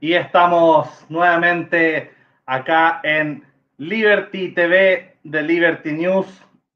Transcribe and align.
y 0.00 0.14
estamos 0.14 1.06
nuevamente 1.08 2.12
acá 2.46 3.00
en 3.02 3.44
Liberty 3.78 4.52
TV 4.52 5.16
de 5.24 5.42
Liberty 5.42 5.92
News, 5.92 6.26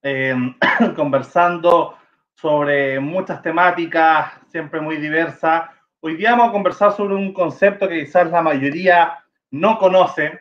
eh, 0.03 0.35
conversando 0.97 1.97
sobre 2.35 2.99
muchas 2.99 3.41
temáticas, 3.43 4.33
siempre 4.49 4.81
muy 4.81 4.97
diversas. 4.97 5.71
Hoy 6.01 6.17
día 6.17 6.33
vamos 6.33 6.49
a 6.49 6.53
conversar 6.53 6.93
sobre 6.93 7.15
un 7.15 7.33
concepto 7.33 7.89
que 7.89 8.05
quizás 8.05 8.31
la 8.31 8.43
mayoría 8.43 9.25
no 9.51 9.79
conoce. 9.79 10.41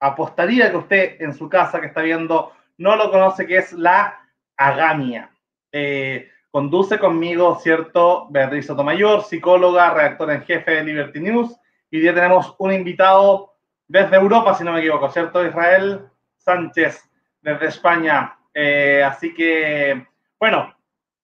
Apostaría 0.00 0.70
que 0.70 0.76
usted 0.76 1.16
en 1.20 1.32
su 1.32 1.48
casa 1.48 1.80
que 1.80 1.86
está 1.86 2.02
viendo 2.02 2.52
no 2.76 2.96
lo 2.96 3.10
conoce, 3.10 3.46
que 3.46 3.56
es 3.56 3.72
la 3.72 4.20
agamia. 4.56 5.30
Eh, 5.72 6.28
conduce 6.50 6.98
conmigo, 6.98 7.58
¿cierto? 7.60 8.26
Beatriz 8.28 8.66
Sotomayor, 8.66 9.22
psicóloga, 9.22 9.94
redactora 9.94 10.34
en 10.34 10.42
jefe 10.42 10.72
de 10.72 10.84
Liberty 10.84 11.20
News 11.20 11.58
y 11.94 12.08
hoy 12.08 12.12
tenemos 12.12 12.56
un 12.58 12.72
invitado 12.72 13.54
desde 13.86 14.16
Europa, 14.16 14.52
si 14.54 14.64
no 14.64 14.72
me 14.72 14.80
equivoco, 14.80 15.08
¿cierto? 15.10 15.46
Israel 15.46 16.10
Sánchez, 16.38 17.08
desde 17.40 17.66
España. 17.66 18.36
Eh, 18.52 19.00
así 19.04 19.32
que, 19.32 20.04
bueno, 20.40 20.74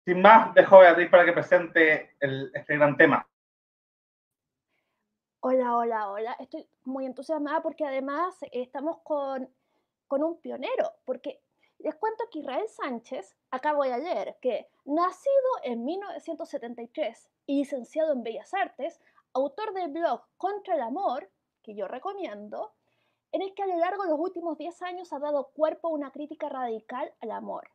sin 0.04 0.22
más, 0.22 0.54
dejo 0.54 0.76
a 0.76 0.82
Beatriz 0.82 1.10
para 1.10 1.24
que 1.24 1.32
presente 1.32 2.14
este 2.20 2.76
gran 2.76 2.96
tema. 2.96 3.26
Hola, 5.40 5.74
hola, 5.74 6.09
hola. 6.09 6.36
Estoy 6.38 6.68
muy 6.84 7.04
entusiasmada 7.04 7.60
porque 7.62 7.84
además 7.84 8.37
estamos 8.52 8.98
con, 9.02 9.52
con 10.06 10.23
un 10.23 10.40
pionero, 10.40 10.92
porque 11.04 11.40
les 11.78 11.96
cuento 11.96 12.28
que 12.30 12.38
Israel 12.38 12.68
Sánchez, 12.68 13.37
acabo 13.50 13.82
de 13.82 13.98
leer, 13.98 14.37
que 14.40 14.68
nacido 14.84 15.50
en 15.64 15.84
1973 15.84 17.28
y 17.46 17.59
licenciado 17.59 18.12
en 18.12 18.23
Bellas 18.23 18.54
Artes, 18.54 19.00
autor 19.32 19.72
del 19.74 19.92
blog 19.92 20.22
Contra 20.36 20.74
el 20.74 20.82
Amor, 20.82 21.30
que 21.62 21.74
yo 21.74 21.86
recomiendo, 21.88 22.74
en 23.32 23.42
el 23.42 23.54
que 23.54 23.62
a 23.62 23.66
lo 23.66 23.76
largo 23.76 24.04
de 24.04 24.10
los 24.10 24.18
últimos 24.18 24.59
10 24.59 24.82
años 24.82 25.12
ha 25.12 25.18
dado 25.18 25.50
cuerpo 25.52 25.88
a 25.88 25.92
una 25.92 26.10
crítica 26.10 26.48
radical 26.48 27.14
al 27.20 27.30
amor, 27.30 27.70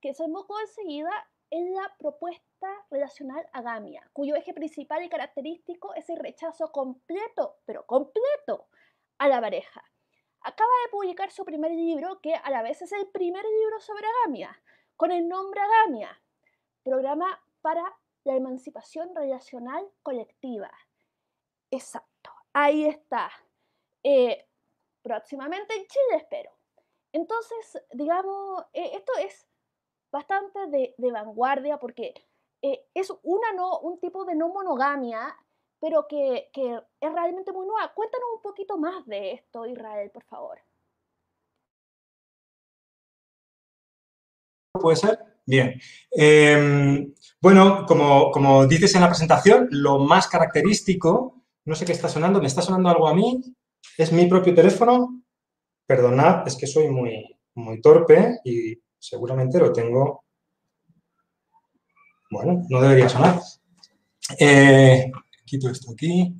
que 0.00 0.12
se 0.12 0.24
enfocó 0.24 0.60
enseguida 0.60 1.10
en 1.50 1.74
la 1.74 1.94
propuesta 1.98 2.68
relacional 2.90 3.48
agamia, 3.52 4.08
cuyo 4.12 4.34
eje 4.34 4.52
principal 4.52 5.02
y 5.02 5.08
característico 5.08 5.94
es 5.94 6.10
el 6.10 6.18
rechazo 6.18 6.70
completo, 6.72 7.56
pero 7.64 7.86
completo, 7.86 8.66
a 9.16 9.28
la 9.28 9.40
pareja. 9.40 9.82
Acaba 10.40 10.70
de 10.84 10.90
publicar 10.90 11.30
su 11.30 11.44
primer 11.44 11.72
libro, 11.72 12.20
que 12.20 12.34
a 12.34 12.50
la 12.50 12.62
vez 12.62 12.82
es 12.82 12.92
el 12.92 13.08
primer 13.08 13.44
libro 13.44 13.80
sobre 13.80 14.06
agamia, 14.06 14.62
con 14.96 15.10
el 15.10 15.28
nombre 15.28 15.60
Agamia, 15.60 16.20
Programa 16.82 17.40
para 17.60 17.96
la 18.24 18.34
Emancipación 18.34 19.14
Relacional 19.14 19.88
Colectiva, 20.02 20.70
Exacto, 21.70 22.30
ahí 22.52 22.86
está. 22.86 23.30
Eh, 24.02 24.46
próximamente 25.02 25.74
en 25.74 25.86
Chile, 25.86 26.16
espero. 26.16 26.50
Entonces, 27.12 27.82
digamos, 27.92 28.64
eh, 28.72 28.90
esto 28.94 29.12
es 29.18 29.46
bastante 30.10 30.66
de, 30.68 30.94
vanguardia 31.12 31.78
porque 31.78 32.14
eh, 32.62 32.86
es 32.94 33.12
una 33.22 33.52
no, 33.52 33.78
un 33.80 34.00
tipo 34.00 34.24
de 34.24 34.34
no 34.34 34.48
monogamia, 34.48 35.36
pero 35.80 36.06
que, 36.08 36.50
que, 36.52 36.80
es 37.00 37.12
realmente 37.12 37.52
muy 37.52 37.66
nueva. 37.66 37.92
Cuéntanos 37.94 38.28
un 38.36 38.42
poquito 38.42 38.76
más 38.78 39.06
de 39.06 39.32
esto, 39.32 39.66
Israel, 39.66 40.10
por 40.10 40.24
favor. 40.24 40.58
¿Puede 44.72 44.96
ser? 44.96 45.18
Bien. 45.46 45.80
Em, 46.10 47.14
bueno, 47.40 47.86
como, 47.86 48.30
como 48.30 48.66
dices 48.66 48.94
en 48.94 49.00
la 49.00 49.08
presentación, 49.08 49.68
lo 49.70 49.98
más 49.98 50.28
característico 50.28 51.37
no 51.68 51.74
sé 51.74 51.84
qué 51.84 51.92
está 51.92 52.08
sonando. 52.08 52.40
¿Me 52.40 52.46
está 52.46 52.62
sonando 52.62 52.88
algo 52.88 53.06
a 53.06 53.14
mí? 53.14 53.42
¿Es 53.98 54.10
mi 54.10 54.26
propio 54.26 54.54
teléfono? 54.54 55.22
Perdonad, 55.86 56.48
es 56.48 56.56
que 56.56 56.66
soy 56.66 56.88
muy, 56.88 57.24
muy 57.54 57.80
torpe 57.82 58.38
y 58.42 58.80
seguramente 58.98 59.58
lo 59.58 59.70
tengo... 59.70 60.24
Bueno, 62.30 62.64
no 62.70 62.80
debería 62.80 63.08
sonar. 63.08 63.40
Eh, 64.38 65.12
quito 65.44 65.68
esto 65.68 65.92
aquí. 65.92 66.34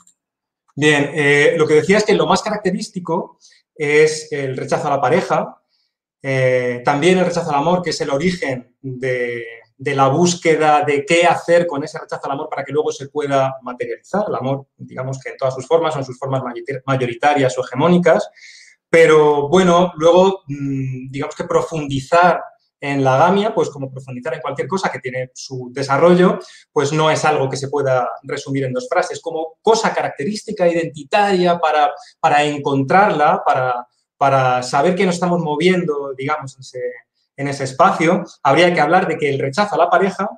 Bien, 0.74 1.10
eh, 1.14 1.54
lo 1.58 1.66
que 1.66 1.74
decía 1.74 1.98
es 1.98 2.04
que 2.04 2.14
lo 2.14 2.26
más 2.26 2.40
característico 2.40 3.38
es 3.74 4.32
el 4.32 4.56
rechazo 4.56 4.86
a 4.86 4.96
la 4.96 5.00
pareja, 5.00 5.60
eh, 6.22 6.80
también 6.84 7.18
el 7.18 7.26
rechazo 7.26 7.50
al 7.50 7.56
amor, 7.56 7.82
que 7.82 7.90
es 7.90 8.00
el 8.00 8.10
origen 8.10 8.76
de, 8.80 9.44
de 9.78 9.94
la 9.94 10.08
búsqueda 10.08 10.82
de 10.84 11.06
qué 11.06 11.24
hacer 11.24 11.66
con 11.66 11.84
ese 11.84 11.98
rechazo 11.98 12.26
al 12.26 12.32
amor 12.32 12.48
para 12.50 12.64
que 12.64 12.72
luego 12.72 12.90
se 12.90 13.08
pueda 13.08 13.54
materializar. 13.62 14.24
El 14.28 14.34
amor, 14.34 14.66
digamos 14.76 15.20
que 15.22 15.30
en 15.30 15.36
todas 15.36 15.54
sus 15.54 15.66
formas, 15.66 15.94
son 15.94 16.04
sus 16.04 16.18
formas 16.18 16.42
mayoritarias 16.84 17.56
o 17.56 17.64
hegemónicas, 17.64 18.28
pero 18.90 19.48
bueno, 19.48 19.92
luego, 19.96 20.42
mm, 20.48 21.10
digamos 21.10 21.36
que 21.36 21.44
profundizar 21.44 22.42
en 22.80 23.04
la 23.04 23.16
gamia, 23.18 23.54
pues 23.54 23.70
como 23.70 23.90
profundizar 23.90 24.34
en 24.34 24.40
cualquier 24.40 24.66
cosa 24.66 24.90
que 24.90 25.00
tiene 25.00 25.30
su 25.34 25.70
desarrollo, 25.72 26.38
pues 26.72 26.92
no 26.92 27.10
es 27.10 27.24
algo 27.24 27.48
que 27.48 27.56
se 27.56 27.68
pueda 27.68 28.08
resumir 28.22 28.64
en 28.64 28.72
dos 28.72 28.88
frases, 28.88 29.20
como 29.20 29.58
cosa 29.62 29.94
característica, 29.94 30.68
identitaria, 30.68 31.58
para, 31.58 31.92
para 32.20 32.44
encontrarla, 32.44 33.42
para, 33.44 33.86
para 34.16 34.62
saber 34.62 34.94
que 34.94 35.06
nos 35.06 35.16
estamos 35.16 35.40
moviendo, 35.40 36.14
digamos, 36.16 36.54
en 36.54 36.60
ese, 36.60 36.80
en 37.38 37.48
ese 37.48 37.64
espacio, 37.64 38.24
habría 38.42 38.74
que 38.74 38.80
hablar 38.80 39.06
de 39.06 39.16
que 39.16 39.30
el 39.30 39.38
rechazo 39.38 39.76
a 39.76 39.78
la 39.78 39.88
pareja 39.88 40.28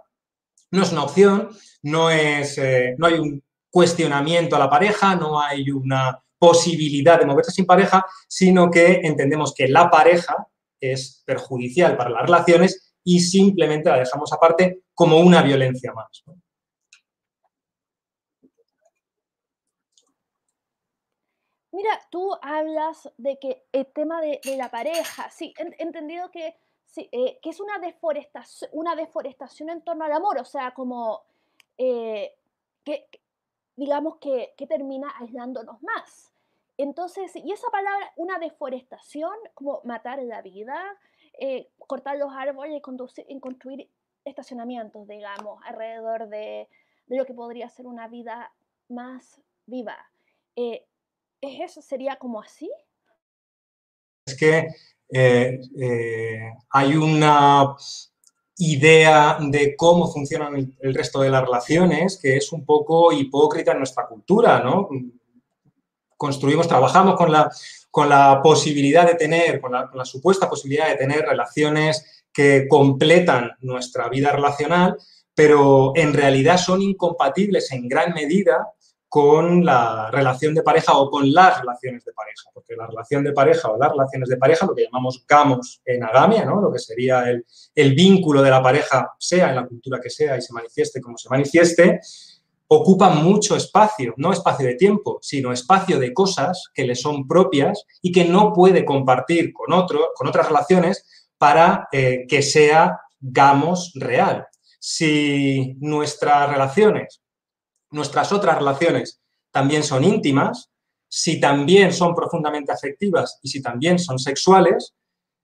no 0.71 0.83
es 0.83 0.93
una 0.93 1.05
opción, 1.05 1.49
no, 1.83 2.11
es, 2.11 2.59
eh, 2.59 2.95
no 2.99 3.07
hay 3.07 3.15
un 3.15 3.43
cuestionamiento 3.71 4.55
a 4.55 4.59
la 4.59 4.69
pareja, 4.69 5.17
no 5.17 5.41
hay 5.41 5.71
una 5.71 6.23
posibilidad 6.39 7.19
de 7.19 7.25
moverse 7.25 7.53
sin 7.53 7.65
pareja, 7.65 8.05
sino 8.29 8.71
que 8.71 9.01
entendemos 9.03 9.55
que 9.55 9.67
la 9.67 9.91
pareja 9.91 10.47
es 10.79 11.23
perjudicial 11.25 11.97
para 11.97 12.11
las 12.11 12.23
relaciones 12.23 12.95
y 13.03 13.21
simplemente 13.21 13.89
la 13.89 13.99
dejamos 13.99 14.31
aparte 14.33 14.83
como 14.95 15.19
una 15.19 15.43
violencia 15.43 15.93
más. 15.95 16.23
Mira, 21.73 21.99
tú 22.11 22.37
hablas 22.43 23.09
de 23.17 23.39
que 23.39 23.65
el 23.73 23.87
tema 23.87 24.21
de, 24.21 24.41
la 24.57 24.71
pareja, 24.71 25.31
sí, 25.31 25.55
he 25.57 25.83
entendido 25.83 26.31
que 26.31 26.57
Sí, 26.91 27.09
eh, 27.13 27.39
que 27.41 27.51
es 27.51 27.61
una 27.61 27.79
deforestación, 27.79 28.69
una 28.75 28.97
deforestación 28.97 29.71
en 29.71 29.83
torno 29.83 30.05
al 30.05 30.13
amor, 30.13 30.39
o 30.39 30.45
sea, 30.45 30.73
como 30.73 31.23
eh, 31.79 32.35
que, 32.83 33.09
digamos 33.77 34.17
que, 34.17 34.55
termina 34.69 35.13
aislándonos 35.21 35.81
más. 35.83 36.33
Entonces, 36.77 37.37
y 37.37 37.53
esa 37.53 37.69
palabra, 37.71 38.13
una 38.17 38.41
deforestación, 38.41 39.35
como 39.55 39.81
matar 39.85 40.21
la 40.23 40.43
vida, 40.43 40.83
eh, 41.39 41.71
cortar 41.87 42.17
los 42.17 42.33
árboles 42.35 42.79
y, 42.79 42.81
conducir, 42.81 43.25
construir 43.41 43.89
estacionamientos, 44.25 45.07
digamos, 45.07 45.63
alrededor 45.65 46.29
de, 46.29 46.69
de, 47.07 47.17
lo 47.17 47.25
que 47.25 47.35
podría 47.35 47.69
ser 47.69 47.87
una 47.87 48.09
vida 48.09 48.53
más 48.89 49.41
viva. 49.67 50.11
¿Es 50.57 50.83
eso? 51.41 51.83
¿Sería 51.83 52.17
como 52.17 52.41
así? 52.41 52.71
Es 54.27 54.37
que 54.37 54.69
eh, 55.13 55.61
eh, 55.79 56.53
hay 56.71 56.97
una 56.97 57.75
idea 58.59 59.39
de 59.41 59.75
cómo 59.75 60.07
funcionan 60.13 60.77
el, 60.79 60.95
resto 60.95 61.21
de 61.23 61.31
las 61.31 61.43
relaciones 61.43 62.19
que 62.21 62.37
es 62.37 62.53
un 62.53 62.65
poco 62.65 63.11
hipócrita 63.11 63.73
en 63.73 63.79
nuestra 63.79 64.07
cultura, 64.07 64.61
¿no? 64.61 64.89
Construimos, 66.17 66.69
trabajamos 66.69 67.17
con 67.17 67.33
la, 67.33 67.51
con 67.91 68.09
la 68.09 68.41
posibilidad 68.43 69.07
de 69.07 69.15
tener, 69.15 69.61
con 69.61 69.73
la, 69.73 69.89
con 69.89 69.99
la 69.99 70.05
supuesta 70.05 70.49
posibilidad 70.49 70.89
de 70.89 70.97
tener 70.97 71.23
relaciones 71.23 72.25
que 72.33 72.69
completan 72.69 73.53
nuestra 73.61 74.09
vida 74.09 74.31
relacional, 74.31 74.97
pero 75.35 75.93
en 75.97 76.13
realidad 76.13 76.59
son 76.59 76.83
incompatibles 76.83 77.73
en 77.73 77.89
gran 77.89 78.13
medida 78.13 78.69
con 79.11 79.65
la 79.65 80.09
relación 80.13 80.55
de 80.55 80.63
pareja 80.63 80.97
o 80.97 81.11
con 81.11 81.33
las 81.33 81.59
relaciones 81.59 82.05
de 82.05 82.13
pareja, 82.13 82.49
porque 82.55 82.77
la 82.77 82.87
relación 82.87 83.25
de 83.25 83.33
pareja 83.33 83.69
o 83.69 83.77
las 83.77 83.91
relaciones 83.91 84.29
de 84.29 84.37
pareja, 84.37 84.67
lo 84.67 84.75
que 84.75 84.85
llamamos 84.85 85.25
gamos 85.27 85.83
en 85.85 86.05
agamia, 86.05 86.45
¿no? 86.45 86.61
lo 86.61 86.73
que 86.73 86.79
sería 86.79 87.25
el, 87.29 87.95
vínculo 87.95 88.41
de 88.41 88.51
la 88.51 88.63
pareja, 88.63 89.13
sea 89.19 89.49
en 89.49 89.57
la 89.57 89.67
cultura 89.67 89.99
que 90.01 90.11
sea 90.11 90.37
y 90.37 90.43
se 90.43 90.53
manifieste 90.53 91.01
como 91.01 91.19
se 91.19 91.29
manifieste, 91.29 91.99
ocupa 92.69 93.11
mucho 93.11 93.57
espacio, 93.57 94.15
no 94.17 94.33
espacio 94.33 94.69
de 94.69 94.77
tiempo, 94.77 95.19
sino 95.23 95.53
espacio 95.53 95.99
de 95.99 96.15
cosas 96.15 96.71
que 96.73 96.85
le 96.85 96.95
son 96.95 97.27
propias 97.27 97.85
y 98.01 98.13
que 98.13 98.25
no 98.25 98.53
puede 98.53 98.85
compartir 98.85 99.53
con, 99.53 99.75
con 100.15 100.29
otras 100.29 100.47
relaciones 100.47 101.05
para 101.37 101.89
eh, 101.91 102.27
que 102.29 102.43
sea 102.43 103.01
gamos 103.19 103.91
real. 103.97 104.47
Si 104.79 105.75
nuestras 105.81 106.49
relaciones 106.49 107.21
nuestras 107.91 108.33
otras 108.33 108.57
relaciones 108.57 109.21
también 109.51 109.83
son 109.83 110.05
íntimas, 110.05 110.71
si 111.09 111.41
también 111.41 111.93
son 111.93 112.15
profundamente 112.15 112.73
afectivas 112.73 113.39
y 113.43 113.49
si 113.49 113.61
también 113.61 113.99
son 113.99 114.19
sexuales, 114.19 114.95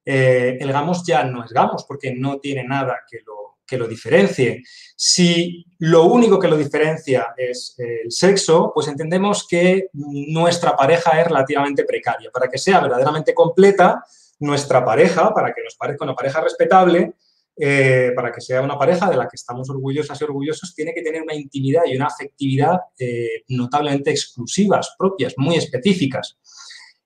eh, 0.04 0.56
el 0.60 0.72
gamos 0.72 1.04
ya 1.04 1.24
no 1.24 1.44
es 1.44 1.50
gamos 1.50 1.84
porque 1.84 2.14
no 2.14 2.38
tiene 2.38 2.62
nada 2.62 3.00
que 3.10 3.18
lo, 3.26 3.58
que 3.66 3.76
lo 3.76 3.88
diferencie. 3.88 4.62
Si 4.94 5.66
lo 5.80 6.04
único 6.04 6.38
que 6.38 6.46
lo 6.48 6.56
diferencia 6.56 7.34
es 7.36 7.74
el 7.78 8.12
sexo, 8.12 8.70
pues 8.72 8.86
entendemos 8.86 9.46
que 9.48 9.88
nuestra 9.92 10.76
pareja 10.76 11.20
es 11.20 11.26
relativamente 11.26 11.84
precaria. 11.84 12.30
Para 12.30 12.48
que 12.48 12.58
sea 12.58 12.80
verdaderamente 12.80 13.34
completa, 13.34 14.04
nuestra 14.38 14.84
pareja, 14.84 15.34
para 15.34 15.52
que 15.52 15.62
nos 15.62 15.74
parezca 15.74 16.04
una 16.04 16.14
pareja 16.14 16.40
respetable, 16.40 17.14
eh, 17.58 18.12
para 18.14 18.30
que 18.30 18.40
sea 18.40 18.60
una 18.60 18.78
pareja 18.78 19.08
de 19.08 19.16
la 19.16 19.28
que 19.28 19.36
estamos 19.36 19.70
orgullosas 19.70 20.20
y 20.20 20.24
orgullosos, 20.24 20.74
tiene 20.74 20.92
que 20.92 21.02
tener 21.02 21.22
una 21.22 21.34
intimidad 21.34 21.82
y 21.86 21.96
una 21.96 22.06
afectividad 22.06 22.78
eh, 22.98 23.44
notablemente 23.48 24.10
exclusivas, 24.10 24.94
propias, 24.98 25.34
muy 25.38 25.56
específicas. 25.56 26.38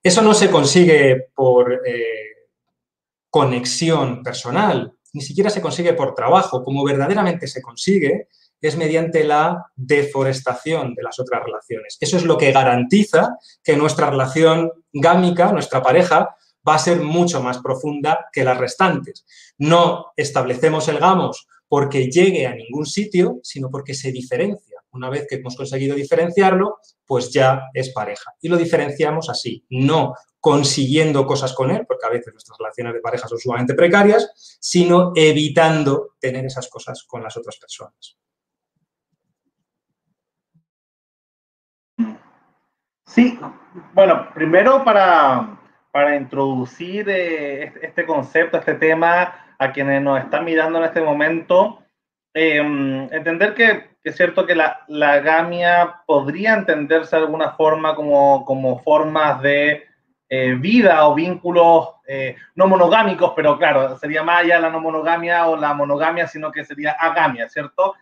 Eso 0.02 0.22
no 0.22 0.34
se 0.34 0.50
consigue 0.50 1.28
por 1.34 1.80
eh, 1.86 2.48
conexión 3.28 4.22
personal, 4.22 4.92
ni 5.12 5.20
siquiera 5.20 5.50
se 5.50 5.60
consigue 5.60 5.92
por 5.92 6.14
trabajo. 6.14 6.64
Como 6.64 6.84
verdaderamente 6.84 7.46
se 7.46 7.62
consigue 7.62 8.28
es 8.60 8.76
mediante 8.76 9.24
la 9.24 9.66
deforestación 9.74 10.94
de 10.94 11.02
las 11.02 11.18
otras 11.18 11.42
relaciones. 11.44 11.96
Eso 12.00 12.16
es 12.16 12.24
lo 12.24 12.36
que 12.36 12.52
garantiza 12.52 13.36
que 13.62 13.76
nuestra 13.76 14.10
relación 14.10 14.70
gámica, 14.92 15.52
nuestra 15.52 15.82
pareja, 15.82 16.36
va 16.66 16.74
a 16.74 16.78
ser 16.78 17.00
mucho 17.00 17.42
más 17.42 17.58
profunda 17.58 18.28
que 18.32 18.44
las 18.44 18.58
restantes. 18.58 19.24
No 19.58 20.06
establecemos 20.16 20.88
el 20.88 20.98
gamos 20.98 21.46
porque 21.68 22.10
llegue 22.10 22.46
a 22.46 22.54
ningún 22.54 22.86
sitio, 22.86 23.38
sino 23.42 23.70
porque 23.70 23.94
se 23.94 24.12
diferencia. 24.12 24.78
Una 24.92 25.08
vez 25.08 25.26
que 25.28 25.36
hemos 25.36 25.56
conseguido 25.56 25.94
diferenciarlo, 25.94 26.78
pues 27.06 27.32
ya 27.32 27.62
es 27.72 27.92
pareja. 27.92 28.32
Y 28.40 28.48
lo 28.48 28.56
diferenciamos 28.56 29.30
así, 29.30 29.64
no 29.70 30.14
consiguiendo 30.40 31.26
cosas 31.26 31.52
con 31.52 31.70
él, 31.70 31.84
porque 31.86 32.06
a 32.06 32.10
veces 32.10 32.32
nuestras 32.32 32.58
relaciones 32.58 32.94
de 32.94 33.00
pareja 33.00 33.28
son 33.28 33.38
sumamente 33.38 33.74
precarias, 33.74 34.58
sino 34.60 35.12
evitando 35.14 36.14
tener 36.18 36.44
esas 36.46 36.68
cosas 36.68 37.04
con 37.06 37.22
las 37.22 37.36
otras 37.36 37.56
personas. 37.58 38.16
Sí, 43.06 43.38
bueno, 43.92 44.28
primero 44.34 44.84
para, 44.84 45.59
para 45.92 46.16
introducir 46.16 47.08
eh, 47.08 47.72
este 47.82 48.06
concepto, 48.06 48.58
este 48.58 48.74
tema 48.74 49.54
a 49.58 49.72
quienes 49.72 50.00
nos 50.02 50.20
están 50.20 50.44
mirando 50.44 50.78
en 50.78 50.84
este 50.84 51.00
momento, 51.00 51.82
em, 52.32 53.12
entender 53.12 53.54
que, 53.54 53.90
es 54.02 54.16
cierto 54.16 54.46
que 54.46 54.54
la, 54.54 54.84
la, 54.88 55.20
gamia 55.20 56.02
podría 56.06 56.54
entenderse 56.54 57.16
de 57.16 57.22
alguna 57.22 57.50
forma 57.52 57.94
como, 57.94 58.44
como 58.46 58.78
formas 58.82 59.42
de 59.42 59.84
eh, 60.28 60.54
vida 60.54 61.06
o 61.06 61.14
vínculos 61.14 61.90
eh, 62.06 62.36
no 62.54 62.66
monogámicos, 62.66 63.32
pero 63.36 63.58
claro, 63.58 63.98
sería 63.98 64.22
más 64.22 64.44
allá 64.44 64.60
la 64.60 64.70
no 64.70 64.80
monogamia 64.80 65.46
o 65.48 65.56
la 65.56 65.74
monogamia, 65.74 66.26
sino 66.26 66.50
que 66.50 66.64
sería 66.64 66.92
agamia, 66.92 67.48
¿cierto? 67.48 67.94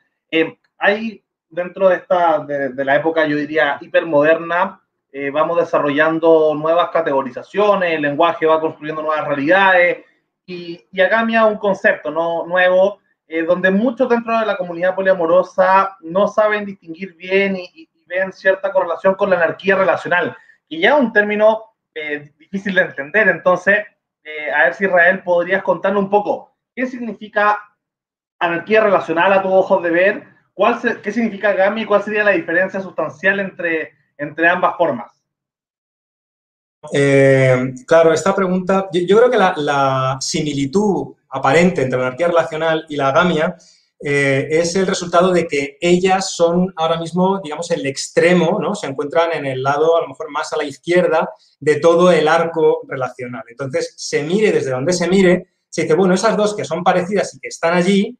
hay 0.78 1.24
dentro 1.48 1.88
de 1.88 1.96
esta, 1.96 2.40
de, 2.40 2.68
de 2.68 2.84
la 2.84 2.96
época, 2.96 3.26
yo 3.26 3.36
diría, 3.36 3.78
hipermoderna, 3.80 4.80
eh, 5.10 5.30
vamos 5.30 5.58
desarrollando 5.58 6.54
nuevas 6.54 6.90
categorizaciones, 6.90 7.94
el 7.94 8.02
lenguaje 8.02 8.44
va 8.44 8.60
construyendo 8.60 9.00
nuevas 9.00 9.26
realidades 9.26 10.04
y, 10.44 10.84
y 10.92 11.00
Agamia 11.00 11.46
un 11.46 11.56
concepto 11.56 12.10
¿no? 12.10 12.46
nuevo 12.46 13.00
eh, 13.26 13.42
donde 13.42 13.70
muchos 13.70 14.08
dentro 14.08 14.38
de 14.38 14.44
la 14.44 14.56
comunidad 14.56 14.94
poliamorosa 14.94 15.96
no 16.00 16.28
saben 16.28 16.66
distinguir 16.66 17.14
bien 17.14 17.56
y, 17.56 17.88
ven 18.06 18.32
cierta 18.32 18.72
correlación 18.72 19.16
con 19.16 19.28
la 19.28 19.36
anarquía 19.36 19.76
relacional, 19.76 20.34
y 20.66 20.80
ya 20.80 20.94
es 20.94 21.00
un 21.00 21.12
término 21.12 21.74
eh, 21.94 22.32
difícil 22.38 22.74
de 22.74 22.80
entender. 22.80 23.28
Entonces, 23.28 23.84
a 24.54 24.64
ver 24.64 24.72
si 24.72 24.86
Israel 24.86 25.22
podrías 25.22 25.62
contarnos 25.62 26.04
un 26.04 26.08
poco 26.08 26.56
qué 26.74 26.86
significa 26.86 27.58
anarquía 28.38 28.80
relacional 28.80 29.30
a 29.34 29.42
tu 29.42 29.52
ojos 29.52 29.82
de 29.82 29.90
ver, 29.90 30.24
cuál 30.54 30.80
qué 31.02 31.12
significa 31.12 31.50
Agamia 31.50 31.82
y 31.82 31.86
cuál 31.86 32.02
sería 32.02 32.24
la 32.24 32.30
diferencia 32.30 32.80
sustancial 32.80 33.40
entre 33.40 33.97
entre 34.18 34.48
ambas 34.48 34.76
formas? 34.76 35.12
Eh, 36.92 37.74
claro, 37.86 38.12
esta 38.12 38.34
pregunta, 38.34 38.88
yo, 38.92 39.16
creo 39.16 39.30
que 39.30 39.36
la, 39.36 40.16
similitud 40.20 41.14
aparente 41.30 41.82
entre 41.82 41.98
la 41.98 42.06
anarquía 42.06 42.28
relacional 42.28 42.86
y 42.88 42.96
la 42.96 43.08
agamia 43.08 43.56
eh, 44.00 44.46
es 44.50 44.76
el 44.76 44.86
resultado 44.86 45.32
de 45.32 45.46
que 45.46 45.76
ellas 45.80 46.30
son 46.34 46.72
ahora 46.76 46.98
mismo, 46.98 47.40
digamos, 47.42 47.70
el 47.72 47.84
extremo, 47.86 48.58
¿no? 48.60 48.74
Se 48.74 48.86
encuentran 48.86 49.32
en 49.32 49.44
el 49.44 49.62
lado, 49.62 49.96
a 49.96 50.02
lo 50.02 50.08
mejor 50.08 50.30
más 50.30 50.52
a 50.52 50.56
la 50.56 50.64
izquierda, 50.64 51.28
de 51.58 51.80
todo 51.80 52.12
el 52.12 52.28
arco 52.28 52.82
relacional. 52.86 53.42
Entonces, 53.48 53.94
se 53.96 54.22
mire 54.22 54.52
desde 54.52 54.70
donde 54.70 54.92
se 54.92 55.08
mire, 55.08 55.48
se 55.68 55.82
dice, 55.82 55.94
bueno, 55.94 56.14
esas 56.14 56.36
dos 56.36 56.54
que 56.54 56.64
son 56.64 56.84
parecidas 56.84 57.34
y 57.34 57.40
que 57.40 57.48
están 57.48 57.74
allí, 57.74 58.16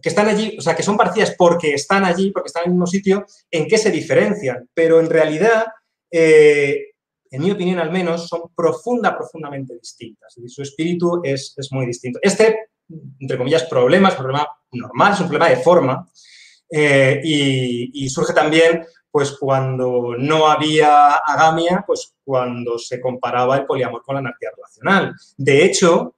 que 0.00 0.08
están 0.08 0.28
allí, 0.28 0.56
o 0.58 0.60
sea, 0.60 0.74
que 0.74 0.82
son 0.82 0.96
parecidas 0.96 1.34
porque 1.36 1.74
están 1.74 2.04
allí, 2.04 2.30
porque 2.30 2.48
están 2.48 2.64
en 2.64 2.70
el 2.70 2.74
mismo 2.74 2.86
sitio, 2.86 3.26
¿en 3.50 3.66
qué 3.66 3.78
se 3.78 3.90
diferencian? 3.90 4.68
Pero 4.74 5.00
en 5.00 5.08
realidad, 5.08 5.66
eh, 6.10 6.92
en 7.30 7.42
mi 7.42 7.50
opinión 7.50 7.78
al 7.78 7.90
menos, 7.90 8.28
son 8.28 8.42
profunda, 8.54 9.16
profundamente 9.16 9.74
distintas. 9.74 10.36
Y 10.38 10.48
su 10.48 10.62
espíritu 10.62 11.20
es, 11.24 11.54
muy 11.70 11.86
distinto. 11.86 12.18
Este, 12.22 12.68
entre 13.18 13.38
comillas, 13.38 13.64
problema 13.64 14.08
es 14.08 14.14
un 14.14 14.18
problema 14.18 14.46
normal, 14.72 15.12
es 15.12 15.20
un 15.20 15.28
problema 15.28 15.48
de 15.48 15.56
forma. 15.56 16.08
Eh, 16.70 17.20
y, 17.22 18.04
y, 18.04 18.08
surge 18.08 18.32
también, 18.32 18.86
pues, 19.10 19.36
cuando 19.38 20.14
no 20.18 20.46
había 20.46 21.16
agamia, 21.16 21.84
pues, 21.86 22.14
cuando 22.24 22.78
se 22.78 23.00
comparaba 23.00 23.56
el 23.56 23.66
poliamor 23.66 24.02
con 24.02 24.14
la 24.14 24.20
anarquía 24.20 24.50
relacional. 24.54 25.14
De 25.36 25.64
hecho, 25.64 26.14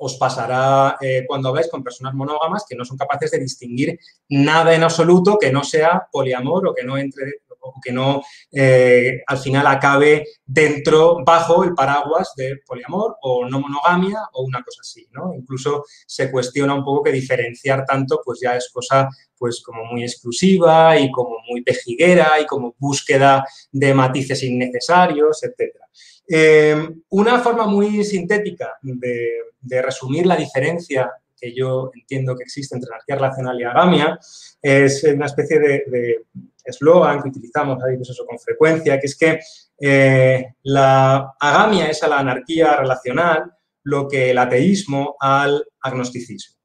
os 0.00 0.16
pasará 0.16 0.96
eh, 1.00 1.24
cuando 1.26 1.48
habláis 1.48 1.68
con 1.68 1.82
personas 1.82 2.14
monógamas 2.14 2.64
que 2.68 2.76
no 2.76 2.84
son 2.84 2.96
capaces 2.96 3.30
de 3.30 3.38
distinguir 3.38 3.98
nada 4.28 4.74
en 4.74 4.82
absoluto 4.82 5.38
que 5.38 5.52
no 5.52 5.64
sea 5.64 6.08
poliamor 6.10 6.68
o 6.68 6.74
que 6.74 6.84
no 6.84 6.96
entre 6.96 7.42
o 7.68 7.80
que 7.82 7.92
no 7.92 8.22
eh, 8.52 9.20
al 9.26 9.38
final 9.38 9.66
acabe 9.66 10.24
dentro, 10.44 11.18
bajo 11.24 11.64
el 11.64 11.74
paraguas 11.74 12.32
de 12.36 12.56
poliamor 12.66 13.16
o 13.22 13.48
no 13.48 13.60
monogamia 13.60 14.20
o 14.32 14.44
una 14.44 14.62
cosa 14.62 14.80
así, 14.82 15.06
¿no? 15.12 15.34
Incluso 15.34 15.84
se 16.06 16.30
cuestiona 16.30 16.74
un 16.74 16.84
poco 16.84 17.04
que 17.04 17.12
diferenciar 17.12 17.84
tanto 17.84 18.20
pues 18.24 18.40
ya 18.40 18.56
es 18.56 18.70
cosa 18.72 19.08
pues 19.36 19.62
como 19.62 19.84
muy 19.84 20.02
exclusiva 20.02 20.98
y 20.98 21.10
como 21.10 21.36
muy 21.48 21.62
pejiguera 21.62 22.40
y 22.40 22.46
como 22.46 22.74
búsqueda 22.78 23.44
de 23.70 23.94
matices 23.94 24.42
innecesarios, 24.42 25.42
etcétera. 25.42 25.86
Em, 26.26 27.02
una 27.10 27.38
forma 27.40 27.66
muy 27.66 28.04
sintética 28.04 28.76
de, 28.82 29.82
resumir 29.82 30.26
la 30.26 30.36
diferencia 30.36 31.10
que 31.40 31.54
yo 31.54 31.90
entiendo 31.94 32.36
que 32.36 32.42
existe 32.42 32.74
entre 32.74 32.90
anarquía 32.92 33.16
relacional 33.16 33.60
y 33.60 33.64
agamia 33.64 34.18
es 34.60 35.04
una 35.04 35.26
especie 35.26 35.58
de 35.58 36.24
eslogan 36.70 37.22
que 37.22 37.28
utilizamos 37.28 37.82
ahí, 37.82 37.96
pues 37.96 38.10
eso, 38.10 38.24
con 38.26 38.38
frecuencia, 38.38 38.98
que 38.98 39.06
es 39.06 39.16
que 39.16 39.38
eh, 39.80 40.54
la 40.62 41.34
agamia 41.38 41.88
es 41.88 42.02
a 42.02 42.08
la 42.08 42.18
anarquía 42.18 42.76
relacional 42.76 43.52
lo 43.84 44.08
que 44.08 44.30
el 44.30 44.38
ateísmo 44.38 45.16
al 45.18 45.64
agnosticismo. 45.80 46.56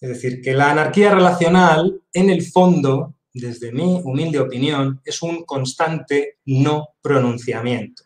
Es 0.00 0.08
decir, 0.10 0.40
que 0.40 0.52
la 0.54 0.70
anarquía 0.70 1.12
relacional, 1.12 2.00
en 2.12 2.30
el 2.30 2.42
fondo, 2.42 3.16
desde 3.32 3.72
mi 3.72 4.00
humilde 4.04 4.38
opinión, 4.38 5.00
es 5.04 5.22
un 5.22 5.44
constante 5.44 6.38
no 6.44 6.90
pronunciamiento. 7.02 8.04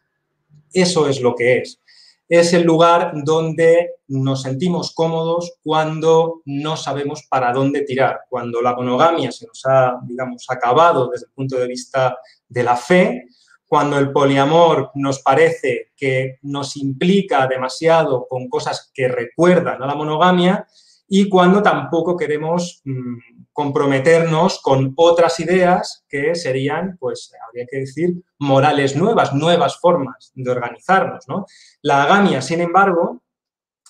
Eso 0.72 1.08
es 1.08 1.20
lo 1.20 1.34
que 1.34 1.58
es. 1.58 1.81
Es 2.28 2.52
el 2.52 2.62
lugar 2.62 3.12
donde 3.24 3.96
nos 4.08 4.42
sentimos 4.42 4.94
cómodos 4.94 5.54
cuando 5.62 6.42
no 6.44 6.76
sabemos 6.76 7.26
para 7.28 7.52
dónde 7.52 7.82
tirar, 7.82 8.20
cuando 8.28 8.62
la 8.62 8.74
monogamia 8.74 9.30
se 9.32 9.46
nos 9.46 9.62
ha, 9.66 9.98
digamos, 10.04 10.46
acabado 10.48 11.08
desde 11.10 11.26
el 11.26 11.32
punto 11.32 11.56
de 11.56 11.66
vista 11.66 12.16
de 12.48 12.62
la 12.62 12.76
fe, 12.76 13.26
cuando 13.66 13.98
el 13.98 14.12
poliamor 14.12 14.90
nos 14.94 15.20
parece 15.20 15.92
que 15.96 16.38
nos 16.42 16.76
implica 16.76 17.46
demasiado 17.46 18.26
con 18.28 18.48
cosas 18.48 18.90
que 18.92 19.08
recuerdan 19.08 19.82
a 19.82 19.86
la 19.86 19.94
monogamia 19.94 20.66
y 21.14 21.28
cuando 21.28 21.62
tampoco 21.62 22.16
queremos 22.16 22.80
mm, 22.86 23.18
comprometernos 23.52 24.62
con 24.62 24.94
otras 24.96 25.38
ideas 25.40 26.06
que 26.08 26.34
serían, 26.34 26.96
pues, 26.98 27.30
habría 27.46 27.66
que 27.70 27.80
decir, 27.80 28.14
morales 28.38 28.96
nuevas, 28.96 29.34
nuevas 29.34 29.78
formas 29.78 30.32
de 30.34 30.50
organizarnos, 30.50 31.28
¿no? 31.28 31.44
La 31.82 32.04
agamia, 32.04 32.40
sin 32.40 32.62
embargo, 32.62 33.22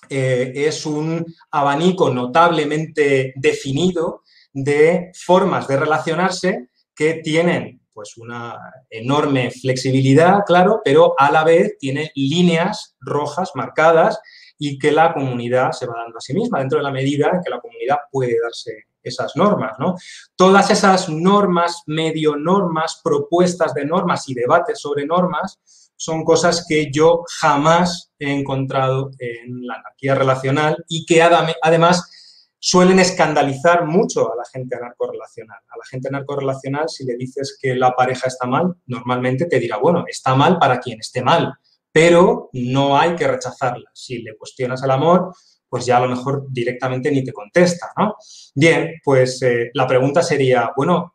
eh, 0.09 0.51
es 0.53 0.85
un 0.85 1.25
abanico 1.49 2.09
notablemente 2.09 3.31
definido 3.37 4.23
de 4.51 5.13
formas 5.15 5.65
de 5.69 5.77
relacionarse 5.77 6.67
que 6.93 7.21
tienen 7.23 7.79
pues 7.93 8.17
una 8.17 8.59
enorme 8.89 9.49
flexibilidad, 9.51 10.39
claro, 10.45 10.81
pero 10.83 11.13
a 11.17 11.31
la 11.31 11.45
vez 11.45 11.77
tiene 11.77 12.11
líneas 12.15 12.97
rojas 12.99 13.51
marcadas 13.55 14.19
y 14.65 14.79
que 14.79 14.93
la 14.93 15.13
comunidad 15.13 15.73
se 15.73 15.85
va 15.85 15.95
dando 15.97 16.17
a 16.17 16.21
sí 16.21 16.33
misma 16.33 16.59
dentro 16.59 16.77
de 16.77 16.85
la 16.85 16.91
medida 16.91 17.29
en 17.33 17.41
que 17.43 17.49
la 17.49 17.59
comunidad 17.59 17.97
puede 18.09 18.37
darse 18.41 18.85
esas 19.03 19.35
normas, 19.35 19.73
¿no? 19.77 19.95
Todas 20.37 20.69
esas 20.71 21.09
normas, 21.09 21.83
medio 21.85 22.37
normas, 22.37 23.01
propuestas 23.03 23.73
de 23.73 23.85
normas 23.85 24.29
y 24.29 24.33
debates 24.33 24.79
sobre 24.79 25.05
normas 25.05 25.59
son 25.97 26.23
cosas 26.23 26.65
que 26.65 26.89
yo 26.93 27.25
jamás 27.41 28.13
he 28.17 28.31
encontrado 28.31 29.11
en 29.19 29.67
la 29.67 29.75
anarquía 29.75 30.15
relacional 30.15 30.77
y 30.87 31.05
que 31.05 31.21
además 31.21 32.55
suelen 32.57 32.99
escandalizar 32.99 33.85
mucho 33.85 34.31
a 34.31 34.37
la 34.37 34.45
gente 34.45 34.77
narcorrelacional. 34.79 35.59
A 35.67 35.77
la 35.77 35.85
gente 35.89 36.09
narcorrelacional, 36.09 36.87
si 36.87 37.03
le 37.03 37.17
dices 37.17 37.57
que 37.61 37.75
la 37.75 37.91
pareja 37.91 38.27
está 38.27 38.47
mal, 38.47 38.73
normalmente 38.85 39.45
te 39.45 39.59
dirá, 39.59 39.75
bueno, 39.75 40.05
está 40.07 40.35
mal 40.35 40.57
para 40.57 40.79
quien 40.79 41.01
esté 41.01 41.21
mal, 41.21 41.53
pero 41.93 42.49
no 42.53 42.97
hay 42.97 43.15
que 43.15 43.27
rechazarla. 43.27 43.89
Si 43.93 44.23
le 44.23 44.35
cuestionas 44.35 44.83
el 44.83 44.91
amor, 44.91 45.33
pues 45.69 45.85
ya 45.85 45.97
a 45.97 45.99
lo 46.01 46.09
mejor 46.09 46.47
directamente 46.49 47.11
ni 47.11 47.23
te 47.23 47.31
contesta, 47.31 47.91
¿no? 47.97 48.15
Bien, 48.55 48.95
pues 49.03 49.41
eh, 49.43 49.69
la 49.73 49.87
pregunta 49.87 50.23
sería, 50.23 50.71
bueno, 50.75 51.13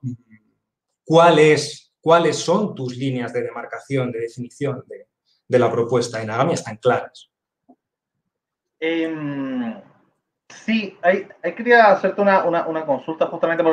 ¿cuáles, 1.04 1.92
¿cuáles 2.00 2.36
son 2.36 2.76
tus 2.76 2.96
líneas 2.96 3.32
de 3.32 3.42
demarcación, 3.42 4.12
de 4.12 4.20
definición 4.20 4.84
de, 5.48 5.58
la 5.58 5.70
propuesta? 5.70 6.22
En 6.22 6.30
Agamia 6.30 6.54
están 6.54 6.76
claras. 6.76 7.28
Em, 8.78 9.80
sí, 10.48 10.96
hay, 11.02 11.26
quería 11.56 11.90
hacerte 11.90 12.20
una, 12.20 12.84
consulta 12.86 13.26
justamente 13.26 13.64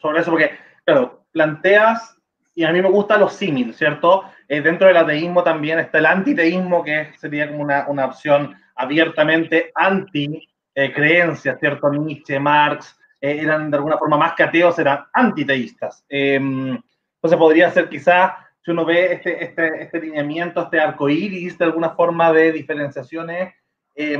sobre 0.00 0.20
eso, 0.20 0.30
porque, 0.30 0.50
claro, 0.84 1.26
planteas, 1.32 2.16
y 2.54 2.64
a 2.64 2.72
mí 2.72 2.80
me 2.80 2.90
gustan 2.90 3.20
los 3.20 3.34
símiles, 3.34 3.76
¿cierto? 3.76 4.24
Eh, 4.48 4.60
dentro 4.60 4.86
del 4.86 4.96
ateísmo 4.96 5.42
también 5.42 5.78
está 5.78 5.98
el 5.98 6.06
antiteísmo, 6.06 6.84
que 6.84 7.12
sería 7.18 7.48
como 7.48 7.62
una, 7.62 7.86
una 7.88 8.06
opción 8.06 8.56
abiertamente 8.76 9.72
anti-creencias, 9.74 11.58
¿cierto? 11.58 11.90
Nietzsche, 11.90 12.38
Marx, 12.38 12.96
eh, 13.20 13.38
eran 13.42 13.70
de 13.70 13.76
alguna 13.76 13.98
forma 13.98 14.18
más 14.18 14.34
que 14.34 14.44
ateos, 14.44 14.78
eran 14.78 15.04
antiteístas. 15.12 16.04
Em, 16.08 16.80
entonces 17.14 17.38
podría 17.38 17.70
ser 17.70 17.88
quizás, 17.88 18.32
si 18.62 18.70
uno 18.70 18.84
ve 18.84 19.14
este, 19.14 19.44
este, 19.44 19.82
este 19.82 20.00
lineamiento, 20.00 20.62
este 20.62 20.80
arco 20.80 21.08
iris 21.08 21.58
de 21.58 21.64
alguna 21.64 21.90
forma 21.90 22.32
de 22.32 22.52
diferenciaciones, 22.52 23.54
eh, 23.94 24.18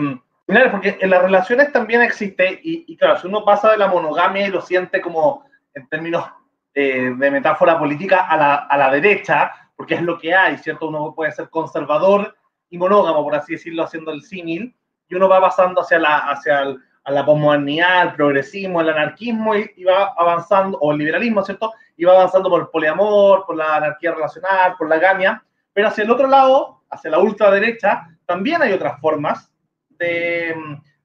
porque 0.70 0.96
en 1.00 1.10
las 1.10 1.22
relaciones 1.22 1.72
también 1.72 2.02
existe, 2.02 2.60
y, 2.62 2.96
claro, 2.96 3.18
si 3.18 3.26
uno 3.26 3.44
pasa 3.44 3.72
de 3.72 3.78
la 3.78 3.88
monogamia 3.88 4.46
y 4.46 4.50
lo 4.50 4.60
siente 4.60 5.00
como 5.00 5.44
en 5.74 5.88
términos 5.88 6.24
eh, 6.72 7.12
de 7.16 7.30
metáfora 7.30 7.78
política 7.78 8.28
a 8.28 8.36
la, 8.36 8.54
a 8.54 8.76
la 8.76 8.90
derecha, 8.92 9.52
porque 9.76 9.94
es 9.94 10.02
lo 10.02 10.18
que 10.18 10.34
hay, 10.34 10.58
¿cierto? 10.58 10.88
Uno 10.88 11.14
puede 11.14 11.32
ser 11.32 11.50
conservador 11.50 12.34
y 12.70 12.78
monógamo, 12.78 13.22
por 13.22 13.34
así 13.34 13.52
decirlo, 13.52 13.84
haciendo 13.84 14.10
el 14.10 14.22
símil, 14.22 14.74
y 15.08 15.14
uno 15.14 15.28
va 15.28 15.40
pasando 15.40 15.82
hacia 15.82 15.98
la, 15.98 16.18
hacia 16.18 16.62
el, 16.62 16.80
a 17.04 17.12
la 17.12 17.24
posmodernidad, 17.24 18.16
progresismo, 18.16 18.80
el 18.80 18.88
anarquismo, 18.88 19.54
y, 19.54 19.84
va 19.84 20.12
avanzando, 20.16 20.78
o 20.80 20.92
el 20.92 20.98
liberalismo, 20.98 21.42
¿cierto? 21.44 21.72
Y 21.96 22.04
va 22.04 22.14
avanzando 22.14 22.50
por 22.50 22.62
el 22.62 22.68
poliamor, 22.68 23.44
por 23.46 23.56
la 23.56 23.76
anarquía 23.76 24.12
relacional, 24.12 24.74
por 24.76 24.88
la 24.88 24.98
gamia, 24.98 25.44
pero 25.72 25.88
hacia 25.88 26.02
el 26.02 26.10
otro 26.10 26.26
lado, 26.26 26.82
hacia 26.90 27.10
la 27.10 27.20
ultraderecha, 27.20 28.08
también 28.24 28.60
hay 28.60 28.72
otras 28.72 29.00
formas 29.00 29.52
de, 29.90 30.54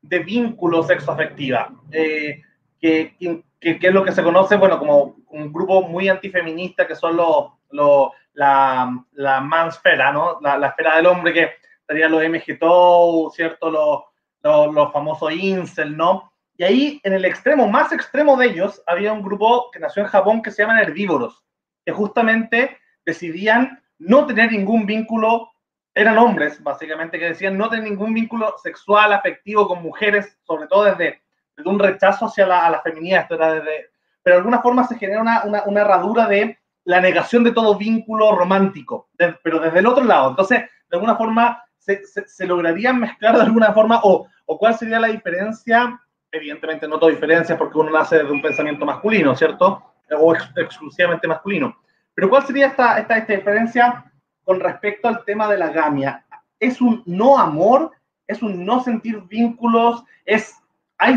de 0.01 0.19
vínculo 0.19 0.81
sexoafectiva, 0.81 1.71
eh, 1.91 2.41
que, 2.79 3.15
que, 3.59 3.77
que, 3.79 3.87
es 3.87 3.93
lo 3.93 4.03
que 4.03 4.11
se 4.11 4.23
conoce, 4.23 4.55
bueno, 4.55 4.79
como 4.79 5.17
un 5.29 5.53
grupo 5.53 5.83
muy 5.83 6.09
antifeminista, 6.09 6.87
que 6.87 6.95
son 6.95 7.15
los, 7.15 7.51
los 7.69 8.09
la, 8.33 9.05
la 9.13 9.41
mansfera, 9.41 10.11
¿no? 10.11 10.39
La, 10.41 10.57
la, 10.57 10.67
esfera 10.67 10.95
del 10.95 11.07
hombre 11.07 11.33
que 11.33 11.51
sería 11.87 12.09
los 12.09 12.23
MGTOW, 12.23 13.31
¿cierto? 13.31 13.69
Los, 13.69 14.03
los, 14.41 14.73
los, 14.73 14.91
famosos 14.91 15.31
incel, 15.33 15.95
¿no? 15.97 16.31
Y 16.57 16.63
ahí, 16.63 17.01
en 17.03 17.13
el 17.13 17.25
extremo, 17.25 17.67
más 17.67 17.91
extremo 17.91 18.37
de 18.37 18.47
ellos, 18.47 18.81
había 18.85 19.13
un 19.13 19.21
grupo 19.21 19.71
que 19.71 19.79
nació 19.79 20.03
en 20.03 20.09
Japón 20.09 20.41
que 20.41 20.51
se 20.51 20.61
llaman 20.61 20.79
herbívoros, 20.79 21.43
que 21.85 21.91
justamente 21.91 22.77
decidían 23.05 23.81
no 23.97 24.25
tener 24.25 24.51
ningún 24.51 24.85
vínculo, 24.85 25.51
eran 25.93 26.17
hombres, 26.17 26.61
básicamente, 26.63 27.19
que 27.19 27.29
decían 27.29 27.57
no 27.57 27.69
tener 27.69 27.85
ningún 27.85 28.13
vínculo 28.13 28.55
sexual, 28.61 29.11
afectivo 29.11 29.67
con 29.67 29.81
mujeres, 29.81 30.37
sobre 30.43 30.67
todo 30.67 30.85
desde, 30.85 31.21
desde 31.55 31.69
un 31.69 31.79
rechazo 31.79 32.25
hacia 32.25 32.47
la, 32.47 32.65
a 32.65 32.69
la 32.69 32.81
feminidad, 32.81 33.23
esto 33.23 33.35
era 33.35 33.53
desde, 33.53 33.89
pero 34.23 34.35
de 34.35 34.39
alguna 34.39 34.61
forma 34.61 34.85
se 34.85 34.97
genera 34.97 35.21
una, 35.21 35.43
una, 35.43 35.63
una 35.63 35.81
herradura 35.81 36.27
de 36.27 36.60
la 36.83 36.99
negación 36.99 37.43
de 37.43 37.51
todo 37.51 37.77
vínculo 37.77 38.35
romántico, 38.35 39.09
pero 39.43 39.59
desde 39.59 39.79
el 39.79 39.87
otro 39.87 40.03
lado. 40.03 40.31
Entonces, 40.31 40.61
de 40.61 40.97
alguna 40.97 41.15
forma, 41.15 41.63
se, 41.77 42.01
se, 42.05 42.45
lograrían 42.45 42.99
mezclar 42.99 43.35
de 43.35 43.43
alguna 43.43 43.73
forma, 43.73 44.01
o, 44.03 44.27
o, 44.45 44.57
cuál 44.57 44.75
sería 44.75 44.99
la 44.99 45.07
diferencia, 45.07 45.99
evidentemente 46.31 46.87
no 46.87 46.99
toda 46.99 47.11
diferencia 47.11 47.57
porque 47.57 47.77
uno 47.77 47.91
nace 47.91 48.17
de 48.17 48.31
un 48.31 48.41
pensamiento 48.41 48.85
masculino, 48.85 49.35
¿cierto? 49.35 49.83
O 50.11 50.35
exclusivamente 50.35 51.27
masculino. 51.27 51.75
Pero 52.13 52.29
cuál 52.29 52.45
sería 52.45 52.67
esta, 52.67 52.99
esta, 52.99 53.17
esta 53.17 53.33
diferencia 53.33 54.05
con 54.43 54.59
respecto 54.59 55.07
al 55.07 55.23
tema 55.23 55.47
de 55.49 55.57
la 55.57 55.69
gamia? 55.69 56.25
¿Es 56.59 56.81
un 56.81 57.03
no 57.05 57.37
amor? 57.37 57.91
¿Es 58.27 58.41
un 58.41 58.65
no 58.65 58.83
sentir 58.83 59.21
vínculos? 59.21 60.03
¿Es, 60.25 60.55
hay, 60.97 61.15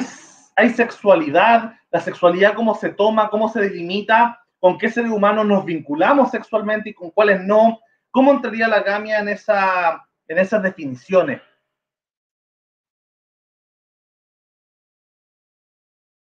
hay 0.56 0.70
sexualidad? 0.70 1.74
¿La 1.90 2.00
sexualidad 2.00 2.54
cómo 2.54 2.74
se 2.74 2.90
toma? 2.90 3.28
¿Cómo 3.28 3.48
se 3.48 3.60
delimita? 3.60 4.43
Con 4.64 4.78
qué 4.78 4.90
seres 4.90 5.10
humanos 5.10 5.44
nos 5.44 5.62
vinculamos 5.62 6.30
sexualmente 6.30 6.88
y 6.88 6.94
con 6.94 7.10
cuáles 7.10 7.38
no. 7.42 7.80
¿Cómo 8.10 8.32
entraría 8.32 8.66
la 8.66 8.80
gamia 8.80 9.18
en, 9.18 9.28
esa, 9.28 10.08
en 10.26 10.38
esas 10.38 10.62
definiciones? 10.62 11.42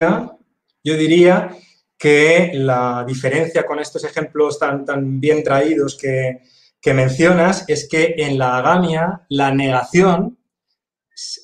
Yo 0.00 0.96
diría 0.96 1.56
que 1.96 2.50
la 2.54 3.04
diferencia 3.06 3.64
con 3.64 3.78
estos 3.78 4.02
ejemplos 4.02 4.58
tan, 4.58 4.84
tan 4.84 5.20
bien 5.20 5.44
traídos 5.44 5.96
que, 5.96 6.42
que 6.80 6.92
mencionas 6.92 7.64
es 7.68 7.88
que 7.88 8.16
en 8.18 8.36
la 8.36 8.56
agamia 8.56 9.26
la 9.28 9.54
negación 9.54 10.40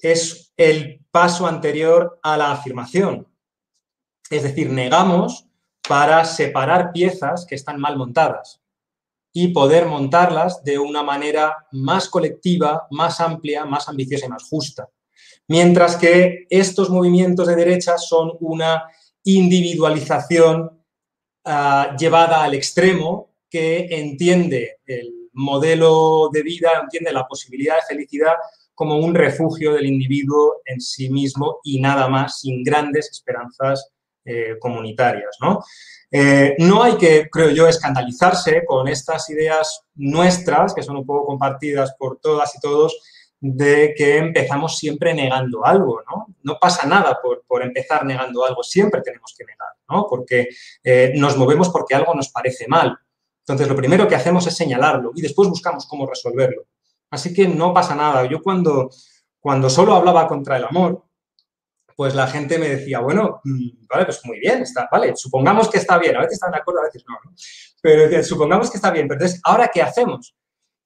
es 0.02 0.52
el 0.56 1.06
paso 1.12 1.46
anterior 1.46 2.18
a 2.24 2.36
la 2.36 2.50
afirmación. 2.50 3.28
Es 4.28 4.42
decir, 4.42 4.70
negamos 4.70 5.49
para 5.88 6.24
separar 6.24 6.92
piezas 6.92 7.46
que 7.46 7.54
están 7.54 7.80
mal 7.80 7.96
montadas 7.96 8.60
y 9.32 9.48
poder 9.48 9.86
montarlas 9.86 10.62
de 10.64 10.78
una 10.78 11.02
manera 11.02 11.66
más 11.72 12.08
colectiva, 12.08 12.86
más 12.90 13.20
amplia, 13.20 13.64
más 13.64 13.88
ambiciosa 13.88 14.26
y 14.26 14.28
más 14.28 14.44
justa. 14.48 14.88
Mientras 15.48 15.96
que 15.96 16.46
estos 16.48 16.90
movimientos 16.90 17.46
de 17.46 17.56
derecha 17.56 17.98
son 17.98 18.32
una 18.40 18.84
individualización 19.24 20.82
uh, 21.44 21.96
llevada 21.98 22.42
al 22.42 22.54
extremo 22.54 23.34
que 23.48 23.86
entiende 23.90 24.78
el 24.86 25.28
modelo 25.32 26.28
de 26.32 26.42
vida, 26.42 26.70
entiende 26.80 27.12
la 27.12 27.26
posibilidad 27.26 27.76
de 27.76 27.94
felicidad 27.94 28.34
como 28.74 28.96
un 28.98 29.14
refugio 29.14 29.74
del 29.74 29.86
individuo 29.86 30.62
en 30.64 30.80
sí 30.80 31.10
mismo 31.10 31.58
y 31.62 31.80
nada 31.80 32.08
más, 32.08 32.40
sin 32.40 32.62
grandes 32.62 33.10
esperanzas 33.10 33.90
eh, 34.24 34.56
comunitarias. 34.58 35.36
¿no? 35.40 35.60
Eh, 36.10 36.56
no 36.58 36.82
hay 36.82 36.96
que, 36.96 37.28
creo 37.30 37.50
yo, 37.50 37.68
escandalizarse 37.68 38.64
con 38.66 38.88
estas 38.88 39.30
ideas 39.30 39.84
nuestras, 39.94 40.74
que 40.74 40.82
son 40.82 40.96
un 40.96 41.06
poco 41.06 41.26
compartidas 41.26 41.94
por 41.98 42.18
todas 42.18 42.54
y 42.56 42.60
todos, 42.60 43.00
de 43.40 43.94
que 43.96 44.18
empezamos 44.18 44.76
siempre 44.76 45.14
negando 45.14 45.64
algo, 45.64 46.02
¿no? 46.02 46.26
No 46.42 46.58
pasa 46.60 46.86
nada 46.86 47.18
por, 47.22 47.62
empezar 47.62 48.04
negando 48.04 48.44
algo, 48.44 48.62
siempre 48.62 49.00
tenemos 49.00 49.34
que 49.36 49.44
negar, 49.44 49.70
¿no? 49.88 50.06
Porque 50.08 50.48
eh, 50.84 51.12
nos 51.16 51.36
movemos 51.38 51.70
porque 51.70 51.94
algo 51.94 52.14
nos 52.14 52.28
parece 52.28 52.68
mal. 52.68 52.98
Entonces, 53.40 53.66
lo 53.66 53.76
primero 53.76 54.06
que 54.06 54.14
hacemos 54.14 54.46
es 54.46 54.54
señalarlo 54.54 55.12
y 55.14 55.22
después 55.22 55.48
buscamos 55.48 55.86
cómo 55.86 56.06
resolverlo. 56.06 56.66
Así 57.10 57.32
que 57.32 57.48
no 57.48 57.72
pasa 57.72 57.94
nada. 57.94 58.26
Yo 58.26 58.42
cuando, 58.42 58.90
cuando 59.40 59.70
solo 59.70 59.94
hablaba 59.94 60.28
contra 60.28 60.58
el 60.58 60.64
amor, 60.64 61.02
pues 62.00 62.14
la 62.14 62.26
gente 62.26 62.58
me 62.58 62.66
decía, 62.66 63.00
bueno, 63.00 63.42
mm, 63.44 63.86
vale, 63.86 64.06
pues 64.06 64.22
muy 64.24 64.40
bien, 64.40 64.62
está, 64.62 64.88
vale, 64.90 65.14
supongamos 65.14 65.68
que 65.68 65.76
está 65.76 65.98
bien, 65.98 66.16
a 66.16 66.20
veces 66.20 66.36
están 66.36 66.50
de 66.50 66.56
acuerdo, 66.56 66.80
a 66.80 66.84
veces 66.84 67.04
no, 67.06 67.14
pero 67.82 68.24
supongamos 68.24 68.70
que 68.70 68.78
está 68.78 68.90
bien, 68.90 69.06
pero 69.06 69.20
entonces, 69.20 69.38
¿ahora 69.44 69.70
qué 69.70 69.82
hacemos? 69.82 70.34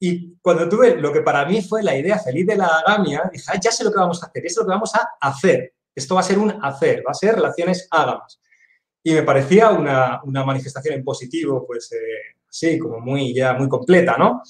Y 0.01 0.35
cuando 0.39 0.69
tuve 0.69 0.97
lo 0.97 1.13
que 1.13 1.21
para 1.21 1.45
mí 1.45 1.63
fue 1.63 1.85
la 1.85 1.97
idea 1.97 2.19
feliz 2.19 2.49
de 2.49 2.57
la 2.57 2.67
agamia, 2.67 3.31
dije, 3.33 3.45
ah, 3.47 3.61
ya 3.63 3.71
sé 3.71 3.85
lo 3.85 3.93
que 3.93 4.01
vamos 4.01 4.25
a 4.25 4.27
hacer, 4.27 4.45
es 4.45 4.57
lo 4.57 4.65
que 4.65 4.71
vamos 4.71 4.93
a 4.97 5.09
hacer. 5.21 5.75
Esto 5.95 6.17
va 6.17 6.21
a 6.21 6.25
ser 6.25 6.37
un 6.37 6.51
hacer, 6.61 7.05
va 7.07 7.13
a 7.13 7.15
ser 7.15 7.37
relaciones 7.37 7.87
ágamas. 7.93 8.41
Y 9.01 9.13
me 9.13 9.23
parecía 9.23 9.71
una, 9.71 10.21
manifestación 10.27 10.97
en 10.97 11.05
positivo, 11.05 11.65
pues 11.65 11.93
eh, 11.93 12.35
sí, 12.51 12.77
como 12.77 12.99
muy, 12.99 13.33
ya 13.33 13.53
muy 13.53 13.69
completa, 13.69 14.17
¿no? 14.19 14.43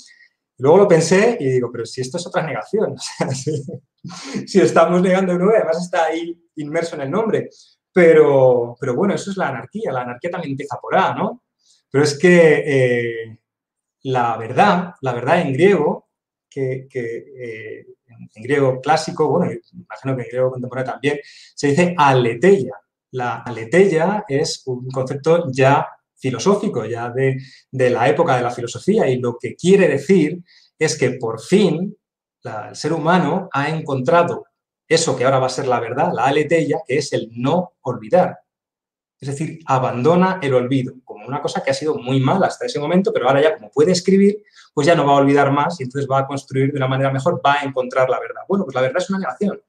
Luego 0.56 0.78
lo 0.78 0.88
pensé 0.88 1.36
y 1.38 1.44
digo, 1.44 1.68
pero 1.70 1.84
si 1.84 2.00
esto 2.00 2.16
es 2.16 2.26
otra 2.26 2.42
negación, 2.42 2.96
si, 4.46 4.60
estamos 4.60 5.00
negando 5.02 5.34
uno, 5.34 5.50
además 5.50 5.82
está 5.82 6.06
ahí 6.06 6.38
inmerso 6.56 6.96
en 6.96 7.02
el 7.02 7.10
nombre. 7.10 7.50
Pero, 7.92 8.76
pero 8.78 8.94
bueno, 8.94 9.14
eso 9.14 9.30
es 9.30 9.36
la 9.36 9.48
anarquía. 9.48 9.92
La 9.92 10.02
anarquía 10.02 10.30
también 10.30 10.52
empieza 10.52 10.78
por 10.80 10.96
A, 10.96 11.14
¿no? 11.14 11.44
Pero 11.90 12.04
es 12.04 12.18
que 12.18 12.64
eh, 12.66 13.38
la 14.02 14.36
verdad, 14.36 14.94
la 15.00 15.12
verdad 15.12 15.40
en 15.40 15.52
griego, 15.52 16.08
que, 16.50 16.86
eh, 16.92 17.86
en 18.34 18.42
griego 18.42 18.80
clásico, 18.80 19.28
bueno, 19.28 19.52
imagino 19.72 20.16
que 20.16 20.22
en 20.22 20.28
griego 20.28 20.50
contemporáneo 20.50 20.92
también, 20.92 21.20
se 21.54 21.68
dice 21.68 21.94
aleteia. 21.96 22.74
La 23.12 23.42
aleteia 23.42 24.24
es 24.26 24.62
un 24.66 24.88
concepto 24.90 25.50
ya 25.52 25.86
filosófico, 26.16 26.84
ya 26.84 27.10
de, 27.10 27.38
de 27.70 27.90
la 27.90 28.08
época 28.08 28.36
de 28.36 28.42
la 28.42 28.50
filosofía, 28.50 29.08
y 29.08 29.18
lo 29.18 29.36
que 29.38 29.54
quiere 29.54 29.88
decir 29.88 30.42
es 30.78 30.98
que 30.98 31.12
por 31.12 31.40
fin 31.40 31.96
el 32.44 32.76
ser 32.76 32.92
humano 32.92 33.48
ha 33.52 33.68
encontrado 33.68 34.46
eso 34.86 35.16
que 35.16 35.24
ahora 35.24 35.38
va 35.38 35.46
a 35.46 35.50
ser 35.50 35.66
la 35.66 35.80
verdad, 35.80 36.12
la 36.14 36.24
aletella, 36.24 36.78
que 36.86 36.98
es 36.98 37.12
el 37.12 37.30
no 37.32 37.72
olvidar. 37.82 38.38
Es 39.18 39.28
decir, 39.28 39.60
abandona 39.66 40.38
el 40.42 40.52
olvido, 40.52 40.94
como 41.04 41.26
una 41.26 41.40
cosa 41.40 41.62
que 41.62 41.70
ha 41.70 41.74
sido 41.74 41.96
muy 41.96 42.20
mala 42.20 42.48
hasta 42.48 42.66
ese 42.66 42.78
momento, 42.78 43.12
pero 43.12 43.26
ahora 43.26 43.40
ya 43.40 43.54
como 43.54 43.70
puede 43.70 43.92
escribir, 43.92 44.42
pues 44.74 44.86
ya 44.86 44.94
no 44.94 45.06
va 45.06 45.12
a 45.12 45.16
olvidar 45.16 45.50
más 45.50 45.80
y 45.80 45.84
entonces 45.84 46.10
va 46.10 46.18
a 46.18 46.26
construir 46.26 46.72
de 46.72 46.76
una 46.76 46.88
manera 46.88 47.10
mejor, 47.10 47.40
va 47.44 47.60
a 47.60 47.64
encontrar 47.64 48.10
la 48.10 48.20
verdad. 48.20 48.42
Bueno, 48.46 48.64
pues 48.64 48.74
la 48.74 48.82
verdad 48.82 49.00
es 49.00 49.08
una 49.08 49.20
negación. 49.20 49.62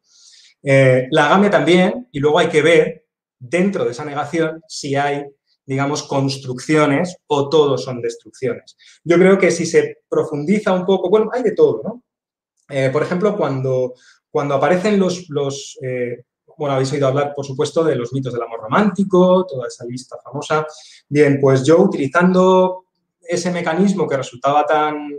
Eh, 0.62 1.08
la 1.12 1.27
agame 1.27 1.50
también, 1.50 2.10
y 2.12 2.20
luego 2.20 2.39
hay 2.39 2.50
que 2.50 2.62
ver 2.62 3.05
dentro 3.39 3.86
de 3.86 3.91
esa 3.91 4.03
negación 4.03 4.62
si 4.67 4.96
hay, 4.96 5.25
digamos, 5.65 6.03
construcciones 6.03 7.17
o 7.27 7.48
todos 7.48 7.84
son 7.84 8.01
destrucciones. 8.01 8.75
Yo 9.03 9.17
creo 9.17 9.38
que 9.38 9.51
si 9.51 9.65
se 9.65 10.00
profundiza 10.10 10.74
un 10.74 10.86
poco, 10.86 11.10
bueno, 11.10 11.29
hay 11.32 11.44
de 11.44 11.53
todo, 11.53 11.82
¿no? 11.84 12.03
Eh, 12.69 12.89
por 12.91 13.03
ejemplo, 13.03 13.36
cuando, 13.38 13.93
cuando 14.29 14.55
aparecen 14.55 15.00
los, 15.00 15.29
los 15.29 15.77
eh, 15.81 16.24
bueno, 16.57 16.75
habéis 16.75 16.91
oído 16.93 17.07
hablar, 17.07 17.34
por 17.36 17.45
supuesto, 17.45 17.84
de 17.84 17.95
los 17.95 18.13
mitos 18.13 18.34
del 18.34 18.43
amor 18.43 18.62
romántico, 18.62 19.45
toda 19.45 19.67
esa 19.67 19.86
lista 19.86 20.17
famosa. 20.24 20.65
Bien, 21.07 21.39
pues 21.39 21.63
yo 21.63 21.79
utilizando 21.79 22.86
ese 23.22 23.51
mecanismo 23.51 24.07
que 24.07 24.17
resultaba 24.17 24.65
tan, 24.65 25.10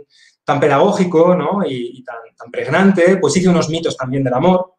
tan 0.43 0.59
pedagógico 0.59 1.35
¿no? 1.35 1.61
y, 1.65 2.03
tan, 2.03 2.17
tan, 2.35 2.49
pregnante, 2.49 3.17
pues 3.17 3.35
hice 3.37 3.49
unos 3.49 3.69
mitos 3.69 3.95
también 3.95 4.23
del 4.23 4.33
amor. 4.33 4.73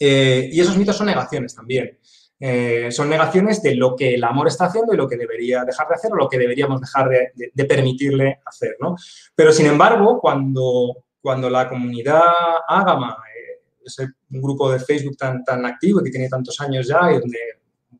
Eh, 0.00 0.48
y 0.50 0.60
esos 0.60 0.76
mitos 0.76 0.96
son 0.96 1.06
negaciones 1.06 1.54
también. 1.54 1.98
Son 2.90 3.08
negaciones 3.08 3.62
de 3.62 3.76
lo 3.76 3.94
que 3.94 4.14
el 4.14 4.24
amor 4.24 4.48
está 4.48 4.64
haciendo 4.64 4.92
y 4.92 4.96
lo 4.96 5.08
que 5.08 5.16
debería 5.16 5.62
dejar 5.64 5.86
de 5.86 5.94
hacer 5.94 6.10
o 6.12 6.16
lo 6.16 6.28
que 6.28 6.38
deberíamos 6.38 6.80
dejar 6.80 7.08
de, 7.08 7.64
permitirle 7.66 8.40
hacer. 8.44 8.76
¿no? 8.80 8.96
Pero, 9.36 9.52
sin 9.52 9.66
embargo, 9.66 10.18
cuando, 10.20 11.04
cuando 11.22 11.48
la 11.48 11.68
comunidad 11.68 12.20
ágama, 12.68 13.16
eh, 13.34 13.62
ese 13.84 14.08
grupo 14.28 14.70
de 14.70 14.80
Facebook 14.80 15.16
tan, 15.16 15.44
tan 15.44 15.64
activo 15.64 16.02
que 16.02 16.10
tiene 16.10 16.28
tantos 16.28 16.60
años 16.60 16.86
ya 16.86 17.12
y 17.12 17.20
donde 17.20 17.38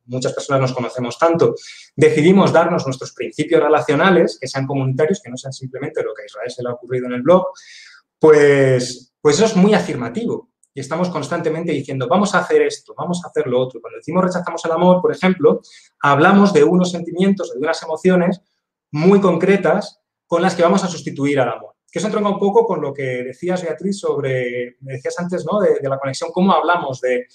muchas 0.06 0.32
personas 0.32 0.62
nos 0.62 0.72
conocemos 0.72 1.18
tanto, 1.18 1.54
decidimos 1.94 2.52
darnos 2.52 2.84
nuestros 2.84 3.12
principios 3.12 3.62
relacionales, 3.62 4.38
que 4.40 4.48
sean 4.48 4.66
comunitarios, 4.66 5.20
que 5.22 5.30
no 5.30 5.36
sean 5.36 5.52
simplemente 5.52 6.02
lo 6.02 6.12
que 6.14 6.22
a 6.22 6.26
Israel 6.26 6.50
se 6.50 6.62
le 6.62 6.68
ha 6.68 6.72
ocurrido 6.72 7.06
en 7.06 7.12
el 7.12 7.22
blog, 7.22 7.46
pues, 8.18 9.12
pues 9.20 9.36
eso 9.36 9.46
es 9.46 9.56
muy 9.56 9.74
afirmativo. 9.74 10.50
Y 10.74 10.80
estamos 10.80 11.10
constantemente 11.10 11.72
diciendo, 11.72 12.08
vamos 12.08 12.34
a 12.34 12.38
hacer 12.38 12.62
esto, 12.62 12.94
vamos 12.96 13.22
a 13.24 13.28
hacer 13.28 13.46
lo 13.46 13.60
otro. 13.60 13.80
Cuando 13.80 13.98
decimos 13.98 14.24
rechazamos 14.24 14.64
el 14.64 14.72
amor, 14.72 15.02
por 15.02 15.12
ejemplo, 15.12 15.60
hablamos 16.00 16.52
de 16.52 16.64
unos 16.64 16.90
sentimientos, 16.90 17.52
de 17.52 17.58
unas 17.58 17.82
emociones 17.82 18.40
muy 18.90 19.20
concretas 19.20 20.00
con 20.26 20.40
las 20.40 20.54
que 20.54 20.62
vamos 20.62 20.82
a 20.82 20.88
sustituir 20.88 21.40
al 21.40 21.50
amor. 21.50 21.71
Que 21.92 21.98
eso 21.98 22.08
entronca 22.08 22.30
un 22.30 22.40
poco 22.40 22.66
con 22.66 22.80
lo 22.80 22.92
que 22.92 23.22
decías, 23.22 23.62
Beatriz, 23.62 24.00
sobre, 24.00 24.78
me 24.80 24.94
decías 24.94 25.18
antes, 25.20 25.44
¿no? 25.44 25.60
De, 25.60 25.78
de 25.80 25.88
la 25.88 25.98
conexión, 25.98 26.30
cómo 26.32 26.52
hablamos 26.52 27.00
de, 27.02 27.26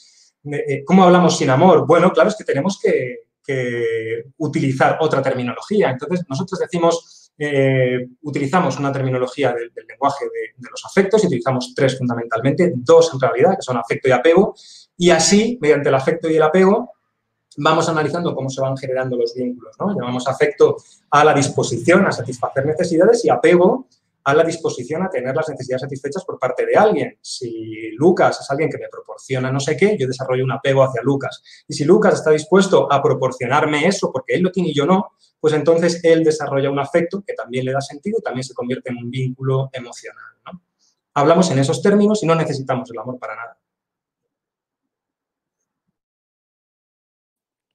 eh, 0.51 0.83
¿Cómo 0.85 1.03
hablamos 1.03 1.37
sin 1.37 1.49
amor? 1.49 1.85
Bueno, 1.85 2.11
claro, 2.11 2.29
es 2.29 2.35
que 2.35 2.43
tenemos 2.43 2.79
que, 2.81 3.25
utilizar 4.39 4.97
otra 4.99 5.21
terminología. 5.21 5.89
Entonces, 5.89 6.25
nosotros 6.27 6.59
decimos, 6.59 7.31
eh, 7.37 8.05
utilizamos 8.23 8.77
una 8.77 8.91
terminología 8.91 9.53
del, 9.53 9.71
lenguaje 9.87 10.25
de, 10.25 10.69
los 10.69 10.85
afectos 10.85 11.23
y 11.23 11.27
utilizamos 11.27 11.73
tres 11.73 11.97
fundamentalmente, 11.97 12.73
dos 12.75 13.09
en 13.13 13.21
realidad, 13.21 13.51
que 13.51 13.61
son 13.61 13.77
afecto 13.77 14.09
y 14.09 14.11
apego, 14.11 14.53
y 14.97 15.11
así, 15.11 15.57
mediante 15.61 15.87
el 15.87 15.95
afecto 15.95 16.29
y 16.29 16.35
el 16.35 16.43
apego, 16.43 16.91
vamos 17.55 17.87
analizando 17.87 18.35
cómo 18.35 18.49
se 18.49 18.59
van 18.59 18.75
generando 18.75 19.15
los 19.15 19.33
vínculos. 19.33 19.77
¿no? 19.79 19.95
Llamamos 19.95 20.27
afecto 20.27 20.75
a 21.09 21.23
la 21.23 21.33
disposición 21.33 22.05
a 22.05 22.11
satisfacer 22.11 22.65
necesidades 22.65 23.23
y 23.23 23.29
apego 23.29 23.87
a 24.27 24.33
la 24.33 24.43
disposición 24.43 25.03
a 25.03 25.09
tener 25.09 25.33
las 25.33 25.47
necesidades 25.47 25.83
satisfechas 25.83 26.25
por 26.25 26.37
parte 26.37 26.65
de 26.65 26.75
alguien. 26.75 27.17
Si 27.21 27.91
Lucas 27.91 28.41
es 28.41 28.51
alguien 28.51 28.69
que 28.69 28.77
me 28.77 28.89
proporciona 28.89 29.49
no 29.53 29.59
sé 29.61 29.77
qué, 29.77 29.95
yo 29.97 30.05
desarrollo 30.05 30.43
un 30.43 30.51
apego 30.51 30.83
hacia 30.83 31.01
Lucas. 31.01 31.41
Y 31.65 31.73
si 31.73 31.85
Lucas 31.85 32.15
está 32.15 32.31
dispuesto 32.31 32.91
a 32.91 33.01
proporcionarme 33.01 33.87
eso 33.87 34.11
porque 34.11 34.35
él 34.35 34.41
lo 34.41 34.51
tiene 34.51 34.71
y 34.71 34.73
yo 34.73 34.85
no, 34.85 35.11
pues 35.39 35.53
entonces 35.53 36.03
él 36.03 36.25
desarrolla 36.25 36.69
un 36.69 36.79
afecto 36.79 37.23
que 37.25 37.35
también 37.35 37.63
le 37.63 37.71
da 37.71 37.79
sentido 37.79 38.17
y 38.19 38.21
también 38.21 38.43
se 38.43 38.53
convierte 38.53 38.89
en 38.89 38.97
un 38.97 39.09
vínculo 39.09 39.69
emocional. 39.71 40.21
Hablamos 41.13 41.49
en 41.51 41.59
esos 41.59 41.81
términos 41.81 42.21
y 42.21 42.25
no 42.25 42.35
necesitamos 42.35 42.91
el 42.91 42.99
amor 42.99 43.17
para 43.17 43.37
nada. 43.37 43.57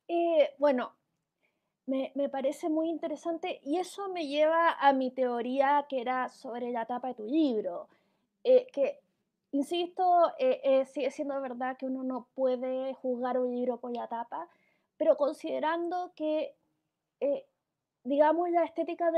Eh, 0.07 0.51
bueno, 0.59 0.97
me, 2.15 2.29
parece 2.29 2.69
muy 2.69 2.89
interesante 2.89 3.61
y 3.63 3.79
eso 3.79 4.09
me 4.09 4.27
lleva 4.27 4.73
a 4.73 4.93
mi 4.93 5.11
teoría 5.11 5.87
que 5.89 6.01
era 6.01 6.29
sobre 6.29 6.71
la 6.71 6.87
tapa 6.87 7.09
de 7.09 7.15
tu 7.15 7.27
libro, 7.27 7.89
eh, 8.45 8.67
que, 8.73 9.01
insisto, 9.53 10.33
eh, 10.39 10.61
eh, 10.65 10.87
sigue 10.87 11.11
siendo 11.11 11.41
verdad 11.41 11.77
que 11.77 11.87
uno 11.87 12.03
no 12.03 12.29
puede 12.35 12.95
juzgar 12.95 13.39
un 13.39 13.55
libro 13.55 13.79
por 13.79 13.95
la 13.95 14.09
tapa, 14.09 14.49
pero 14.97 15.17
considerando 15.17 16.13
que, 16.17 16.57
digamos, 18.05 18.51
la 18.51 18.65
estética 18.65 19.11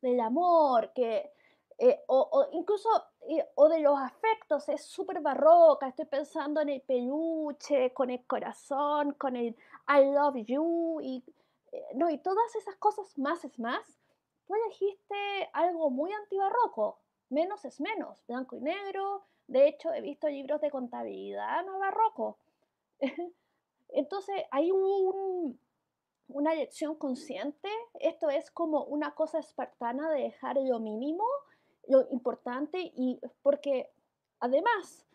del 0.00 0.20
amor, 0.20 0.92
que, 0.94 1.30
o, 2.06 2.46
incluso, 2.52 2.88
o 3.56 3.68
de 3.68 3.80
los 3.80 3.98
afectos, 3.98 4.68
es 4.68 4.82
súper 4.84 5.20
barroca, 5.20 5.88
estoy 5.88 6.06
pensando 6.06 6.60
en 6.60 6.68
el 6.70 6.80
peluche, 6.80 7.92
con 7.92 8.10
el 8.10 8.24
corazón, 8.26 9.12
con 9.12 9.36
el 9.36 9.56
I 9.88 10.04
love 10.12 10.36
you, 10.46 11.00
no, 11.94 12.10
y 12.10 12.18
todas 12.18 12.54
esas 12.56 12.76
cosas 12.76 13.16
más 13.18 13.44
es 13.44 13.58
más, 13.58 14.00
tú 14.46 14.54
elegiste 14.54 15.50
algo 15.52 15.90
muy 15.90 16.12
antibarroco, 16.12 16.98
menos 17.30 17.64
es 17.64 17.80
menos, 17.80 18.24
blanco 18.26 18.56
y 18.56 18.60
negro, 18.60 19.24
de 19.46 19.68
hecho 19.68 19.92
he 19.92 20.00
visto 20.00 20.28
libros 20.28 20.60
de 20.60 20.70
contabilidad 20.70 21.64
no 21.64 21.78
barroco. 21.78 22.38
Entonces 23.88 24.34
hay 24.50 24.70
un, 24.70 25.58
una 26.28 26.52
elección 26.52 26.96
consciente, 26.96 27.68
esto 28.00 28.30
es 28.30 28.50
como 28.50 28.84
una 28.84 29.14
cosa 29.14 29.38
espartana 29.38 30.10
de 30.10 30.22
dejar 30.22 30.56
lo 30.56 30.80
mínimo, 30.80 31.24
lo 31.88 32.06
importante, 32.10 32.78
y 32.80 33.20
porque 33.42 33.90
además, 34.40 35.06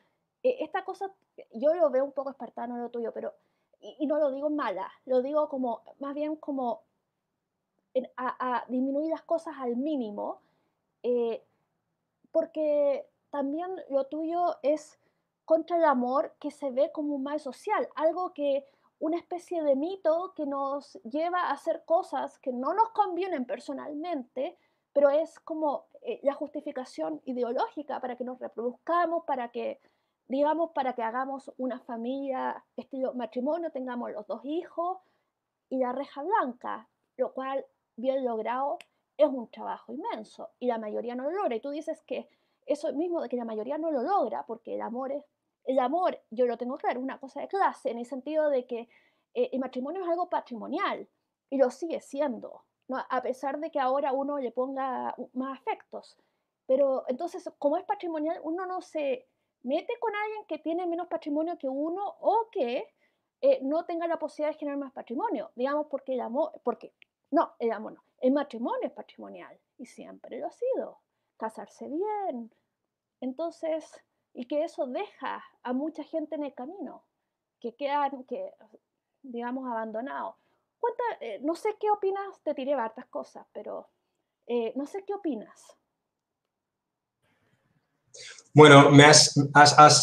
e, 0.44 0.64
esta 0.64 0.86
cosa, 0.86 1.12
yo 1.54 1.74
lo 1.74 1.90
veo 1.90 2.06
un 2.06 2.12
poco 2.12 2.30
espartano 2.30 2.78
lo 2.78 2.90
tuyo, 2.90 3.12
pero 3.12 3.34
y, 3.82 4.08
no 4.08 4.18
lo 4.18 4.32
digo 4.32 4.50
mala, 4.50 4.92
lo 5.06 5.22
digo 5.22 5.48
como, 5.50 5.82
más 6.00 6.14
bien 6.14 6.36
como 6.36 6.82
a, 8.18 8.66
disminuir 8.68 9.10
las 9.10 9.24
cosas 9.24 9.56
al 9.60 9.76
mínimo, 9.76 10.42
eh, 11.04 11.44
porque 12.32 13.08
también 13.30 13.70
lo 13.90 14.06
tuyo 14.06 14.58
es 14.62 15.00
contra 15.46 15.78
el 15.78 15.86
amor 15.86 16.36
que 16.40 16.52
se 16.52 16.72
ve 16.72 16.92
como 16.92 17.16
un 17.16 17.24
mal 17.24 17.40
social, 17.40 17.88
algo 17.96 18.34
que 18.34 18.66
una 19.00 19.18
especie 19.18 19.64
de 19.64 19.76
mito 19.76 20.34
que 20.36 20.46
nos 20.46 20.94
lleva 21.04 21.44
a 21.44 21.52
hacer 21.52 21.84
cosas 21.86 22.38
que 22.40 22.52
no 22.52 22.74
nos 22.74 22.90
convienen 22.90 23.46
personalmente, 23.46 24.58
pero 24.94 25.10
es 25.10 25.40
como 25.40 25.86
eh, 26.02 26.20
la 26.24 26.34
justificación 26.34 27.22
ideológica 27.26 28.00
para 28.02 28.16
que 28.16 28.26
nos 28.26 28.40
reproduzcamos, 28.40 29.24
para 29.24 29.50
que 29.50 29.80
digamos, 30.30 30.72
para 30.72 30.94
que 30.94 31.02
hagamos 31.02 31.52
una 31.58 31.80
familia 31.80 32.64
estilo 32.78 33.14
matrimonio, 33.14 33.72
tengamos 33.72 34.12
los 34.12 34.28
dos 34.28 34.42
hijos 34.46 35.00
y 35.70 35.80
la 35.80 35.92
reja 35.92 36.22
blanca, 36.22 36.88
lo 37.18 37.34
cual, 37.34 37.66
bien 37.98 38.24
logrado, 38.24 38.78
es 39.18 39.28
un 39.28 39.50
trabajo 39.50 39.92
inmenso 39.92 40.52
y 40.60 40.68
la 40.68 40.78
mayoría 40.78 41.16
no 41.16 41.24
lo 41.24 41.32
logra. 41.32 41.56
Y 41.56 41.60
tú 41.60 41.72
dices 41.72 42.04
que 42.04 42.30
eso 42.68 42.94
mismo 42.94 43.22
de 43.22 43.28
que 43.28 43.38
la 43.38 43.44
mayoría 43.44 43.80
no 43.80 43.92
lo 43.92 44.04
logra, 44.04 44.46
porque 44.46 44.76
el 44.76 44.82
amor 44.82 45.12
es, 45.12 45.26
el 45.66 45.80
amor, 45.80 46.22
yo 46.30 46.46
lo 46.46 46.58
tengo 46.58 46.78
claro, 46.78 47.00
es 47.00 47.04
una 47.04 47.20
cosa 47.20 47.42
de 47.42 47.48
clase, 47.48 47.90
en 47.90 47.98
el 47.98 48.06
sentido 48.06 48.50
de 48.50 48.68
que 48.68 48.88
eh, 49.34 49.50
el 49.52 49.60
matrimonio 49.60 50.04
es 50.04 50.10
algo 50.10 50.30
patrimonial 50.30 51.10
y 51.50 51.58
lo 51.58 51.72
sigue 51.72 52.02
siendo, 52.02 52.66
¿no? 52.88 52.98
a 53.10 53.22
pesar 53.24 53.60
de 53.60 53.72
que 53.72 53.80
ahora 53.80 54.14
uno 54.14 54.38
le 54.38 54.52
ponga 54.52 55.16
más 55.34 55.60
afectos. 55.60 56.18
Pero 56.68 57.04
entonces, 57.08 57.50
como 57.58 57.78
es 57.78 57.84
patrimonial, 57.84 58.40
uno 58.44 58.68
no 58.68 58.82
se 58.82 59.28
mete 59.64 59.94
con 60.00 60.16
alguien 60.16 60.46
que 60.46 60.60
tiene 60.60 60.88
menos 60.88 61.08
patrimonio 61.08 61.58
que 61.58 61.68
uno 61.68 62.04
o 62.22 62.50
que 62.52 62.88
eh, 63.42 63.60
no 63.62 63.86
tenga 63.86 64.08
la 64.08 64.20
posibilidad 64.20 64.54
de 64.54 64.60
generar 64.60 64.80
más 64.80 64.92
patrimonio, 64.92 65.52
digamos, 65.56 65.88
porque 65.88 66.14
el 66.14 66.22
amor, 66.22 66.52
porque, 66.64 66.94
no, 67.32 67.54
el 67.60 67.72
amor 67.72 67.94
no, 67.94 68.04
el 68.20 68.34
matrimonio 68.34 68.88
es 68.88 68.92
patrimonial 68.92 69.58
y 69.78 69.86
siempre 69.86 70.40
lo 70.40 70.48
ha 70.48 70.52
sido, 70.52 71.00
casarse 71.38 71.88
bien. 71.88 72.52
Entonces, 73.22 74.02
y 74.34 74.46
que 74.46 74.64
eso 74.64 74.88
deja 74.88 75.44
a 75.64 75.74
mucha 75.74 76.04
gente 76.04 76.36
en 76.36 76.44
el 76.44 76.54
camino, 76.54 77.04
que 77.60 77.76
quedan, 77.76 78.24
que, 78.26 78.54
digamos, 79.22 79.70
abandonados. 79.70 80.36
Cuenta, 80.80 81.04
eh, 81.20 81.40
no 81.42 81.56
sé 81.56 81.76
qué 81.80 81.90
opinas, 81.92 82.42
te 82.42 82.54
tiré 82.54 82.74
hartas 82.74 83.06
cosas, 83.08 83.46
pero 83.52 83.90
eh, 84.48 84.74
no 84.76 84.86
sé 84.86 85.04
qué 85.06 85.14
opinas. 85.14 85.78
Bueno, 88.54 88.90
me 88.90 89.06
has, 89.06 89.34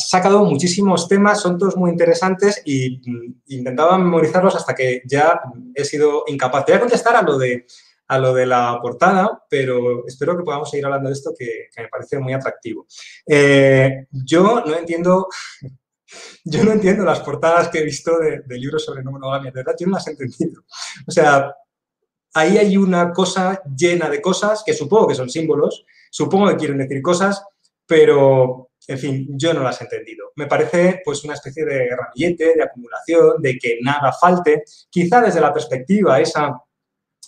sacado 0.09 0.45
muchísimos 0.45 1.09
temas, 1.09 1.41
son 1.41 1.59
todos 1.59 1.77
muy 1.77 1.91
interesantes 1.91 2.63
y 2.65 3.03
mm, 3.05 3.35
intentaba 3.49 3.99
memorizarlos 3.99 4.55
hasta 4.55 4.75
que 4.75 5.03
ya 5.05 5.41
he 5.75 5.85
sido 5.85 6.25
incapaz. 6.29 6.65
Te 6.65 6.73
voy 6.73 6.77
a 6.77 6.81
contestar 6.81 7.17
a 7.17 7.23
lo 7.23 7.37
de, 7.39 7.67
a 8.09 8.19
lo 8.19 8.33
de 8.33 8.47
la 8.47 8.79
portada, 8.81 9.43
pero 9.51 10.07
espero 10.07 10.37
que 10.37 10.45
podamos 10.45 10.71
seguir 10.71 10.87
hablando 10.87 11.09
de 11.09 11.15
esto 11.15 11.33
que, 11.37 11.69
me 11.77 11.89
parece 11.89 12.19
muy 12.19 12.33
atractivo. 12.33 12.87
Eh, 13.27 14.07
yo 14.11 14.63
no 14.65 14.77
entiendo 14.77 15.29
Yo 16.45 16.65
no 16.65 16.73
entiendo 16.73 17.05
las 17.05 17.21
portadas 17.21 17.69
que 17.69 17.79
he 17.79 17.85
visto 17.85 18.19
de, 18.19 18.43
libros 18.57 18.85
sobre 18.85 19.03
no 19.03 19.13
monogamia, 19.13 19.51
de 19.51 19.57
verdad, 19.57 19.75
yo 19.79 19.87
no 19.87 19.95
las 19.95 20.07
he 20.07 20.11
entendido. 20.11 20.63
O 21.07 21.11
sea, 21.11 21.55
ahí 22.35 22.59
hay 22.59 22.77
una 22.77 23.13
cosa 23.13 23.63
llena 23.77 24.09
de 24.09 24.21
cosas 24.21 24.63
que 24.65 24.73
supongo 24.73 25.09
que 25.09 25.15
son 25.15 25.29
símbolos, 25.29 25.85
supongo 26.11 26.49
que 26.49 26.57
quieren 26.57 26.79
decir 26.79 27.03
cosas, 27.03 27.43
pero, 27.87 28.71
en 28.87 28.99
fin, 28.99 29.29
yo 29.31 29.55
no 29.55 29.63
las 29.63 29.81
he 29.81 29.85
entendido. 29.85 30.33
Me 30.37 30.47
parece 30.47 31.01
pues 31.05 31.25
una 31.25 31.35
especie 31.35 31.65
de 31.65 31.89
ramillete, 31.95 32.55
de 32.57 32.63
acumulación, 32.63 33.41
de 33.41 33.59
que 33.59 33.79
nada 33.83 34.13
falte, 34.13 34.65
quizá 34.91 35.21
desde 35.21 35.41
la 35.41 35.53
perspectiva 35.53 36.21
esa 36.21 36.61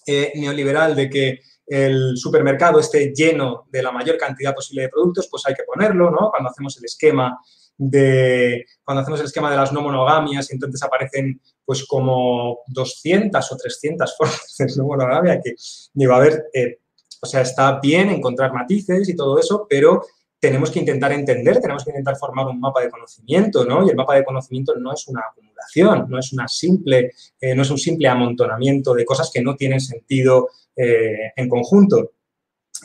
eh, 0.07 0.33
neoliberal 0.37 0.97
de 0.97 1.11
que 1.11 1.38
el 1.66 2.16
supermercado 2.16 2.81
esté 2.81 3.12
lleno 3.14 3.66
de 3.71 3.83
la 3.83 3.92
mayor 3.92 4.16
cantidad 4.16 4.55
posible 4.55 4.83
de 4.83 4.88
productos, 4.88 5.29
pues 5.31 5.44
hay 5.47 5.55
que 5.55 5.64
ponerlo, 5.64 6.11
¿no? 6.11 6.31
Cuando 6.31 6.49
hacemos 6.49 6.77
el 6.79 6.85
esquema 6.87 7.38
de, 7.77 8.64
cuando 8.83 9.03
hacemos 9.03 9.21
el 9.21 9.27
esquema 9.27 9.51
de 9.51 9.57
las 9.57 9.73
no 9.73 9.83
monogamias, 9.83 10.51
entonces 10.51 10.83
aparecen 10.83 11.40
pues 11.64 11.85
como 11.85 12.61
200 12.68 13.53
o 13.53 13.57
300 13.57 14.16
formas 14.18 14.55
de 14.59 14.66
no 14.77 14.85
monogamia 14.85 15.40
que 15.40 15.55
digo, 15.92 16.14
a 16.14 16.21
ver, 16.21 16.47
eh, 16.53 16.79
o 17.21 17.27
sea, 17.27 17.42
está 17.42 17.79
bien 17.81 18.11
encontrar 18.11 18.53
matices 18.53 19.09
y 19.09 19.14
todo 19.16 19.38
eso, 19.38 19.66
pero 19.68 20.05
tenemos 20.40 20.70
que 20.70 20.79
intentar 20.79 21.12
entender, 21.12 21.61
tenemos 21.61 21.85
que 21.85 21.90
intentar 21.90 22.16
formar 22.16 22.46
un 22.46 22.61
mapa 22.61 22.81
de 22.81 22.90
conocimiento, 22.90 23.64
¿no? 23.64 23.85
Y 23.85 23.90
el 23.90 23.96
mapa 23.96 24.14
de 24.14 24.24
conocimiento 24.24 24.74
no 24.77 24.92
es 24.92 25.09
una 25.09 25.22
acumulación, 25.31 26.07
no 26.09 26.18
es, 26.18 26.33
una 26.33 26.46
simple, 26.46 27.12
eh, 27.40 27.55
no 27.55 27.62
es 27.62 27.70
un 27.70 27.79
simple 27.79 28.09
amontonamiento 28.09 28.94
de 28.94 29.05
cosas 29.05 29.31
que 29.33 29.42
no 29.42 29.57
tienen 29.57 29.81
sentido 29.81 30.51
eh, 30.77 31.33
en 31.35 31.48
conjunto. 31.48 32.12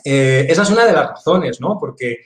Eh, 0.04 0.46
esa 0.48 0.62
es 0.62 0.70
una 0.70 0.84
de 0.84 0.92
las 0.92 1.10
razones, 1.10 1.60
¿no? 1.60 1.78
Porque 1.78 2.18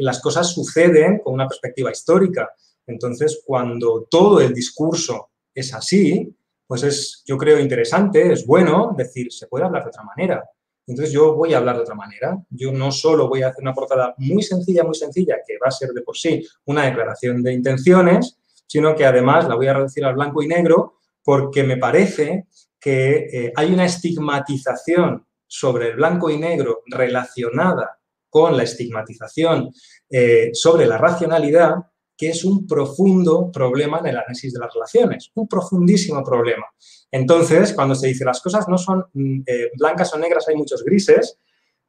las 0.00 0.20
cosas 0.20 0.52
suceden 0.52 1.20
con 1.20 1.34
una 1.34 1.46
perspectiva 1.46 1.92
histórica. 1.92 2.50
Entonces, 2.84 3.42
cuando 3.46 4.08
todo 4.10 4.40
el 4.40 4.52
discurso 4.52 5.30
es 5.54 5.72
así, 5.72 6.34
pues 6.66 6.82
es, 6.82 7.22
yo 7.24 7.38
creo, 7.38 7.60
interesante, 7.60 8.32
es 8.32 8.44
bueno 8.44 8.92
decir, 8.96 9.32
se 9.32 9.46
puede 9.46 9.64
hablar 9.64 9.84
de 9.84 9.88
otra 9.90 10.02
manera. 10.02 10.44
Entonces 10.86 11.12
yo 11.12 11.34
voy 11.34 11.52
a 11.52 11.58
hablar 11.58 11.76
de 11.76 11.82
otra 11.82 11.94
manera. 11.94 12.38
Yo 12.50 12.72
no 12.72 12.92
solo 12.92 13.28
voy 13.28 13.42
a 13.42 13.48
hacer 13.48 13.62
una 13.62 13.74
portada 13.74 14.14
muy 14.18 14.42
sencilla, 14.42 14.84
muy 14.84 14.94
sencilla, 14.94 15.36
que 15.46 15.54
va 15.62 15.68
a 15.68 15.72
ser 15.72 15.90
de 15.90 16.02
por 16.02 16.16
sí 16.16 16.46
una 16.66 16.84
declaración 16.84 17.42
de 17.42 17.52
intenciones, 17.52 18.38
sino 18.66 18.94
que 18.94 19.04
además 19.04 19.48
la 19.48 19.56
voy 19.56 19.66
a 19.66 19.74
reducir 19.74 20.04
al 20.04 20.14
blanco 20.14 20.42
y 20.42 20.48
negro 20.48 20.98
porque 21.22 21.64
me 21.64 21.76
parece 21.76 22.46
que 22.78 23.28
eh, 23.32 23.52
hay 23.56 23.72
una 23.72 23.84
estigmatización 23.84 25.26
sobre 25.46 25.88
el 25.88 25.96
blanco 25.96 26.30
y 26.30 26.38
negro 26.38 26.82
relacionada 26.86 27.98
con 28.28 28.56
la 28.56 28.64
estigmatización 28.64 29.70
eh, 30.10 30.50
sobre 30.52 30.86
la 30.86 30.98
racionalidad 30.98 31.74
que 32.16 32.30
es 32.30 32.44
un 32.44 32.66
profundo 32.66 33.50
problema 33.52 33.98
en 33.98 34.06
el 34.06 34.16
análisis 34.16 34.52
de 34.52 34.60
las 34.60 34.72
relaciones, 34.72 35.30
un 35.34 35.46
profundísimo 35.46 36.24
problema. 36.24 36.66
Entonces, 37.10 37.72
cuando 37.74 37.94
se 37.94 38.08
dice 38.08 38.24
las 38.24 38.40
cosas 38.40 38.66
no 38.68 38.78
son 38.78 39.04
mm, 39.12 39.42
eh, 39.46 39.70
blancas 39.78 40.12
o 40.14 40.18
negras, 40.18 40.48
hay 40.48 40.56
muchos 40.56 40.82
grises, 40.82 41.38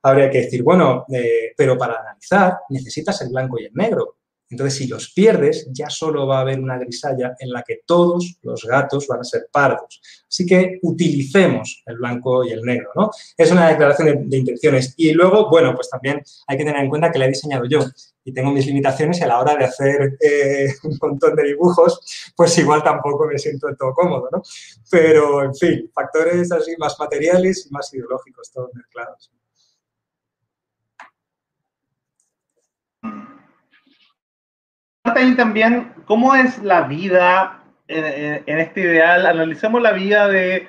habría 0.02 0.30
que 0.30 0.42
decir, 0.42 0.64
bueno, 0.64 1.06
eh, 1.12 1.54
pero 1.56 1.78
para 1.78 2.00
analizar 2.00 2.60
necesitas 2.70 3.22
el 3.22 3.30
blanco 3.30 3.60
y 3.60 3.66
el 3.66 3.74
negro. 3.74 4.17
Entonces, 4.50 4.78
si 4.78 4.88
los 4.88 5.12
pierdes, 5.12 5.68
ya 5.72 5.90
solo 5.90 6.26
va 6.26 6.38
a 6.38 6.42
haber 6.42 6.60
una 6.60 6.78
grisalla 6.78 7.36
en 7.40 7.52
la 7.52 7.64
que 7.64 7.82
todos 7.86 8.38
los 8.44 8.64
gatos 8.64 9.08
van 9.08 9.20
a 9.20 9.24
ser 9.24 9.48
pardos. 9.52 10.02
Así 10.28 10.46
que 10.46 10.80
utilicemos 10.82 11.84
el 11.86 11.98
blanco 11.98 12.46
y 12.46 12.52
el 12.52 12.62
negro, 12.62 12.92
¿no? 12.96 13.12
Es 13.36 13.52
una 13.52 13.70
declaración 13.70 14.30
de, 14.30 14.38
intenciones. 14.38 14.94
Y 14.98 15.12
luego, 15.12 15.50
bueno, 15.50 15.76
pues 15.76 15.90
también 15.90 16.22
hay 16.48 16.58
que 16.58 16.64
tener 16.64 16.82
en 16.82 16.90
cuenta 16.90 17.12
que 17.12 17.20
la 17.20 17.26
he 17.26 17.30
diseñado 17.30 17.66
yo 17.66 17.80
y 18.24 18.34
tengo 18.34 18.52
mis 18.52 18.66
limitaciones 18.66 19.20
y 19.20 19.24
a 19.24 19.28
la 19.28 19.40
hora 19.40 19.56
de 19.56 19.66
hacer 19.66 20.18
eh, 20.20 20.68
un 20.84 20.98
montón 21.02 21.36
de 21.36 21.44
dibujos, 21.44 22.32
pues 22.36 22.58
igual 22.58 22.84
tampoco 22.84 23.28
me 23.28 23.38
siento 23.38 23.68
todo 23.76 23.94
cómodo, 23.94 24.30
¿no? 24.32 24.42
Pero, 24.90 25.44
en 25.44 25.56
fin, 25.56 25.92
factores 25.94 26.52
así 26.52 26.76
más 26.78 26.98
materiales 27.00 27.68
y 27.70 27.74
más 27.74 27.94
ideológicos, 27.94 28.52
todos 28.52 28.74
mezclados. 28.74 29.32
También 35.14 35.94
cómo 36.06 36.36
es 36.36 36.62
la 36.64 36.82
vida 36.84 37.64
en, 37.88 38.60
este 38.60 38.82
ideal. 38.82 39.26
Analicemos 39.26 39.82
la 39.82 39.92
vida 39.92 40.28
de, 40.28 40.68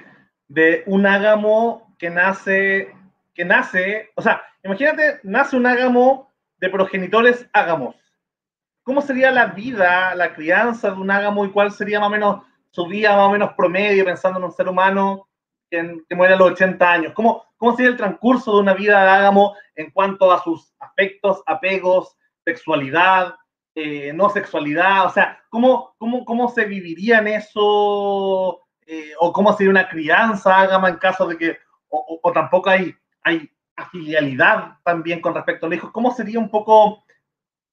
un 0.86 1.06
ágamo 1.06 1.94
que 1.98 2.10
nace, 2.10 2.94
que 3.34 3.44
nace, 3.44 4.10
o 4.14 4.22
sea, 4.22 4.42
imagínate, 4.62 5.20
nace 5.22 5.56
un 5.56 5.66
ágamo 5.66 6.32
de 6.58 6.70
progenitores 6.70 7.48
ágamos. 7.52 7.96
¿Cómo 8.82 9.02
sería 9.02 9.30
la 9.30 9.46
vida, 9.46 10.14
la 10.14 10.32
crianza 10.32 10.90
de 10.90 10.96
un 10.96 11.10
ágamo 11.10 11.44
y 11.44 11.50
cuál 11.50 11.70
sería 11.70 12.00
más 12.00 12.08
o 12.08 12.12
menos 12.12 12.42
su 12.70 12.86
vida 12.86 13.16
más 13.16 13.26
o 13.26 13.32
menos 13.32 13.52
promedio 13.54 14.04
pensando 14.04 14.38
en 14.38 14.44
un 14.44 14.52
ser 14.52 14.68
humano 14.68 15.28
que, 15.70 15.98
que 16.08 16.14
muere 16.14 16.34
a 16.34 16.36
los 16.36 16.52
80 16.52 16.90
años? 16.90 17.12
¿Cómo, 17.12 17.44
¿Cómo 17.58 17.76
sería 17.76 17.90
el 17.90 17.96
transcurso 17.96 18.54
de 18.54 18.62
una 18.62 18.74
vida 18.74 19.02
de 19.02 19.10
ágamo 19.10 19.54
en 19.74 19.90
cuanto 19.90 20.32
a 20.32 20.42
sus 20.42 20.72
afectos, 20.80 21.42
apegos, 21.46 22.16
sexualidad, 22.44 23.34
eh, 23.80 24.12
no 24.12 24.28
sexualidad, 24.28 25.06
o 25.06 25.10
sea, 25.10 25.40
¿cómo, 25.50 25.94
cómo, 25.98 26.24
cómo 26.24 26.48
se 26.48 26.64
viviría 26.64 27.20
en 27.20 27.28
eso? 27.28 28.62
Eh, 28.84 29.12
o 29.20 29.32
cómo 29.32 29.52
sería 29.52 29.70
una 29.70 29.88
crianza, 29.88 30.58
Ágama, 30.58 30.88
en 30.88 30.96
caso 30.96 31.28
de 31.28 31.38
que, 31.38 31.58
o, 31.88 32.32
tampoco 32.34 32.70
hay, 32.70 32.92
hay 33.22 33.48
afilialidad 33.76 34.78
también 34.82 35.20
con 35.20 35.32
respecto 35.32 35.66
a 35.66 35.68
los 35.68 35.78
hijos, 35.78 35.92
¿cómo 35.92 36.12
sería 36.12 36.40
un 36.40 36.50
poco, 36.50 37.04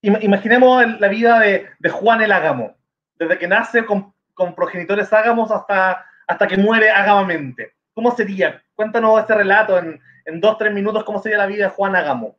imaginemos 0.04 1.00
la 1.00 1.08
vida 1.08 1.40
de, 1.40 1.90
Juan 1.90 2.22
el 2.22 2.34
Ágamo, 2.34 2.76
desde 3.18 3.40
que 3.40 3.48
nace 3.48 3.84
con, 3.84 4.14
progenitores 4.56 5.12
ágamos 5.12 5.50
hasta, 5.50 6.06
hasta 6.28 6.48
que 6.48 6.58
muere 6.58 6.92
ágamamente. 6.92 7.74
¿Cómo 7.96 8.16
sería? 8.16 8.62
Cuéntanos 8.76 9.22
este 9.22 9.34
relato 9.34 9.80
en, 9.80 10.00
en 10.26 10.40
dos, 10.40 10.60
tres 10.60 10.72
minutos, 10.72 11.04
¿cómo 11.04 11.20
sería 11.20 11.40
la 11.40 11.48
vida 11.48 11.66
de 11.66 11.72
Juan 11.72 11.96
Ágamo? 11.96 12.38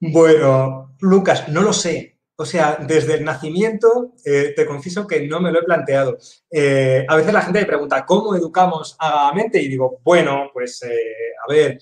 Bueno, 0.00 0.94
Lucas, 1.00 1.48
no 1.48 1.62
lo 1.62 1.72
sé. 1.72 2.17
O 2.40 2.44
sea, 2.44 2.78
desde 2.80 3.14
el 3.14 3.24
nacimiento, 3.24 4.12
eh, 4.24 4.52
te 4.54 4.64
confieso 4.64 5.08
que 5.08 5.26
no 5.26 5.40
me 5.40 5.50
lo 5.50 5.58
he 5.58 5.64
planteado. 5.64 6.18
Eh, 6.48 7.04
a 7.08 7.16
veces 7.16 7.32
la 7.32 7.42
gente 7.42 7.58
me 7.58 7.66
pregunta, 7.66 8.06
¿cómo 8.06 8.32
educamos 8.36 8.94
a 9.00 9.26
la 9.26 9.32
mente? 9.32 9.60
Y 9.60 9.66
digo, 9.66 9.98
bueno, 10.04 10.48
pues 10.52 10.80
eh, 10.84 11.34
a 11.44 11.52
ver, 11.52 11.80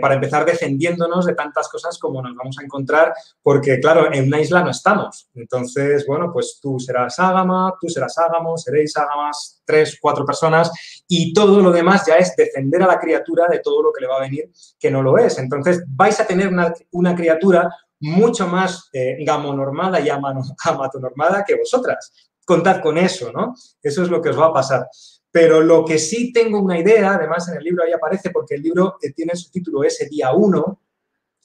para 0.00 0.14
empezar 0.14 0.44
defendiéndonos 0.44 1.24
de 1.24 1.34
tantas 1.34 1.68
cosas 1.68 1.98
como 1.98 2.20
nos 2.20 2.34
vamos 2.34 2.58
a 2.58 2.64
encontrar, 2.64 3.14
porque 3.40 3.78
claro, 3.78 4.12
en 4.12 4.26
una 4.26 4.40
isla 4.40 4.62
no 4.62 4.70
estamos. 4.70 5.28
Entonces, 5.36 6.04
bueno, 6.04 6.32
pues 6.32 6.58
tú 6.60 6.80
serás 6.80 7.20
ágama, 7.20 7.72
tú 7.80 7.88
serás 7.88 8.18
ágamo, 8.18 8.58
seréis 8.58 8.96
ágamas, 8.96 9.62
tres, 9.64 9.98
cuatro 10.00 10.26
personas, 10.26 10.72
y 11.06 11.32
todo 11.32 11.60
lo 11.60 11.70
demás 11.70 12.04
ya 12.06 12.16
es 12.16 12.34
defender 12.34 12.82
a 12.82 12.88
la 12.88 12.98
criatura 12.98 13.46
de 13.48 13.60
todo 13.60 13.84
lo 13.84 13.92
que 13.92 14.00
le 14.00 14.08
va 14.08 14.16
a 14.16 14.20
venir 14.22 14.50
que 14.80 14.90
no 14.90 15.00
lo 15.00 15.16
es. 15.16 15.38
Entonces, 15.38 15.84
vais 15.86 16.18
a 16.18 16.26
tener 16.26 16.48
una, 16.48 16.74
una 16.90 17.14
criatura 17.14 17.70
mucho 18.00 18.46
más 18.46 18.88
eh, 18.92 19.16
gamonormada 19.24 20.00
y 20.00 20.08
amatonormada 20.64 21.44
que 21.44 21.56
vosotras. 21.56 22.12
Contad 22.44 22.80
con 22.80 22.98
eso, 22.98 23.32
¿no? 23.32 23.54
Eso 23.82 24.02
es 24.02 24.08
lo 24.08 24.22
que 24.22 24.30
os 24.30 24.38
va 24.38 24.46
a 24.46 24.52
pasar. 24.52 24.86
Pero 25.30 25.60
lo 25.60 25.84
que 25.84 25.98
sí 25.98 26.32
tengo 26.32 26.60
una 26.60 26.78
idea, 26.78 27.14
además 27.14 27.48
en 27.48 27.56
el 27.56 27.64
libro 27.64 27.84
ahí 27.84 27.92
aparece, 27.92 28.30
porque 28.30 28.54
el 28.54 28.62
libro 28.62 28.96
eh, 29.02 29.12
tiene 29.12 29.34
su 29.34 29.50
título 29.50 29.84
ese 29.84 30.08
día 30.08 30.32
1, 30.32 30.80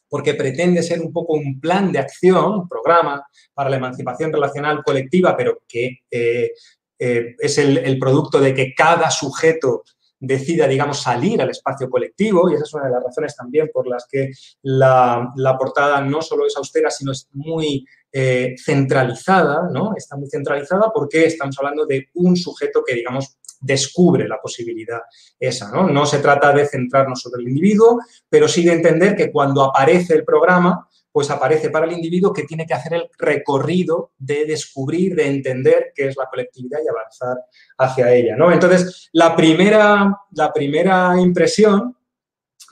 porque 0.07 0.33
pretende 0.33 0.83
ser 0.83 1.01
un 1.01 1.11
poco 1.11 1.33
un 1.33 1.59
plan 1.59 1.91
de 1.91 1.99
acción, 1.99 2.53
un 2.53 2.69
programa 2.69 3.25
para 3.53 3.69
la 3.69 3.77
emancipación 3.77 4.31
relacional 4.31 4.83
colectiva, 4.83 5.35
pero 5.35 5.63
que 5.67 5.99
eh, 6.09 6.51
es 7.39 7.57
el, 7.57 7.97
producto 7.97 8.39
de 8.39 8.53
que 8.53 8.75
cada 8.75 9.09
sujeto 9.09 9.83
decida, 10.21 10.67
digamos, 10.67 11.01
salir 11.01 11.41
al 11.41 11.49
espacio 11.49 11.89
colectivo, 11.89 12.49
y 12.49 12.53
esa 12.53 12.63
es 12.63 12.73
una 12.75 12.85
de 12.85 12.91
las 12.91 13.03
razones 13.03 13.35
también 13.35 13.69
por 13.73 13.87
las 13.87 14.05
que 14.09 14.29
la, 14.61 15.33
portada 15.59 15.99
no 16.01 16.21
solo 16.21 16.45
es 16.45 16.55
austera, 16.55 16.91
sino 16.91 17.11
es 17.11 17.27
muy 17.33 17.83
eh, 18.11 18.55
centralizada, 18.63 19.67
¿no? 19.71 19.93
Está 19.97 20.15
muy 20.15 20.29
centralizada 20.29 20.91
porque 20.93 21.25
estamos 21.25 21.57
hablando 21.57 21.87
de 21.87 22.09
un 22.13 22.37
sujeto 22.37 22.83
que, 22.85 22.93
digamos, 22.93 23.37
descubre 23.59 24.27
la 24.27 24.39
posibilidad 24.39 25.01
esa, 25.39 25.71
¿no? 25.71 25.87
No 25.89 26.05
se 26.05 26.19
trata 26.19 26.53
de 26.53 26.67
centrarnos 26.67 27.19
sobre 27.19 27.41
el 27.41 27.49
individuo, 27.49 27.99
pero 28.29 28.47
sí 28.47 28.63
de 28.63 28.73
entender 28.73 29.15
que 29.15 29.31
cuando 29.31 29.63
aparece 29.63 30.13
el 30.13 30.23
programa, 30.23 30.87
pues 31.11 31.29
aparece 31.29 31.69
para 31.69 31.85
el 31.85 31.91
individuo 31.91 32.31
que 32.31 32.43
tiene 32.43 32.65
que 32.65 32.73
hacer 32.73 32.93
el 32.93 33.09
recorrido 33.17 34.11
de 34.17 34.45
descubrir, 34.45 35.15
de 35.15 35.27
entender 35.27 35.91
qué 35.93 36.07
es 36.07 36.15
la 36.15 36.27
colectividad 36.29 36.79
y 36.83 36.87
avanzar 36.87 37.37
hacia 37.77 38.13
ella, 38.13 38.35
¿no? 38.37 38.51
Entonces, 38.51 39.09
la 39.11 39.35
primera, 39.35 40.17
la 40.31 40.53
primera 40.53 41.19
impresión, 41.19 41.97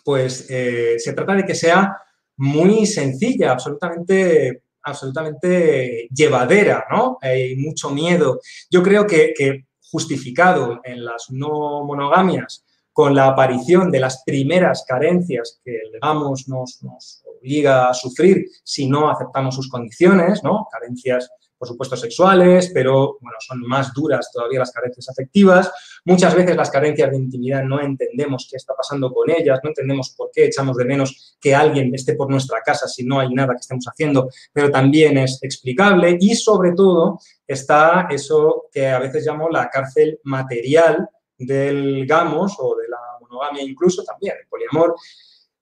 pues 0.06 0.48
eh, 0.50 0.96
se 1.00 1.14
trata 1.14 1.36
de 1.36 1.46
que 1.46 1.56
sea 1.56 1.98
muy 2.38 2.86
sencilla, 2.86 3.52
absolutamente, 3.52 4.64
absolutamente 4.84 6.08
llevadera, 6.10 6.86
¿no? 6.90 7.18
Hay 7.22 7.58
mucho 7.58 7.90
miedo. 7.90 8.40
Yo 8.70 8.82
creo 8.82 9.06
que, 9.06 9.66
justificado 9.92 10.82
en 10.84 11.04
las 11.04 11.32
no 11.32 11.84
monogamias 11.84 12.64
con 12.94 13.16
la 13.16 13.26
aparición 13.26 13.90
de 13.90 14.00
las 14.00 14.24
primeras 14.24 14.86
carencias 14.88 15.60
que 15.66 15.72
el 15.72 16.00
nos, 16.00 16.48
nos 16.84 17.24
obliga 17.40 17.90
a 17.90 17.94
sufrir 17.94 18.46
si 18.64 18.88
no 18.88 19.10
aceptamos 19.10 19.56
sus 19.56 19.70
condiciones, 19.70 20.44
¿no? 20.44 20.68
Carencias 20.72 21.30
por 21.60 21.68
supuesto, 21.68 21.98
sexuales, 21.98 22.72
pero, 22.74 23.18
bueno, 23.20 23.38
son 23.42 23.60
más 23.68 23.94
duras 23.94 24.32
todavía 24.32 24.60
las 24.60 24.72
carencias 24.72 25.10
afectivas. 25.10 25.70
Muchas 26.06 26.34
veces 26.34 26.56
las 26.56 26.72
carencias 26.72 27.12
de 27.12 27.18
intimidad 27.18 27.64
no 27.64 27.82
entendemos 27.82 28.48
qué 28.50 28.56
está 28.56 28.74
pasando 28.74 29.12
con 29.12 29.30
ellas, 29.30 29.60
no 29.62 29.70
entendemos 29.70 30.16
por 30.16 30.32
qué 30.32 30.46
echamos 30.46 30.78
de 30.78 30.86
menos 30.86 31.38
que 31.40 31.54
alguien 31.54 31.94
esté 31.94 32.14
por 32.14 32.30
nuestra 32.30 32.62
casa 32.62 32.88
si 32.88 33.04
no 33.04 33.20
hay 33.20 33.34
nada 33.34 33.54
que 33.54 33.60
estemos 33.60 33.86
haciendo, 33.86 34.30
pero 34.54 34.72
también 34.72 35.18
es 35.18 35.38
explicable 35.44 36.18
y, 36.18 36.34
sobre 36.34 36.72
todo, 36.72 37.20
está 37.46 38.08
eso 38.10 38.68
que 38.72 38.88
a 38.88 39.00
veces 39.00 39.26
llamo 39.26 39.50
la 39.50 39.70
cárcel 39.70 40.18
material 40.24 41.10
del 41.38 42.06
gamos 42.08 42.56
o 42.58 42.78
de 42.78 42.88
la 42.88 43.00
monogamia 43.20 43.64
incluso 43.64 44.02
también, 44.04 44.36
el 44.42 44.48
poliamor, 44.48 44.96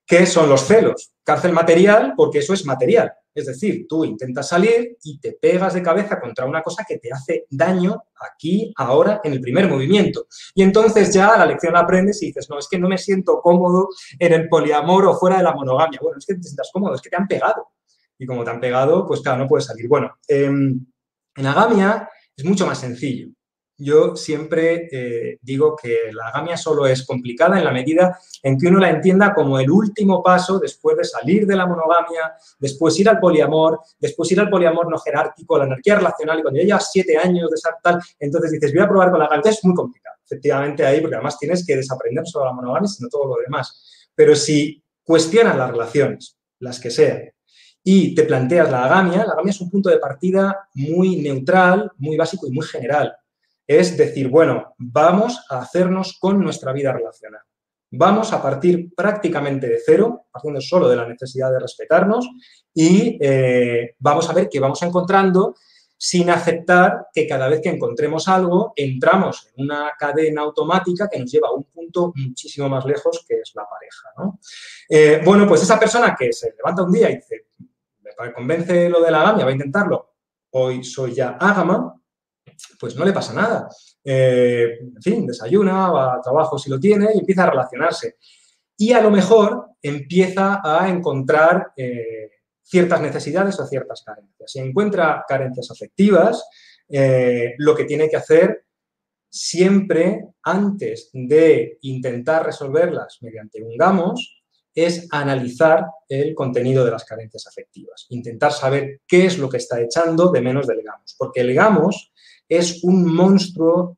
que 0.08 0.26
son 0.26 0.50
los 0.50 0.62
celos. 0.66 1.12
Cárcel 1.22 1.52
material 1.52 2.14
porque 2.16 2.40
eso 2.40 2.54
es 2.54 2.66
material. 2.66 3.12
Es 3.36 3.46
decir, 3.46 3.86
tú 3.88 4.06
intentas 4.06 4.48
salir 4.48 4.98
y 5.04 5.20
te 5.20 5.34
pegas 5.34 5.74
de 5.74 5.84
cabeza 5.84 6.20
contra 6.20 6.46
una 6.46 6.64
cosa 6.64 6.86
que 6.88 6.98
te 6.98 7.12
hace 7.12 7.46
daño 7.52 8.06
aquí, 8.20 8.74
ahora, 8.78 9.20
en 9.24 9.34
el 9.34 9.42
primer 9.42 9.70
movimiento. 9.70 10.26
Y 10.56 10.64
entonces 10.64 11.14
ya 11.14 11.38
la 11.38 11.46
lección 11.46 11.74
la 11.74 11.82
aprendes 11.82 12.24
y 12.24 12.28
dices, 12.28 12.50
no, 12.50 12.58
es 12.58 12.68
que 12.68 12.80
no 12.80 12.88
me 12.88 12.98
siento 12.98 13.42
cómodo 13.42 13.90
en 14.18 14.34
el 14.34 14.48
poliamor 14.48 15.06
o 15.06 15.14
fuera 15.16 15.38
de 15.38 15.44
la 15.44 15.54
monogamia. 15.54 16.00
Bueno, 16.02 16.18
es 16.18 16.26
que 16.26 16.36
te 16.36 16.42
sientas 16.42 16.70
cómodo, 16.74 16.96
es 16.96 17.02
que 17.02 17.10
te 17.10 17.18
han 17.18 17.28
pegado. 17.28 17.68
Y 18.18 18.26
como 18.26 18.44
te 18.44 18.50
han 18.50 18.62
pegado, 18.62 19.06
pues 19.06 19.22
claro, 19.22 19.44
no 19.44 19.48
puedes 19.48 19.66
salir. 19.66 19.88
Bueno, 19.88 20.18
em, 20.28 20.84
en 21.36 21.46
agamia 21.46 22.10
es 22.36 22.46
mucho 22.46 22.66
más 22.66 22.80
sencillo 22.80 23.28
yo 23.78 24.16
siempre 24.16 24.90
eh, 24.92 25.38
digo 25.42 25.76
que 25.76 26.12
la 26.12 26.30
agamia 26.30 26.58
solo 26.58 26.88
es 26.88 27.06
complicada 27.06 27.60
en 27.60 27.64
la 27.64 27.72
medida 27.72 28.20
en 28.42 28.58
que 28.58 28.68
uno 28.68 28.80
la 28.80 28.90
entienda 28.90 29.34
como 29.36 29.60
el 29.60 29.70
último 29.70 30.24
paso 30.24 30.58
después 30.58 30.98
de 30.98 31.04
salir 31.04 31.46
de 31.46 31.56
la 31.56 31.68
monogamia, 31.68 32.34
después 32.58 33.00
ir 33.00 33.08
al 33.08 33.20
poliamor, 33.20 33.80
después 34.00 34.32
ir 34.32 34.40
al 34.40 34.50
poliamor 34.50 34.90
no 34.90 34.98
jerárquico, 34.98 35.58
la 35.58 35.66
anarquía 35.66 35.96
relacional, 35.96 36.40
y 36.40 36.42
cuando 36.42 36.60
ya 36.60 36.66
llevas 36.66 36.92
siete 36.92 37.18
años 37.18 37.50
de 37.50 37.56
estar 37.56 37.76
tal, 37.84 38.02
entonces 38.20 38.52
dices, 38.52 38.74
voy 38.74 38.84
a 38.84 38.90
probar 38.90 39.12
con 39.12 39.20
la 39.20 39.26
agamia. 39.26 39.52
es 39.52 39.64
muy 39.64 39.76
complicado, 39.76 40.18
efectivamente, 40.26 40.86
ahí, 40.86 41.00
porque 41.00 41.16
además 41.16 41.38
tienes 41.38 41.66
que 41.66 41.76
desaprender 41.76 42.26
sobre 42.26 42.48
la 42.48 42.54
monogamia, 42.54 42.88
sino 42.88 43.10
todo 43.10 43.28
lo 43.28 43.36
demás. 43.44 44.10
Pero 44.16 44.36
si 44.36 44.84
cuestionas 45.04 45.56
las 45.56 45.70
relaciones, 45.70 46.36
las 46.60 46.80
que 46.80 46.90
sean, 46.90 47.30
y 47.84 48.16
te 48.16 48.24
planteas 48.24 48.72
la 48.72 48.86
agamia, 48.86 49.24
la 49.26 49.34
agamia 49.34 49.52
es 49.52 49.62
un 49.62 49.70
punto 49.70 49.90
de 49.90 50.00
partida 50.00 50.68
muy 50.74 51.18
neutral, 51.18 51.92
muy 51.98 52.18
básico 52.18 52.48
y 52.48 52.52
muy 52.52 52.66
general 52.66 53.16
es 53.68 53.98
decir, 53.98 54.30
bueno, 54.30 54.74
vamos 54.78 55.46
a 55.50 55.60
hacernos 55.60 56.18
con 56.18 56.40
nuestra 56.40 56.72
vida 56.72 56.94
relacional. 56.94 57.42
Vamos 57.92 58.34
a 58.34 58.42
partir 58.42 58.94
prácticamente 58.96 59.68
de 59.68 59.80
cero, 59.86 60.28
partiendo 60.32 60.62
solo 60.62 60.90
de 60.90 60.96
la 60.96 61.08
necesidad 61.08 61.52
de 61.52 61.60
respetarnos 61.60 62.28
y 62.74 63.18
eh, 63.22 63.96
vamos 64.00 64.30
a 64.30 64.34
ver 64.34 64.50
qué 64.50 64.60
vamos 64.60 64.82
encontrando 64.84 65.56
sin 65.98 66.30
aceptar 66.30 67.08
que 67.12 67.26
cada 67.26 67.48
vez 67.48 67.62
que 67.62 67.70
encontremos 67.70 68.28
algo 68.28 68.74
entramos 68.76 69.50
en 69.56 69.66
una 69.66 69.92
cadena 69.98 70.42
automática 70.42 71.10
que 71.10 71.20
nos 71.20 71.32
lleva 71.32 71.48
a 71.48 71.54
un 71.54 71.64
punto 71.64 72.14
muchísimo 72.16 72.70
más 72.70 72.86
lejos 72.86 73.26
que 73.28 73.40
es 73.40 73.52
la 73.56 73.66
pareja. 73.68 74.38
Eh, 74.90 75.22
bueno, 75.26 75.48
pues 75.48 75.64
esa 75.64 75.80
persona 75.80 76.16
que 76.18 76.32
se 76.32 76.54
levanta 76.56 76.84
un 76.84 76.92
día 76.92 77.10
y 77.10 77.16
dice, 77.16 77.48
me 78.20 78.34
convence 78.34 78.90
lo 78.90 79.02
de 79.02 79.12
la 79.12 79.24
gamia, 79.24 79.46
va 79.46 79.52
a 79.52 79.54
intentarlo, 79.54 80.14
hoy 80.52 80.84
soy 80.84 81.14
ya 81.16 81.38
ágama, 81.40 82.00
pues 82.80 82.96
no 82.96 83.06
le 83.06 83.14
pasa 83.14 83.34
nada. 83.34 83.70
Eh, 84.04 84.80
en 84.82 85.02
fin, 85.02 85.28
desayuna, 85.28 85.90
va 85.90 86.16
a 86.16 86.22
trabajo 86.22 86.58
si 86.58 86.70
lo 86.70 86.80
tiene 86.80 87.10
y 87.14 87.20
empieza 87.20 87.44
a 87.44 87.50
relacionarse. 87.50 88.16
Y 88.78 88.94
a 88.94 89.02
lo 89.02 89.12
mejor 89.12 89.72
empieza 89.82 90.62
a 90.64 90.90
encontrar 90.90 91.72
eh, 91.76 92.32
ciertas 92.64 93.02
necesidades 93.02 93.60
o 93.60 93.66
ciertas 93.66 94.04
carencias. 94.04 94.52
Si 94.52 94.60
encuentra 94.60 95.24
carencias 95.28 95.72
afectivas, 95.72 96.44
eh, 96.90 97.56
lo 97.58 97.76
que 97.76 97.86
tiene 97.86 98.10
que 98.10 98.18
hacer 98.18 98.66
siempre 99.30 100.26
antes 100.44 101.10
de 101.14 101.78
intentar 101.82 102.46
resolverlas 102.46 103.18
mediante 103.22 103.62
un 103.62 103.78
GAMOS 103.78 104.44
es 104.74 105.08
analizar 105.12 105.86
el 106.08 106.36
contenido 106.36 106.86
de 106.86 106.92
las 106.92 107.04
carencias 107.04 107.48
afectivas, 107.48 108.06
intentar 108.10 108.52
saber 108.52 109.02
qué 109.08 109.26
es 109.26 109.38
lo 109.40 109.50
que 109.50 109.58
está 109.58 109.82
echando 109.82 110.32
de 110.32 110.42
menos 110.42 110.68
del 110.68 110.84
GAMOS, 110.84 111.16
porque 111.18 111.42
el 111.42 111.54
GAMOS 111.54 112.12
es 112.48 112.84
un 112.84 113.14
monstruo 113.14 113.98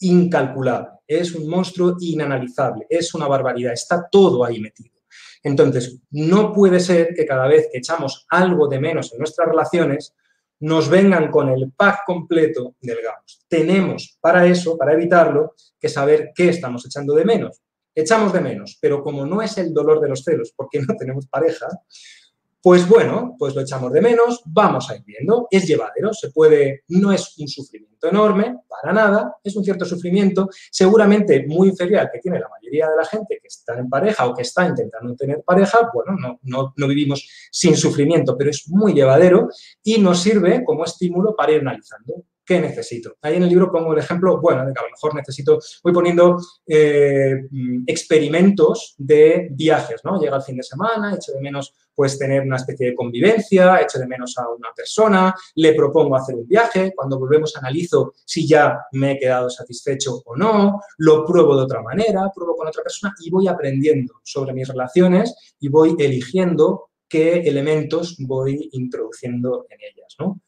incalculable, 0.00 0.90
es 1.06 1.34
un 1.34 1.48
monstruo 1.48 1.96
inanalizable, 2.00 2.86
es 2.88 3.14
una 3.14 3.26
barbaridad, 3.26 3.72
está 3.72 4.08
todo 4.10 4.44
ahí 4.44 4.60
metido. 4.60 4.94
Entonces, 5.42 5.98
no 6.10 6.52
puede 6.52 6.80
ser 6.80 7.14
que 7.14 7.26
cada 7.26 7.46
vez 7.46 7.68
que 7.70 7.78
echamos 7.78 8.26
algo 8.28 8.68
de 8.68 8.80
menos 8.80 9.12
en 9.12 9.18
nuestras 9.18 9.48
relaciones, 9.48 10.14
nos 10.60 10.88
vengan 10.90 11.30
con 11.30 11.48
el 11.48 11.72
pack 11.72 12.00
completo 12.06 12.74
del. 12.80 12.98
Tenemos 13.48 14.18
para 14.20 14.46
eso, 14.46 14.76
para 14.76 14.92
evitarlo, 14.92 15.54
que 15.78 15.88
saber 15.88 16.32
qué 16.34 16.50
estamos 16.50 16.84
echando 16.84 17.14
de 17.14 17.24
menos. 17.24 17.62
Echamos 17.94 18.32
de 18.32 18.40
menos, 18.40 18.78
pero 18.80 19.02
como 19.02 19.26
no 19.26 19.42
es 19.42 19.58
el 19.58 19.74
dolor 19.74 20.00
de 20.00 20.08
los 20.08 20.22
celos 20.22 20.52
porque 20.54 20.80
no 20.80 20.94
tenemos 20.96 21.26
pareja, 21.26 21.66
pues 22.62 22.86
bueno, 22.86 23.36
pues 23.38 23.54
lo 23.54 23.62
echamos 23.62 23.92
de 23.92 24.00
menos, 24.00 24.42
vamos 24.44 24.90
a 24.90 24.96
ir 24.96 25.02
viendo, 25.04 25.48
es 25.50 25.66
llevadero, 25.66 26.12
se 26.12 26.30
puede, 26.30 26.84
no 26.88 27.10
es 27.10 27.38
un 27.38 27.48
sufrimiento 27.48 28.08
enorme, 28.08 28.56
para 28.68 28.92
nada, 28.92 29.36
es 29.42 29.56
un 29.56 29.64
cierto 29.64 29.84
sufrimiento, 29.84 30.48
seguramente 30.70 31.46
muy 31.46 31.68
inferior 31.68 32.00
al 32.00 32.10
que 32.10 32.18
tiene 32.18 32.38
la 32.38 32.48
mayoría 32.48 32.88
de 32.88 32.96
la 32.96 33.04
gente 33.04 33.38
que 33.40 33.48
está 33.48 33.78
en 33.78 33.88
pareja 33.88 34.26
o 34.26 34.34
que 34.34 34.42
está 34.42 34.66
intentando 34.66 35.14
tener 35.16 35.42
pareja, 35.42 35.90
bueno, 35.92 36.12
no, 36.20 36.38
no, 36.42 36.74
no 36.76 36.88
vivimos 36.88 37.26
sin 37.50 37.76
sufrimiento, 37.76 38.36
pero 38.36 38.50
es 38.50 38.68
muy 38.68 38.92
llevadero 38.92 39.48
y 39.82 39.98
nos 39.98 40.20
sirve 40.20 40.62
como 40.64 40.84
estímulo 40.84 41.34
para 41.34 41.52
ir 41.52 41.60
analizando. 41.60 42.24
¿Qué 42.50 42.60
necesito? 42.60 43.14
Ahí 43.22 43.36
en 43.36 43.44
el 43.44 43.48
libro 43.48 43.70
pongo 43.70 43.92
el 43.92 44.00
ejemplo, 44.00 44.40
bueno, 44.40 44.66
de 44.66 44.72
que 44.72 44.80
a 44.80 44.82
lo 44.82 44.90
mejor 44.90 45.14
necesito, 45.14 45.60
voy 45.84 45.92
poniendo 45.92 46.36
eh, 46.66 47.42
experimentos 47.86 48.96
de 48.98 49.50
viajes, 49.52 50.00
¿no? 50.02 50.20
Llega 50.20 50.34
el 50.34 50.42
fin 50.42 50.56
de 50.56 50.64
semana, 50.64 51.14
echo 51.14 51.30
de 51.30 51.40
menos 51.40 51.72
pues 51.94 52.18
tener 52.18 52.42
una 52.42 52.56
especie 52.56 52.88
de 52.88 52.96
convivencia, 52.96 53.80
echo 53.80 54.00
de 54.00 54.08
menos 54.08 54.36
a 54.36 54.48
una 54.48 54.70
persona, 54.74 55.32
le 55.54 55.74
propongo 55.74 56.16
hacer 56.16 56.34
un 56.34 56.48
viaje, 56.48 56.92
cuando 56.92 57.20
volvemos 57.20 57.56
analizo 57.56 58.14
si 58.24 58.48
ya 58.48 58.80
me 58.94 59.12
he 59.12 59.18
quedado 59.20 59.48
satisfecho 59.48 60.20
o 60.24 60.34
no, 60.36 60.80
lo 60.98 61.24
pruebo 61.24 61.56
de 61.56 61.62
otra 61.62 61.82
manera, 61.82 62.32
pruebo 62.34 62.56
con 62.56 62.66
otra 62.66 62.82
persona 62.82 63.14
y 63.20 63.30
voy 63.30 63.46
aprendiendo 63.46 64.14
sobre 64.24 64.52
mis 64.54 64.66
relaciones 64.66 65.54
y 65.60 65.68
voy 65.68 65.94
eligiendo 66.00 66.90
qué 67.08 67.42
elementos 67.42 68.16
voy 68.18 68.70
introduciendo 68.72 69.66
en 69.70 69.78
ellas, 69.82 70.16
¿no? 70.18 70.40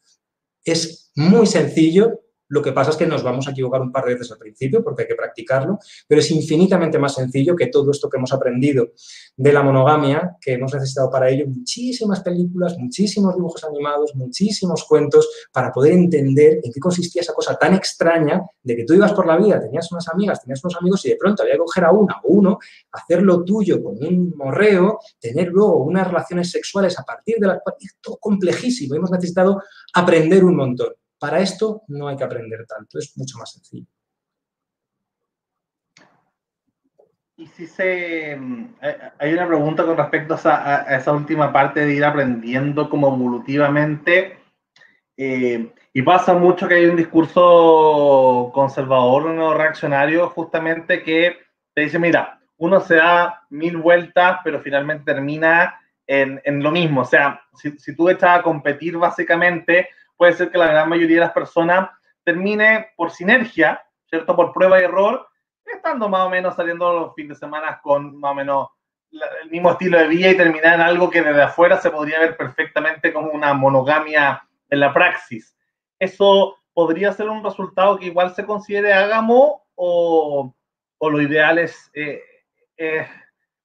Es 0.63 1.11
muy 1.15 1.45
sencillo, 1.45 2.21
lo 2.49 2.61
que 2.61 2.71
pasa 2.71 2.91
es 2.91 2.97
que 2.97 3.05
nos 3.05 3.23
vamos 3.23 3.47
a 3.47 3.51
equivocar 3.51 3.81
un 3.81 3.91
par 3.91 4.05
de 4.05 4.13
veces 4.13 4.31
al 4.31 4.37
principio 4.37 4.83
porque 4.83 5.03
hay 5.03 5.07
que 5.07 5.15
practicarlo, 5.15 5.79
pero 6.07 6.19
es 6.19 6.29
infinitamente 6.31 6.99
más 6.99 7.15
sencillo 7.15 7.55
que 7.55 7.67
todo 7.67 7.91
esto 7.91 8.09
que 8.09 8.17
hemos 8.17 8.33
aprendido 8.33 8.91
de 9.35 9.53
la 9.53 9.63
monogamia, 9.63 10.37
que 10.39 10.53
hemos 10.53 10.73
necesitado 10.73 11.09
para 11.09 11.29
ello 11.29 11.45
muchísimas 11.47 12.21
películas, 12.21 12.77
muchísimos 12.77 13.35
dibujos 13.35 13.63
animados, 13.63 14.13
muchísimos 14.15 14.83
cuentos 14.83 15.29
para 15.51 15.71
poder 15.71 15.93
entender 15.93 16.59
en 16.63 16.71
qué 16.71 16.79
consistía 16.79 17.21
esa 17.21 17.33
cosa 17.33 17.57
tan 17.57 17.73
extraña 17.73 18.41
de 18.61 18.75
que 18.75 18.83
tú 18.83 18.93
ibas 18.93 19.13
por 19.13 19.25
la 19.25 19.37
vida, 19.37 19.59
tenías 19.59 19.91
unas 19.91 20.07
amigas, 20.09 20.41
tenías 20.41 20.63
unos 20.63 20.75
amigos 20.77 21.05
y 21.05 21.09
de 21.09 21.17
pronto 21.17 21.43
había 21.43 21.55
que 21.55 21.59
coger 21.59 21.85
a 21.85 21.91
una 21.91 22.15
o 22.23 22.33
uno, 22.33 22.59
hacerlo 22.91 23.43
tuyo 23.43 23.81
con 23.81 23.95
un 24.03 24.33
morreo, 24.35 24.99
tener 25.19 25.47
luego 25.47 25.83
unas 25.83 26.07
relaciones 26.07 26.51
sexuales 26.51 26.99
a 26.99 27.03
partir 27.03 27.37
de 27.39 27.47
las 27.47 27.59
cuales 27.61 27.83
es 27.83 27.97
todo 28.01 28.17
complejísimo. 28.17 28.95
Hemos 28.95 29.11
necesitado 29.11 29.61
aprender 29.93 30.43
un 30.43 30.55
montón. 30.55 30.93
Para 31.23 31.39
esto 31.39 31.83
no 31.87 32.09
hay 32.09 32.17
que 32.17 32.25
aprender 32.25 32.65
tanto, 32.67 32.99
es 32.99 33.17
mucho 33.17 33.37
más 33.37 33.53
sencillo. 33.53 33.87
Y 37.37 37.47
si 37.47 37.65
se... 37.65 38.35
Mm, 38.35 38.75
eh, 38.81 38.97
hay 39.17 39.33
una 39.33 39.47
pregunta 39.47 39.85
con 39.85 39.95
respecto 39.95 40.33
a 40.43 40.85
esa, 40.97 41.13
última 41.13 41.53
parte 41.53 41.85
de 41.85 41.93
ir 41.93 42.03
aprendiendo 42.03 42.89
como 42.89 43.07
evolutivamente. 43.07 44.39
Eh, 45.15 45.71
y 45.93 46.01
pasa 46.01 46.33
mucho 46.33 46.67
que 46.67 46.73
hay 46.73 46.87
un 46.87 46.97
discurso 46.97 48.51
conservador 48.53 49.25
o 49.27 49.53
reaccionario 49.53 50.29
justamente 50.29 51.03
que 51.03 51.37
te 51.73 51.83
dice, 51.83 51.99
mira, 51.99 52.41
uno 52.57 52.81
se 52.81 52.95
da 52.95 53.45
mil 53.49 53.77
vueltas, 53.77 54.39
pero 54.43 54.59
finalmente 54.59 55.13
termina 55.13 55.79
en, 56.05 56.41
en 56.43 56.61
lo 56.61 56.69
mismo. 56.69 56.99
O 56.99 57.05
sea, 57.05 57.45
si, 57.53 57.79
si 57.79 57.95
tú 57.95 58.09
echas 58.09 58.39
a 58.39 58.43
competir 58.43 58.97
básicamente 58.97 59.87
puede 60.17 60.33
ser 60.33 60.51
que 60.51 60.57
la 60.57 60.67
gran 60.67 60.89
mayoría 60.89 61.17
de 61.17 61.25
las 61.25 61.33
personas 61.33 61.89
termine 62.23 62.91
por 62.95 63.11
sinergia, 63.11 63.83
¿cierto? 64.05 64.35
Por 64.35 64.53
prueba 64.53 64.79
y 64.79 64.83
error, 64.83 65.27
estando 65.65 66.09
más 66.09 66.27
o 66.27 66.29
menos 66.29 66.55
saliendo 66.55 66.93
los 66.93 67.15
fines 67.15 67.39
de 67.39 67.45
semana 67.45 67.79
con 67.81 68.17
más 68.19 68.31
o 68.31 68.35
menos 68.35 68.67
el 69.43 69.49
mismo 69.51 69.71
estilo 69.71 69.99
de 69.99 70.07
vida 70.07 70.29
y 70.29 70.37
terminar 70.37 70.75
en 70.75 70.81
algo 70.81 71.09
que 71.09 71.21
desde 71.21 71.43
afuera 71.43 71.77
se 71.77 71.91
podría 71.91 72.19
ver 72.19 72.35
perfectamente 72.35 73.13
como 73.13 73.29
una 73.29 73.53
monogamia 73.53 74.47
en 74.69 74.79
la 74.79 74.93
praxis. 74.93 75.55
¿Eso 75.99 76.57
podría 76.73 77.13
ser 77.13 77.29
un 77.29 77.43
resultado 77.43 77.97
que 77.97 78.07
igual 78.07 78.33
se 78.33 78.45
considere 78.45 78.93
ágamo 78.93 79.65
o, 79.75 80.53
o 80.97 81.09
lo 81.09 81.21
ideal 81.21 81.59
es... 81.59 81.91
Eh, 81.93 82.21
eh, 82.77 83.07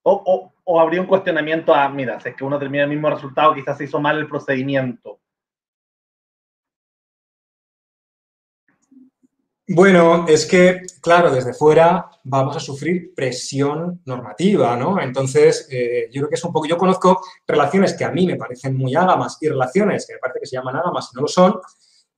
o, 0.02 0.22
o, 0.24 0.52
o, 0.64 0.80
habría 0.80 1.00
un 1.00 1.06
cuestionamiento 1.06 1.74
a, 1.74 1.88
mira, 1.88 2.20
si 2.20 2.30
es 2.30 2.37
que 2.37 2.44
uno 2.44 2.58
termina 2.58 2.84
el 2.84 2.90
mismo 2.90 3.11
resultado, 3.11 3.54
quizás 3.54 3.76
se 3.76 3.84
hizo 3.84 4.00
mal 4.00 4.18
el 4.18 4.28
procedimiento. 4.28 5.20
Bueno, 9.70 10.24
es 10.26 10.46
que, 10.46 10.81
claro, 11.02 11.31
desde 11.31 11.52
fuera 11.52 12.11
vamos 12.24 12.57
a 12.57 12.61
sufrir 12.61 13.12
presión 13.14 14.00
normativa, 14.07 14.74
¿no? 14.76 14.98
Entonces, 14.98 15.68
eh, 15.70 16.09
yo 16.11 16.22
creo 16.22 16.31
que 16.31 16.37
es 16.37 16.44
un 16.44 16.52
poco, 16.54 16.66
yo 16.66 16.78
conozco 16.78 17.20
relaciones 17.46 17.92
que 17.92 18.04
a 18.07 18.11
mí 18.11 18.26
me 18.26 18.37
parecen 18.37 18.74
muy 18.74 18.94
ágamas 18.94 19.37
y 19.42 19.48
relaciones 19.48 20.07
que 20.07 20.14
me 20.14 20.20
parece 20.20 20.40
que 20.40 20.46
se 20.46 20.57
llaman 20.57 20.76
ágamas 20.76 21.11
y 21.12 21.16
no 21.16 21.22
lo 21.22 21.28
son, 21.28 21.61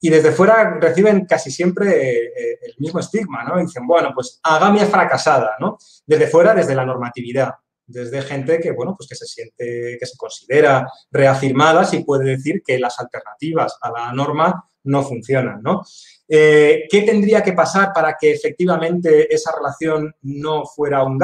y 0.00 0.08
desde 0.10 0.30
fuera 0.30 0.78
reciben 0.80 1.26
casi 1.26 1.50
siempre 1.50 2.28
eh, 2.28 2.58
el 2.62 2.74
mismo 2.78 3.00
estigma, 3.00 3.42
¿no? 3.42 3.58
dicen, 3.58 3.84
bueno, 3.84 4.12
pues 4.14 4.38
agamia 4.44 4.86
fracasada, 4.86 5.56
¿no? 5.58 5.76
Desde 6.06 6.28
fuera, 6.28 6.54
desde 6.54 6.76
la 6.76 6.86
normatividad, 6.86 7.54
desde 7.90 8.22
gente 8.22 8.61
que, 8.61 8.70
bueno, 8.72 8.94
pues 8.96 9.09
que 9.09 9.16
se 9.16 9.26
siente, 9.26 9.96
que 9.98 10.07
se 10.07 10.16
considera 10.16 10.87
reafirmada 11.11 11.88
y 11.92 12.05
puede 12.05 12.37
decir 12.37 12.62
que 12.64 12.79
las 12.79 12.98
alternativas 12.98 13.76
a 13.81 13.90
la 13.90 14.12
norma 14.12 14.70
no 14.85 15.03
funcionan, 15.03 15.61
¿no? 15.62 15.83
Eh, 16.29 16.87
¿Qué 16.88 17.03
tendría 17.03 17.42
que 17.42 17.53
pasar 17.53 17.92
para 17.92 18.16
que 18.18 18.33
efectivamente 18.33 19.33
esa 19.33 19.53
relación 19.57 20.14
no 20.22 20.64
fuera 20.64 21.03
un? 21.03 21.18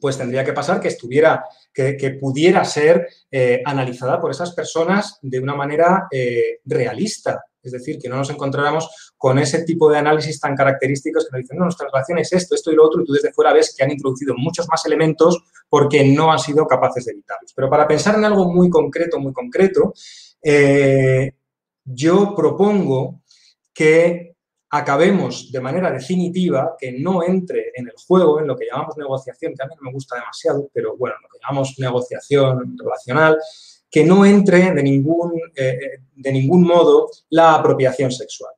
Pues 0.00 0.16
tendría 0.16 0.44
que 0.44 0.52
pasar 0.52 0.80
que 0.80 0.88
estuviera, 0.88 1.44
que, 1.72 2.18
pudiera 2.20 2.64
ser 2.64 3.08
eh, 3.30 3.60
analizada 3.64 4.20
por 4.20 4.30
esas 4.30 4.52
personas 4.54 5.18
de 5.22 5.40
una 5.40 5.54
manera 5.54 6.06
eh, 6.10 6.60
realista. 6.64 7.42
Es 7.62 7.72
decir, 7.72 7.98
que 7.98 8.08
no 8.08 8.16
nos 8.16 8.30
encontráramos 8.30 9.12
con 9.16 9.38
ese 9.38 9.64
tipo 9.64 9.90
de 9.90 9.98
análisis 9.98 10.40
tan 10.40 10.54
característicos 10.54 11.24
que 11.24 11.30
nos 11.32 11.42
dicen, 11.42 11.58
no, 11.58 11.64
nuestra 11.64 11.88
relación 11.92 12.18
es 12.18 12.32
esto, 12.32 12.54
esto 12.54 12.72
y 12.72 12.74
lo 12.74 12.86
otro, 12.86 13.02
y 13.02 13.04
tú 13.04 13.12
desde 13.12 13.32
fuera 13.32 13.52
ves 13.52 13.74
que 13.76 13.84
han 13.84 13.90
introducido 13.90 14.34
muchos 14.36 14.68
más 14.68 14.84
elementos 14.86 15.42
porque 15.68 16.04
no 16.04 16.32
han 16.32 16.38
sido 16.38 16.66
capaces 16.66 17.04
de 17.04 17.12
evitarlos. 17.12 17.52
Pero 17.54 17.68
para 17.68 17.86
pensar 17.86 18.16
en 18.16 18.24
algo 18.24 18.52
muy 18.52 18.70
concreto, 18.70 19.18
muy 19.18 19.32
concreto, 19.32 19.92
yo 21.84 22.34
propongo 22.34 23.22
que 23.72 24.30
acabemos 24.70 25.50
de 25.50 25.60
manera 25.60 25.90
definitiva, 25.90 26.76
que 26.78 26.92
no 26.92 27.24
entre 27.24 27.72
en 27.74 27.88
el 27.88 27.94
juego, 28.06 28.40
en 28.40 28.46
lo 28.46 28.56
que 28.56 28.66
llamamos 28.70 28.96
negociación, 28.96 29.52
que 29.54 29.64
a 29.64 29.66
mí 29.66 29.74
no 29.76 29.90
me 29.90 29.92
gusta 29.92 30.16
demasiado, 30.16 30.70
pero 30.72 30.96
bueno, 30.96 31.16
lo 31.22 31.28
que 31.28 31.38
llamamos 31.42 31.74
negociación 31.78 32.76
relacional, 32.78 33.36
que 33.90 34.04
no 34.04 34.24
entre 34.24 34.72
de 34.72 34.82
ningún, 34.82 35.32
eh, 35.56 35.68
eh, 35.70 35.98
de 36.14 36.32
ningún 36.32 36.62
modo 36.62 37.10
la 37.30 37.54
apropiación 37.54 38.12
sexual. 38.12 38.52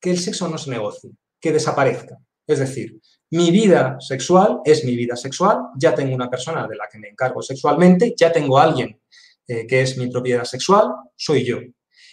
Que 0.00 0.10
el 0.10 0.18
sexo 0.18 0.48
no 0.48 0.58
se 0.58 0.70
negocie, 0.70 1.10
que 1.40 1.52
desaparezca. 1.52 2.16
Es 2.46 2.60
decir, 2.60 3.00
mi 3.30 3.50
vida 3.50 3.96
sexual 4.00 4.60
es 4.64 4.84
mi 4.84 4.96
vida 4.96 5.16
sexual, 5.16 5.58
ya 5.76 5.94
tengo 5.94 6.14
una 6.14 6.30
persona 6.30 6.66
de 6.66 6.76
la 6.76 6.88
que 6.90 6.98
me 6.98 7.08
encargo 7.08 7.42
sexualmente, 7.42 8.14
ya 8.16 8.32
tengo 8.32 8.58
alguien 8.58 9.00
eh, 9.46 9.66
que 9.66 9.82
es 9.82 9.98
mi 9.98 10.08
propiedad 10.08 10.44
sexual, 10.44 10.88
soy 11.16 11.44
yo 11.44 11.58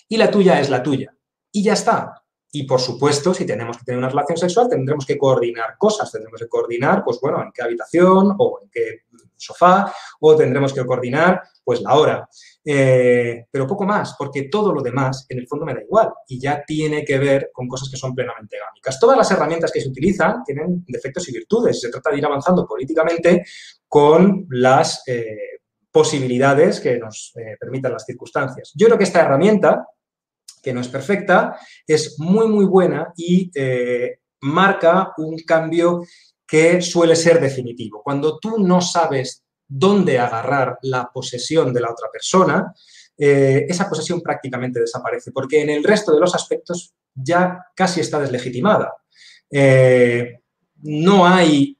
y 0.08 0.18
la 0.18 0.30
tuya 0.30 0.60
es 0.60 0.70
la 0.70 0.84
tuya. 0.84 1.16
Y 1.52 1.64
ya 1.64 1.74
está. 1.74 2.22
Y 2.52 2.64
por 2.64 2.80
supuesto, 2.80 3.34
si 3.34 3.46
tenemos 3.46 3.78
que 3.78 3.84
tener 3.84 3.98
una 3.98 4.10
relación 4.10 4.38
sexual, 4.38 4.70
tendremos 4.70 5.06
que 5.06 5.18
coordinar 5.18 5.78
cosas. 5.78 6.12
Tendremos 6.12 6.40
que 6.40 6.48
coordinar, 6.48 7.04
pues 7.04 7.20
bueno, 7.22 7.42
en 7.42 7.52
qué 7.52 7.64
habitación 7.64 8.36
o 8.38 8.60
en 8.62 8.70
qué 8.70 9.02
sofá, 9.38 9.94
o 10.20 10.36
tendremos 10.36 10.74
que 10.74 10.86
coordinar, 10.86 11.42
pues 11.64 11.82
la 11.82 11.96
hora. 11.96 12.30
Eh, 12.64 13.46
pero 13.52 13.68
poco 13.68 13.86
más, 13.86 14.16
porque 14.18 14.44
todo 14.44 14.74
lo 14.74 14.82
demás, 14.82 15.26
en 15.30 15.40
el 15.40 15.48
fondo, 15.48 15.66
me 15.66 15.74
da 15.74 15.82
igual. 15.82 16.10
Y 16.28 16.40
ya 16.40 16.64
tiene 16.66 17.06
que 17.06 17.18
ver 17.20 17.50
con 17.54 17.68
cosas 17.68 17.90
que 17.90 17.98
son 17.98 18.16
plenamente 18.16 18.58
gámicas. 18.58 19.00
Todas 19.00 19.18
las 19.18 19.30
herramientas 19.32 19.72
que 19.72 19.82
se 19.82 19.90
utilizan 19.90 20.44
tienen 20.44 20.84
defectos 20.88 21.30
y 21.30 21.34
virtudes. 21.34 21.80
Se 21.80 21.90
trata 21.90 22.12
de 22.12 22.18
ir 22.18 22.26
avanzando 22.26 22.66
políticamente 22.66 23.46
con 23.88 24.48
las 24.50 25.04
eh, 25.08 25.60
posibilidades 25.92 26.80
que 26.80 26.98
nos 26.98 27.34
eh, 27.36 27.56
permitan 27.60 27.94
las 27.94 28.06
circunstancias. 28.06 28.72
Yo 28.74 28.88
creo 28.88 28.98
que 28.98 29.04
esta 29.04 29.22
herramienta 29.22 29.88
que 30.62 30.74
no 30.74 30.82
es 30.82 30.88
perfecta, 30.88 31.56
es 31.86 32.20
muy, 32.20 32.48
muy 32.48 32.66
buena 32.66 33.14
y 33.16 33.52
marca 34.42 35.14
un 35.18 35.38
cambio 35.46 36.02
que 36.48 36.82
suele 36.82 37.16
ser 37.16 37.40
definitivo. 37.40 38.02
Cuando 38.04 38.38
tú 38.40 38.60
no 38.60 38.82
sabes 38.82 39.44
dónde 39.68 40.20
agarrar 40.20 40.78
la 40.84 41.10
posesión 41.12 41.74
de 41.74 41.82
la 41.82 41.92
otra 41.92 42.10
persona, 42.12 42.74
eh, 43.18 43.66
esa 43.68 43.90
posesión 43.90 44.22
prácticamente 44.22 44.80
desaparece, 44.80 45.32
porque 45.32 45.62
en 45.62 45.70
el 45.70 45.84
resto 45.84 46.14
de 46.14 46.20
los 46.20 46.36
aspectos 46.36 46.94
ya 47.14 47.66
casi 47.76 48.02
está 48.02 48.20
deslegitimada. 48.20 48.94
Eh, 49.50 50.40
no 50.84 51.26
hay 51.26 51.75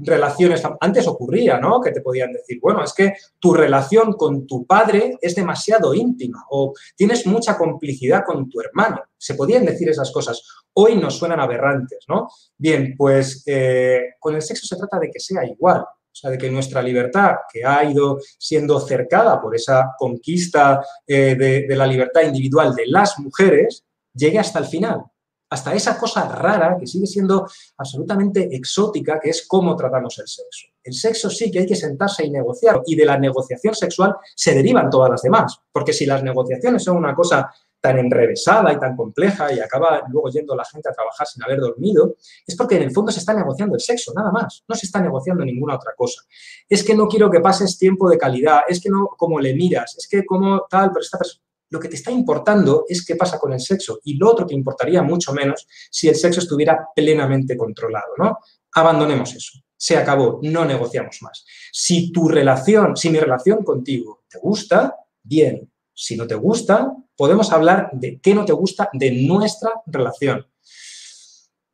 relaciones, 0.00 0.62
antes 0.80 1.06
ocurría, 1.06 1.58
¿no? 1.58 1.80
Que 1.80 1.92
te 1.92 2.00
podían 2.00 2.32
decir, 2.32 2.58
bueno, 2.60 2.82
es 2.82 2.92
que 2.92 3.12
tu 3.38 3.54
relación 3.54 4.14
con 4.14 4.46
tu 4.46 4.66
padre 4.66 5.18
es 5.20 5.34
demasiado 5.34 5.94
íntima 5.94 6.44
o 6.50 6.72
tienes 6.96 7.26
mucha 7.26 7.56
complicidad 7.56 8.22
con 8.24 8.48
tu 8.48 8.60
hermano. 8.60 9.02
Se 9.16 9.34
podían 9.34 9.64
decir 9.64 9.88
esas 9.88 10.10
cosas. 10.10 10.42
Hoy 10.74 10.96
nos 10.96 11.16
suenan 11.16 11.40
aberrantes, 11.40 12.04
¿no? 12.08 12.28
Bien, 12.56 12.94
pues 12.96 13.42
eh, 13.46 14.14
con 14.18 14.34
el 14.34 14.42
sexo 14.42 14.66
se 14.66 14.76
trata 14.76 14.98
de 14.98 15.10
que 15.10 15.20
sea 15.20 15.44
igual. 15.44 15.80
O 15.80 16.14
sea, 16.20 16.30
de 16.30 16.38
que 16.38 16.50
nuestra 16.50 16.82
libertad, 16.82 17.36
que 17.52 17.64
ha 17.64 17.84
ido 17.84 18.18
siendo 18.36 18.80
cercada 18.80 19.40
por 19.40 19.54
esa 19.54 19.92
conquista 19.96 20.84
eh, 21.06 21.36
de 21.36 21.76
la 21.76 21.86
libertad 21.86 22.22
individual 22.22 22.74
de 22.74 22.88
las 22.88 23.18
mujeres, 23.20 23.84
llegue 24.12 24.40
hasta 24.40 24.58
el 24.58 24.64
final 24.64 25.04
hasta 25.50 25.74
esa 25.74 25.98
cosa 25.98 26.28
rara 26.28 26.76
que 26.78 26.86
sigue 26.86 27.06
siendo 27.06 27.46
absolutamente 27.76 28.54
exótica, 28.54 29.18
que 29.20 29.30
es 29.30 29.46
cómo 29.46 29.74
tratamos 29.76 30.18
el 30.20 30.28
sexo. 30.28 30.68
El 30.82 30.94
sexo 30.94 31.28
sí 31.28 31.50
que 31.50 31.60
hay 31.60 31.66
que 31.66 31.76
sentarse 31.76 32.24
y 32.24 32.30
negociar, 32.30 32.80
y 32.86 32.94
de 32.94 33.04
la 33.04 33.18
negociación 33.18 33.74
sexual 33.74 34.14
se 34.34 34.54
derivan 34.54 34.88
todas 34.88 35.10
las 35.10 35.22
demás, 35.22 35.60
porque 35.72 35.92
si 35.92 36.06
las 36.06 36.22
negociaciones 36.22 36.84
son 36.84 36.96
una 36.96 37.14
cosa 37.14 37.52
tan 37.80 37.98
enrevesada 37.98 38.72
y 38.72 38.78
tan 38.78 38.94
compleja 38.94 39.52
y 39.52 39.58
acaba 39.58 40.02
luego 40.08 40.28
yendo 40.28 40.54
la 40.54 40.64
gente 40.64 40.88
a 40.88 40.92
trabajar 40.92 41.26
sin 41.26 41.42
haber 41.42 41.60
dormido, 41.60 42.16
es 42.46 42.54
porque 42.54 42.76
en 42.76 42.82
el 42.82 42.92
fondo 42.92 43.10
se 43.10 43.20
está 43.20 43.32
negociando 43.32 43.74
el 43.74 43.80
sexo, 43.80 44.12
nada 44.14 44.30
más. 44.30 44.62
No 44.68 44.74
se 44.74 44.86
está 44.86 45.00
negociando 45.00 45.44
ninguna 45.44 45.76
otra 45.76 45.92
cosa. 45.96 46.22
Es 46.68 46.84
que 46.84 46.94
no 46.94 47.08
quiero 47.08 47.30
que 47.30 47.40
pases 47.40 47.78
tiempo 47.78 48.08
de 48.08 48.18
calidad, 48.18 48.60
es 48.68 48.80
que 48.80 48.90
no 48.90 49.08
como 49.16 49.40
le 49.40 49.54
miras, 49.54 49.96
es 49.96 50.06
que 50.06 50.24
como 50.26 50.66
tal, 50.68 50.90
pero 50.90 51.00
esta 51.00 51.18
persona 51.18 51.42
lo 51.70 51.78
que 51.78 51.88
te 51.88 51.96
está 51.96 52.10
importando 52.10 52.84
es 52.88 53.04
qué 53.04 53.16
pasa 53.16 53.38
con 53.38 53.52
el 53.52 53.60
sexo 53.60 54.00
y 54.04 54.16
lo 54.16 54.30
otro 54.30 54.46
te 54.46 54.54
importaría 54.54 55.02
mucho 55.02 55.32
menos 55.32 55.66
si 55.90 56.08
el 56.08 56.16
sexo 56.16 56.40
estuviera 56.40 56.88
plenamente 56.94 57.56
controlado, 57.56 58.14
¿no? 58.18 58.38
Abandonemos 58.74 59.34
eso. 59.34 59.58
Se 59.76 59.96
acabó, 59.96 60.40
no 60.42 60.64
negociamos 60.64 61.18
más. 61.22 61.44
Si 61.72 62.12
tu 62.12 62.28
relación, 62.28 62.96
si 62.96 63.08
mi 63.08 63.18
relación 63.18 63.64
contigo 63.64 64.24
te 64.28 64.38
gusta, 64.38 64.96
bien. 65.22 65.72
Si 65.94 66.16
no 66.16 66.26
te 66.26 66.34
gusta, 66.34 66.92
podemos 67.16 67.52
hablar 67.52 67.90
de 67.92 68.20
qué 68.20 68.34
no 68.34 68.44
te 68.44 68.52
gusta 68.52 68.90
de 68.92 69.12
nuestra 69.26 69.72
relación. 69.86 70.46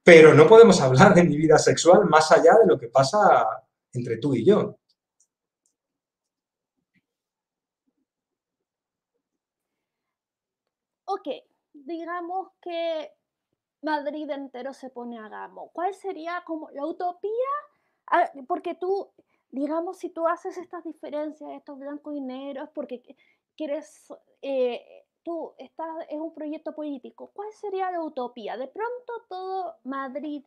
Pero 0.03 0.35
no 0.35 0.47
podemos 0.47 0.81
hablar 0.81 1.15
de 1.15 1.25
mi 1.25 1.37
vida 1.37 1.59
sexual 1.59 2.05
más 2.05 2.31
allá 2.31 2.55
de 2.61 2.67
lo 2.67 2.79
que 2.79 2.89
pasa 2.89 3.45
entre 3.93 4.19
tú 4.19 4.35
y 4.35 4.45
yo. 4.45 4.79
Ok, 11.07 11.29
digamos 11.73 12.51
que 12.61 13.13
Madrid 13.83 14.29
entero 14.31 14.73
se 14.73 14.91
pone 14.91 15.19
a 15.19 15.29
gamo. 15.29 15.71
¿Cuál 15.73 15.95
sería 15.95 16.43
como 16.45 16.71
la 16.71 16.87
utopía? 16.87 17.31
Ah, 18.09 18.31
porque 18.47 18.75
tú, 18.75 19.11
digamos, 19.51 19.99
si 19.99 20.11
tú 20.11 20.27
haces 20.27 20.59
estas 20.59 20.85
diferencias, 20.85 21.51
estos 21.53 21.79
blancos 21.79 22.15
y 22.15 22.21
negros, 22.21 22.69
porque 22.75 23.03
quieres, 23.57 24.13
eh, 24.43 25.05
tú 25.23 25.55
estás, 25.59 25.89
es 26.09 26.19
un 26.19 26.35
proyecto 26.35 26.75
político. 26.75 27.31
¿Cuál 27.35 27.53
sería 27.53 27.91
la 27.91 28.03
utopía? 28.03 28.57
De 28.57 28.69
pronto 28.69 29.27
todo 29.29 29.77
Madrid 29.85 30.45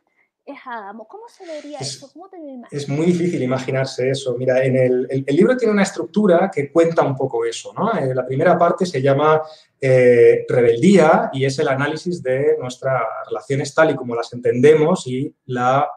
¿Cómo 1.07 1.27
se 1.27 1.45
vería 1.45 1.79
es, 1.79 1.95
eso? 1.95 2.09
¿Cómo 2.11 2.29
te 2.29 2.37
Es 2.71 2.89
muy 2.89 3.05
difícil 3.07 3.41
imaginarse 3.43 4.09
eso. 4.09 4.35
Mira, 4.37 4.63
en 4.63 4.75
el, 4.75 5.25
libro 5.27 5.55
tiene 5.55 5.73
una 5.73 5.83
estructura 5.83 6.49
que 6.53 6.71
cuenta 6.71 7.03
un 7.03 7.15
poco 7.15 7.45
eso. 7.45 7.73
¿no? 7.73 7.93
Eh, 7.93 8.13
la 8.15 8.25
primera 8.25 8.57
parte 8.57 8.85
se 8.85 9.01
llama 9.01 9.41
eh, 9.79 10.45
rebeldía 10.47 11.29
y 11.33 11.45
es 11.45 11.59
el 11.59 11.67
análisis 11.67 12.21
de 12.23 12.57
nuestras 12.59 13.01
relaciones 13.27 13.73
tal 13.73 13.91
y 13.91 13.95
como 13.95 14.15
las 14.15 14.33
entendemos 14.33 15.05
y 15.07 15.33
la 15.45 15.87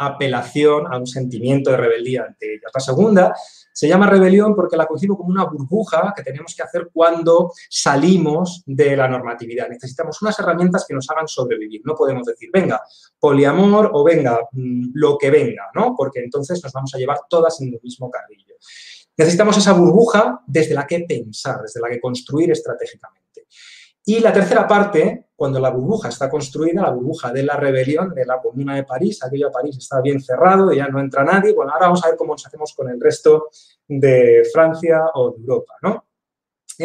apelación 0.00 0.86
a 0.90 0.96
un 0.96 1.06
sentimiento 1.06 1.70
de 1.70 1.76
rebeldía 1.76 2.24
ante 2.26 2.54
ellas. 2.54 2.70
La 2.74 2.80
segunda 2.80 3.34
se 3.72 3.86
llama 3.86 4.08
rebelión 4.08 4.54
porque 4.54 4.76
la 4.76 4.86
concibo 4.86 5.16
como 5.16 5.28
una 5.28 5.44
burbuja 5.44 6.14
que 6.16 6.22
tenemos 6.22 6.54
que 6.54 6.62
hacer 6.62 6.88
cuando 6.92 7.52
salimos 7.68 8.62
de 8.64 8.96
la 8.96 9.08
normatividad. 9.08 9.68
Necesitamos 9.68 10.20
unas 10.22 10.38
herramientas 10.38 10.86
que 10.88 10.94
nos 10.94 11.08
hagan 11.10 11.28
sobrevivir. 11.28 11.82
No 11.84 11.94
podemos 11.94 12.26
decir, 12.26 12.48
venga, 12.52 12.80
poliamor 13.18 13.90
o 13.92 14.02
venga, 14.02 14.40
mm, 14.52 14.92
lo 14.94 15.18
que 15.18 15.30
venga, 15.30 15.68
¿no? 15.74 15.94
Porque 15.94 16.20
entonces 16.20 16.62
nos 16.62 16.72
vamos 16.72 16.94
a 16.94 16.98
llevar 16.98 17.18
todas 17.28 17.60
en 17.60 17.68
el 17.68 17.80
mismo 17.82 18.10
carrillo. 18.10 18.54
Necesitamos 19.18 19.58
esa 19.58 19.74
burbuja 19.74 20.40
desde 20.46 20.74
la 20.74 20.86
que 20.86 21.00
pensar, 21.00 21.60
desde 21.60 21.80
la 21.80 21.90
que 21.90 22.00
construir 22.00 22.50
estratégicamente. 22.50 23.19
Y 24.04 24.20
la 24.20 24.32
tercera 24.32 24.66
parte, 24.66 25.26
cuando 25.36 25.60
la 25.60 25.70
burbuja 25.70 26.08
está 26.08 26.28
construida, 26.28 26.82
la 26.82 26.90
burbuja 26.90 27.32
de 27.32 27.42
la 27.42 27.56
rebelión 27.56 28.14
de 28.14 28.24
la 28.24 28.40
Comuna 28.40 28.74
de 28.74 28.84
París, 28.84 29.22
aquello 29.22 29.50
París 29.50 29.76
está 29.78 30.00
bien 30.00 30.20
cerrado, 30.20 30.72
ya 30.72 30.88
no 30.88 31.00
entra 31.00 31.24
nadie, 31.24 31.52
bueno, 31.52 31.72
ahora 31.72 31.86
vamos 31.86 32.04
a 32.04 32.08
ver 32.08 32.16
cómo 32.16 32.32
nos 32.32 32.46
hacemos 32.46 32.74
con 32.74 32.88
el 32.88 33.00
resto 33.00 33.50
de 33.86 34.42
Francia 34.52 35.02
o 35.14 35.32
de 35.32 35.40
Europa, 35.40 35.74
¿no? 35.82 36.10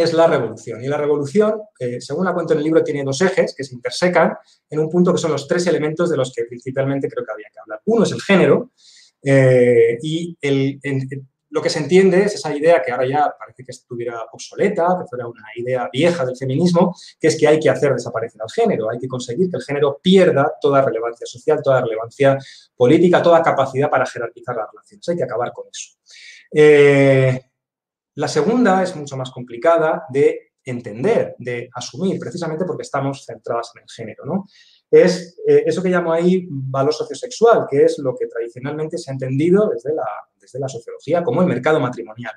es 0.01 0.13
la 0.13 0.27
revolución. 0.27 0.83
Y 0.83 0.87
la 0.87 0.97
revolución, 0.97 1.61
eh, 1.79 2.01
según 2.01 2.25
la 2.25 2.33
cuento 2.33 2.53
en 2.53 2.59
el 2.59 2.65
libro, 2.65 2.83
tiene 2.83 3.03
dos 3.03 3.21
ejes 3.21 3.55
que 3.55 3.63
se 3.63 3.75
intersecan 3.75 4.33
en 4.69 4.79
un 4.79 4.89
punto 4.89 5.13
que 5.13 5.19
son 5.19 5.31
los 5.31 5.47
tres 5.47 5.65
elementos 5.67 6.09
de 6.09 6.17
los 6.17 6.33
que 6.33 6.43
principalmente 6.43 7.07
creo 7.07 7.25
que 7.25 7.31
había 7.31 7.47
que 7.51 7.59
hablar. 7.59 7.81
Uno 7.85 8.03
es 8.03 8.11
el 8.11 8.21
género 8.21 8.71
eh, 9.23 9.97
y 10.01 10.37
el, 10.41 10.79
lo 11.55 11.61
que 11.61 11.69
se 11.69 11.79
entiende 11.79 12.21
es 12.21 12.35
esa 12.35 12.53
idea 12.53 12.81
que 12.81 12.91
ahora 12.91 13.07
ya 13.07 13.33
parece 13.39 13.63
que 13.63 13.71
estuviera 13.71 14.21
obsoleta, 14.33 14.97
que 14.99 15.07
fuera 15.07 15.25
una 15.25 15.45
idea 15.55 15.89
vieja 15.89 16.25
del 16.25 16.35
feminismo, 16.35 16.93
que 17.17 17.29
es 17.29 17.39
que 17.39 17.47
hay 17.47 17.61
que 17.61 17.69
hacer 17.69 17.93
desaparecer 17.93 18.41
al 18.41 18.49
género, 18.49 18.89
hay 18.89 18.99
que 18.99 19.07
conseguir 19.07 19.49
que 19.49 19.55
el 19.55 19.63
género 19.63 19.97
pierda 20.03 20.51
toda 20.59 20.81
relevancia 20.81 21.25
social, 21.25 21.61
toda 21.63 21.79
relevancia 21.79 22.37
política, 22.75 23.23
toda 23.23 23.41
capacidad 23.41 23.89
para 23.89 24.05
jerarquizar 24.05 24.53
las 24.53 24.67
relaciones. 24.69 25.07
Hay 25.07 25.15
que 25.15 25.23
acabar 25.23 25.53
con 25.53 25.67
eso. 25.71 25.95
Eh, 26.51 27.39
la 28.15 28.27
segunda 28.27 28.83
es 28.83 28.93
mucho 28.93 29.15
más 29.15 29.31
complicada 29.31 30.03
de 30.09 30.55
entender, 30.65 31.37
de 31.39 31.69
asumir, 31.73 32.19
precisamente 32.19 32.65
porque 32.65 32.83
estamos 32.83 33.23
centradas 33.25 33.71
en 33.75 33.83
el 33.83 33.89
género. 33.89 34.25
¿no? 34.25 34.45
Es 34.95 35.37
eh, 35.45 35.63
eso 35.65 35.83
que 35.83 35.89
llamo 35.89 36.13
ahí 36.13 36.47
valor 36.49 36.93
sociosexual, 36.93 37.65
que 37.69 37.83
es 37.83 37.99
lo 37.99 38.15
que 38.15 38.27
tradicionalmente 38.27 38.97
se 38.97 39.11
ha 39.11 39.13
entendido 39.13 39.67
desde 39.67 39.93
la, 39.93 40.07
desde 40.39 40.57
la 40.57 40.69
sociología 40.69 41.21
como 41.21 41.41
el 41.41 41.47
mercado 41.47 41.81
matrimonial. 41.81 42.33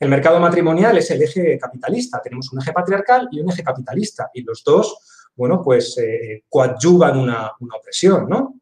El 0.00 0.08
mercado 0.08 0.40
matrimonial 0.40 0.98
es 0.98 1.08
el 1.12 1.22
eje 1.22 1.56
capitalista. 1.58 2.20
Tenemos 2.20 2.52
un 2.52 2.60
eje 2.60 2.72
patriarcal 2.72 3.28
y 3.30 3.38
un 3.38 3.50
eje 3.50 3.62
capitalista. 3.62 4.30
Y 4.34 4.42
los 4.42 4.64
dos, 4.64 5.28
bueno, 5.36 5.62
pues 5.62 5.96
eh, 5.98 6.42
coadyuvan 6.48 7.20
una, 7.20 7.52
opresión, 7.78 8.28
¿no? 8.28 8.56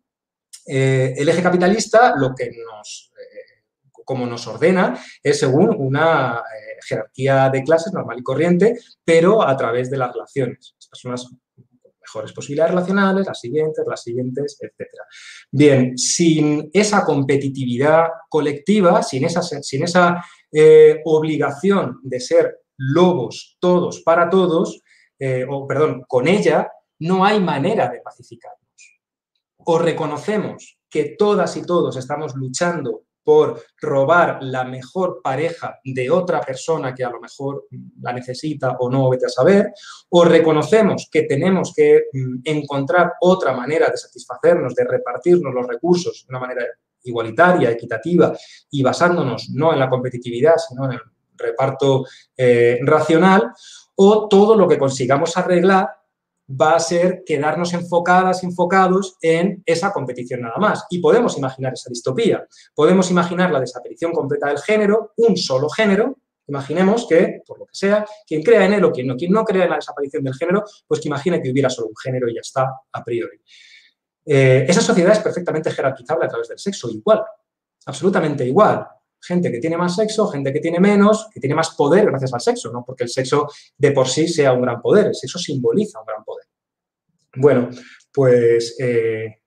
Eh, 0.66 1.14
el 1.16 1.26
eje 1.26 1.42
capitalista 1.42 2.14
lo 2.16 2.34
que 2.34 2.50
nos 2.50 3.06
como 4.04 4.26
nos 4.26 4.44
ordena, 4.48 5.00
es 5.22 5.38
según 5.38 5.70
una 5.78 6.42
jerarquía 6.84 7.48
de 7.48 7.62
clases 7.62 7.92
normal 7.92 8.18
y 8.18 8.24
corriente, 8.24 8.76
pero 9.04 9.46
a 9.46 9.56
través 9.56 9.88
de 9.88 9.98
las 9.98 10.12
relaciones. 10.12 10.74
Las 10.76 10.88
personas 10.88 11.30
mejores 12.10 12.32
posibilidades 12.32 12.72
relacionales, 12.74 13.26
las 13.26 13.40
siguientes, 13.40 13.84
las 13.86 14.02
siguientes, 14.02 14.58
etc. 14.60 14.88
Bien, 15.50 15.96
sin 15.96 16.70
esa 16.72 17.04
competitividad 17.04 18.08
colectiva, 18.28 19.02
sin 19.02 19.24
esa, 19.24 20.24
eh, 20.52 21.00
obligación 21.04 22.00
de 22.02 22.20
ser 22.20 22.60
lobos 22.76 23.56
todos 23.60 24.00
para 24.02 24.28
todos, 24.28 24.82
eh, 25.18 25.46
o 25.48 25.66
perdón, 25.66 26.04
con 26.08 26.26
ella, 26.26 26.70
no 27.00 27.24
hay 27.24 27.40
manera 27.40 27.88
de 27.88 28.00
pacificarnos. 28.00 29.00
O 29.58 29.78
reconocemos 29.78 30.78
que 30.88 31.14
todas 31.16 31.56
y 31.56 31.62
todos 31.62 31.96
estamos 31.96 32.34
luchando 32.34 33.04
por 33.22 33.62
robar 33.80 34.38
la 34.42 34.64
mejor 34.64 35.20
pareja 35.22 35.78
de 35.84 36.10
otra 36.10 36.40
persona 36.40 36.94
que 36.94 37.04
a 37.04 37.10
lo 37.10 37.20
mejor 37.20 37.66
la 38.00 38.12
necesita 38.12 38.76
o 38.78 38.90
no, 38.90 39.10
vete 39.10 39.26
a 39.26 39.28
saber, 39.28 39.72
o 40.10 40.24
reconocemos 40.24 41.08
que 41.10 41.22
tenemos 41.22 41.72
que 41.74 42.04
mm, 42.12 42.40
encontrar 42.44 43.12
otra 43.20 43.52
manera 43.52 43.90
de 43.90 43.96
satisfacernos, 43.96 44.74
de 44.74 44.84
repartirnos 44.84 45.54
los 45.54 45.66
recursos 45.66 46.24
de 46.26 46.30
una 46.30 46.40
manera 46.40 46.64
igualitaria, 47.02 47.70
equitativa 47.70 48.36
y 48.70 48.82
basándonos 48.82 49.50
no 49.50 49.72
en 49.72 49.78
la 49.78 49.88
competitividad, 49.88 50.56
sino 50.56 50.86
en 50.86 50.92
el 50.92 51.00
reparto 51.36 52.04
eh, 52.36 52.78
racional, 52.82 53.50
o 53.96 54.28
todo 54.28 54.56
lo 54.56 54.66
que 54.66 54.78
consigamos 54.78 55.36
arreglar 55.36 55.88
va 56.50 56.74
a 56.74 56.80
ser 56.80 57.22
quedarnos 57.24 57.72
enfocadas, 57.74 58.42
enfocados 58.42 59.16
en 59.22 59.62
esa 59.64 59.92
competición 59.92 60.42
nada 60.42 60.56
más. 60.58 60.86
Y 60.90 60.98
podemos 60.98 61.36
imaginar 61.38 61.72
esa 61.74 61.90
distopía. 61.90 62.46
Podemos 62.74 63.10
imaginar 63.10 63.50
la 63.50 63.60
desaparición 63.60 64.12
completa 64.12 64.48
del 64.48 64.58
género, 64.58 65.12
un 65.16 65.36
solo 65.36 65.68
género. 65.68 66.18
Imaginemos 66.46 67.06
que, 67.06 67.42
por 67.46 67.58
lo 67.58 67.66
que 67.66 67.74
sea, 67.74 68.04
quien 68.26 68.42
crea 68.42 68.64
en 68.64 68.74
él 68.74 68.84
o 68.84 68.90
quien 68.90 69.06
no, 69.06 69.16
quien 69.16 69.30
no 69.30 69.44
crea 69.44 69.64
en 69.64 69.70
la 69.70 69.76
desaparición 69.76 70.24
del 70.24 70.34
género, 70.34 70.64
pues 70.86 71.00
que 71.00 71.08
imagine 71.08 71.40
que 71.40 71.50
hubiera 71.50 71.70
solo 71.70 71.88
un 71.88 71.96
género 71.96 72.28
y 72.28 72.34
ya 72.34 72.40
está 72.40 72.68
a 72.92 73.04
priori. 73.04 73.40
Eh, 74.26 74.66
esa 74.68 74.80
sociedad 74.80 75.12
es 75.12 75.20
perfectamente 75.20 75.70
jerarquizable 75.70 76.26
a 76.26 76.28
través 76.28 76.48
del 76.48 76.58
sexo, 76.58 76.90
igual, 76.90 77.22
absolutamente 77.86 78.44
igual 78.44 78.86
gente 79.20 79.50
que 79.50 79.58
tiene 79.58 79.76
más 79.76 79.96
sexo, 79.96 80.28
gente 80.28 80.52
que 80.52 80.60
tiene 80.60 80.80
menos, 80.80 81.28
que 81.32 81.40
tiene 81.40 81.54
más 81.54 81.74
poder 81.74 82.06
gracias 82.06 82.32
al 82.32 82.40
sexo, 82.40 82.72
no 82.72 82.84
porque 82.84 83.04
el 83.04 83.10
sexo 83.10 83.48
de 83.76 83.92
por 83.92 84.08
sí 84.08 84.28
sea 84.28 84.52
un 84.52 84.62
gran 84.62 84.80
poder, 84.80 85.08
el 85.08 85.14
sexo 85.14 85.38
simboliza 85.38 86.00
un 86.00 86.06
gran 86.06 86.24
poder. 86.24 86.46
Bueno, 87.36 87.70
pues 88.12 88.76
eh, 88.80 89.40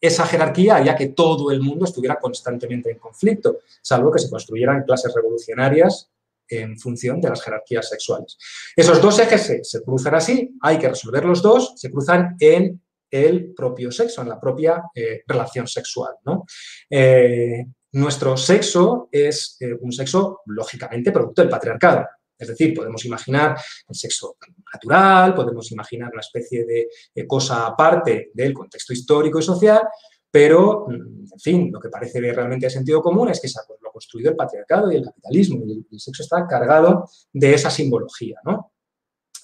esa 0.00 0.26
jerarquía 0.26 0.76
haría 0.76 0.96
que 0.96 1.08
todo 1.08 1.50
el 1.50 1.60
mundo 1.60 1.84
estuviera 1.84 2.18
constantemente 2.18 2.90
en 2.90 2.98
conflicto, 2.98 3.58
salvo 3.82 4.10
que 4.10 4.18
se 4.18 4.30
construyeran 4.30 4.84
clases 4.84 5.12
revolucionarias 5.14 6.10
en 6.48 6.78
función 6.78 7.20
de 7.20 7.28
las 7.28 7.42
jerarquías 7.42 7.88
sexuales. 7.88 8.36
Esos 8.74 9.00
dos 9.00 9.18
ejes 9.20 9.60
se, 9.62 9.82
cruzan 9.82 10.16
así, 10.16 10.56
hay 10.60 10.78
que 10.78 10.88
resolver 10.88 11.24
los 11.24 11.42
dos, 11.42 11.74
se 11.76 11.90
cruzan 11.90 12.36
en 12.40 12.80
el 13.10 13.52
propio 13.54 13.90
sexo, 13.90 14.22
en 14.22 14.28
la 14.28 14.40
propia 14.40 14.82
eh, 14.94 15.22
relación 15.26 15.66
sexual. 15.66 16.14
¿no? 16.24 16.44
Eh, 16.88 17.66
nuestro 17.92 18.36
sexo 18.36 19.08
es 19.10 19.56
eh, 19.60 19.74
un 19.80 19.92
sexo, 19.92 20.42
lógicamente, 20.46 21.10
producto 21.10 21.42
del 21.42 21.50
patriarcado. 21.50 22.06
Es 22.38 22.48
decir, 22.48 22.72
podemos 22.72 23.04
imaginar 23.04 23.56
el 23.88 23.94
sexo 23.94 24.36
natural, 24.72 25.34
podemos 25.34 25.70
imaginar 25.72 26.10
una 26.10 26.20
especie 26.20 26.64
de, 26.64 27.26
cosa 27.26 27.66
aparte 27.66 28.30
del 28.32 28.54
contexto 28.54 28.92
histórico 28.92 29.38
y 29.38 29.42
social, 29.42 29.82
pero, 30.30 30.86
mm, 30.88 31.32
en 31.32 31.40
fin, 31.40 31.70
lo 31.72 31.80
que 31.80 31.90
parece 31.90 32.20
realmente 32.20 32.66
de 32.66 32.70
sentido 32.70 33.02
común 33.02 33.28
es 33.28 33.40
que 33.40 33.48
se 33.48 33.60
lo 33.80 33.88
ha 33.88 33.92
construido 33.92 34.30
el 34.30 34.36
patriarcado 34.36 34.90
y 34.90 34.96
el 34.96 35.04
capitalismo, 35.04 35.64
y 35.66 35.84
el, 35.90 36.00
sexo 36.00 36.22
está 36.22 36.46
cargado 36.46 37.10
de 37.32 37.52
esa 37.52 37.70
simbología, 37.70 38.38
¿no? 38.44 38.72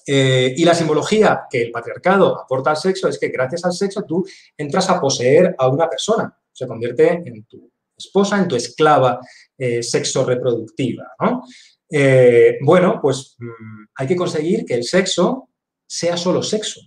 Eh, 0.07 0.55
y 0.55 0.63
la 0.63 0.73
simbología 0.73 1.43
que 1.49 1.63
el 1.63 1.71
patriarcado 1.71 2.39
aporta 2.39 2.71
al 2.71 2.77
sexo 2.77 3.09
es 3.09 3.19
que 3.19 3.27
gracias 3.27 3.65
al 3.65 3.73
sexo 3.73 4.03
tú 4.03 4.25
entras 4.57 4.89
a 4.89 5.01
poseer 5.01 5.53
a 5.57 5.67
una 5.67 5.89
persona, 5.89 6.35
se 6.51 6.65
convierte 6.65 7.21
en 7.25 7.43
tu 7.43 7.69
esposa, 7.97 8.37
en 8.37 8.47
tu 8.47 8.55
esclava 8.55 9.19
eh, 9.57 9.81
sexo 9.81 10.23
reproductiva. 10.23 11.15
Eh, 11.89 12.57
bueno, 12.61 12.99
pues 13.01 13.35
mm, 13.39 13.85
hay 13.95 14.07
que 14.07 14.15
conseguir 14.15 14.65
que 14.65 14.75
el 14.75 14.83
sexo 14.83 15.49
sea 15.85 16.17
solo 16.17 16.43
sexo. 16.43 16.81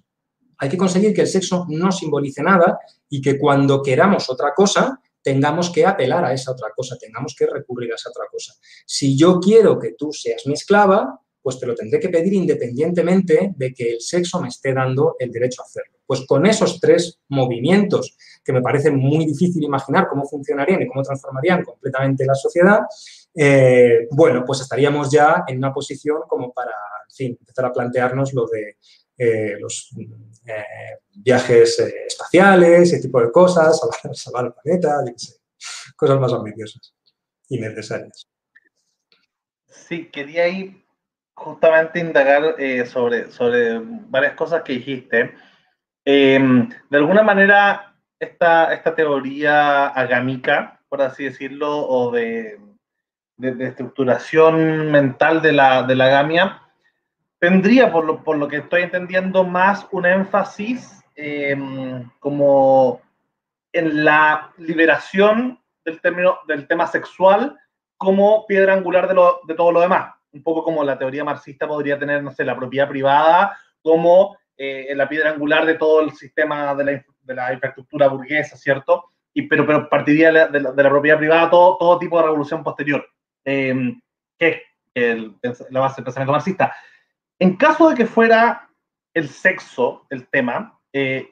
Hay 0.59 0.69
que 0.69 0.77
conseguir 0.77 1.15
que 1.15 1.23
el 1.23 1.27
sexo 1.27 1.67
no 1.69 1.91
simbolice 1.91 2.43
nada 2.43 2.79
y 3.09 3.21
que 3.21 3.39
cuando 3.39 3.83
queramos 3.83 4.29
otra 4.29 4.53
cosa, 4.55 5.01
tengamos 5.23 5.71
que 5.71 5.87
apelar 5.87 6.25
a 6.25 6.33
esa 6.33 6.53
otra 6.53 6.69
cosa, 6.75 6.97
tengamos 6.99 7.35
que 7.37 7.47
recurrir 7.47 7.93
a 7.93 7.95
esa 7.95 8.11
otra 8.11 8.25
cosa. 8.31 8.55
Si 8.87 9.17
yo 9.17 9.41
quiero 9.41 9.79
que 9.79 9.95
tú 9.97 10.13
seas 10.13 10.47
mi 10.47 10.55
esclava, 10.55 11.21
pues 11.51 11.59
te 11.59 11.67
lo 11.67 11.75
tendré 11.75 11.99
que 11.99 12.09
pedir 12.09 12.33
independientemente 12.33 13.53
de 13.57 13.75
que 13.75 13.95
el 13.95 14.01
sexo 14.01 14.41
me 14.41 14.47
esté 14.47 14.73
dando 14.73 15.17
el 15.19 15.33
derecho 15.33 15.63
a 15.63 15.65
hacerlo. 15.65 15.99
Pues 16.07 16.25
con 16.27 16.47
esos 16.47 16.79
tres 16.79 17.19
movimientos 17.29 18.17
que 18.45 18.53
me 18.53 18.63
parece 18.63 18.93
muy 18.93 19.27
difícil 19.27 19.65
imaginar 19.65 20.07
cómo 20.09 20.25
funcionarían 20.25 20.81
y 20.83 20.87
cómo 20.87 21.03
transformarían 21.03 21.65
completamente 21.65 22.25
la 22.25 22.37
sociedad, 22.37 22.83
eh, 23.35 24.07
bueno, 24.13 24.45
pues 24.47 24.61
estaríamos 24.61 25.11
ya 25.11 25.43
en 25.49 25.59
una 25.59 25.73
posición 25.73 26.21
como 26.29 26.53
para, 26.53 26.71
en 27.09 27.15
fin, 27.17 27.37
empezar 27.41 27.65
a 27.65 27.73
plantearnos 27.73 28.33
lo 28.33 28.47
de 28.47 28.77
eh, 29.19 29.57
los 29.59 29.91
eh, 30.47 30.99
viajes 31.17 31.81
espaciales, 31.81 32.93
ese 32.93 33.01
tipo 33.01 33.21
de 33.21 33.33
cosas, 33.33 33.81
salvar, 34.03 34.17
salvar 34.17 34.45
el 34.47 34.53
planeta, 34.53 35.05
cosas 35.97 36.21
más 36.21 36.33
ambiciosas 36.33 36.95
y 37.49 37.59
necesarias. 37.59 38.29
Sí, 39.67 40.09
quería 40.13 40.47
ir 40.47 40.90
justamente 41.41 41.99
indagar 41.99 42.57
sobre, 42.87 43.31
sobre 43.31 43.81
varias 43.83 44.35
cosas 44.35 44.63
que 44.63 44.75
dijiste. 44.75 45.35
de 46.05 46.77
alguna 46.91 47.23
manera, 47.23 47.95
esta, 48.19 48.73
esta 48.75 48.95
teoría 48.95 49.89
agámica, 49.89 50.81
por 50.89 51.01
así 51.01 51.25
decirlo, 51.25 51.87
o 51.89 52.11
de, 52.11 52.61
de, 53.39 53.67
estructuración 53.67 54.91
mental 54.91 55.41
de 55.41 55.53
la, 55.53 55.83
de 55.83 55.97
la 55.97 56.05
agamia, 56.07 56.63
tendría, 57.39 57.91
por 57.91 58.05
lo, 58.05 58.23
por 58.23 58.37
lo 58.37 58.47
que 58.49 58.59
estoy 58.59 58.83
entendiendo, 58.83 59.45
más 59.45 59.89
un 59.91 60.05
énfasis 60.05 61.03
em, 61.17 62.09
como 62.19 63.01
en 63.73 64.05
la 64.05 64.53
liberación 64.59 65.59
del, 65.85 66.01
término, 66.01 66.39
del 66.47 66.67
tema 66.67 66.87
sexual 66.87 67.59
como 67.97 68.47
piedra 68.47 68.75
angular 68.75 69.09
de, 69.09 69.15
lo, 69.15 69.41
de 69.47 69.55
todo 69.55 69.73
lo 69.73 69.81
demás. 69.81 70.15
Un 70.33 70.43
poco 70.43 70.63
como 70.63 70.85
la 70.85 70.99
teoría 70.99 71.25
marxista 71.25 71.67
podría 71.67 71.99
tener, 71.99 72.23
no 72.23 72.31
sé, 72.33 72.45
la 72.45 72.57
propiedad 72.57 72.89
privada 72.89 73.59
como 73.83 74.37
eh, 74.57 74.93
la 74.95 75.09
piedra 75.09 75.31
angular 75.31 75.67
de 75.67 75.75
todo 75.75 76.03
el 76.03 76.13
sistema 76.13 76.75
de 76.75 76.85
la, 76.85 77.05
de 77.23 77.35
la 77.35 77.53
infraestructura 77.53 78.09
burguesa, 78.09 78.57
¿cierto? 78.57 79.07
Y, 79.33 79.43
pero, 79.43 79.67
pero 79.67 79.89
partiría 79.89 80.29
de 80.29 80.61
la, 80.61 80.73
de 80.73 80.83
la, 80.83 80.91
propiedad 80.91 81.19
privada 81.19 81.51
todo, 81.51 81.77
todo 81.79 81.99
tipo 81.99 82.19
de 82.19 82.25
revolución 82.25 82.63
posterior, 82.63 83.07
eh, 83.45 83.95
que 84.39 84.63
es 84.95 85.67
la 85.71 85.81
base 85.81 85.97
del 85.97 86.05
pensamiento 86.05 86.33
marxista. 86.33 86.75
En 87.39 87.57
caso 87.57 87.89
de 87.89 87.97
que 87.97 88.07
fuera 88.07 88.69
el 89.15 89.29
sexo 89.29 90.07
el 90.11 90.29
tema, 90.29 90.79
eh, 90.93 91.31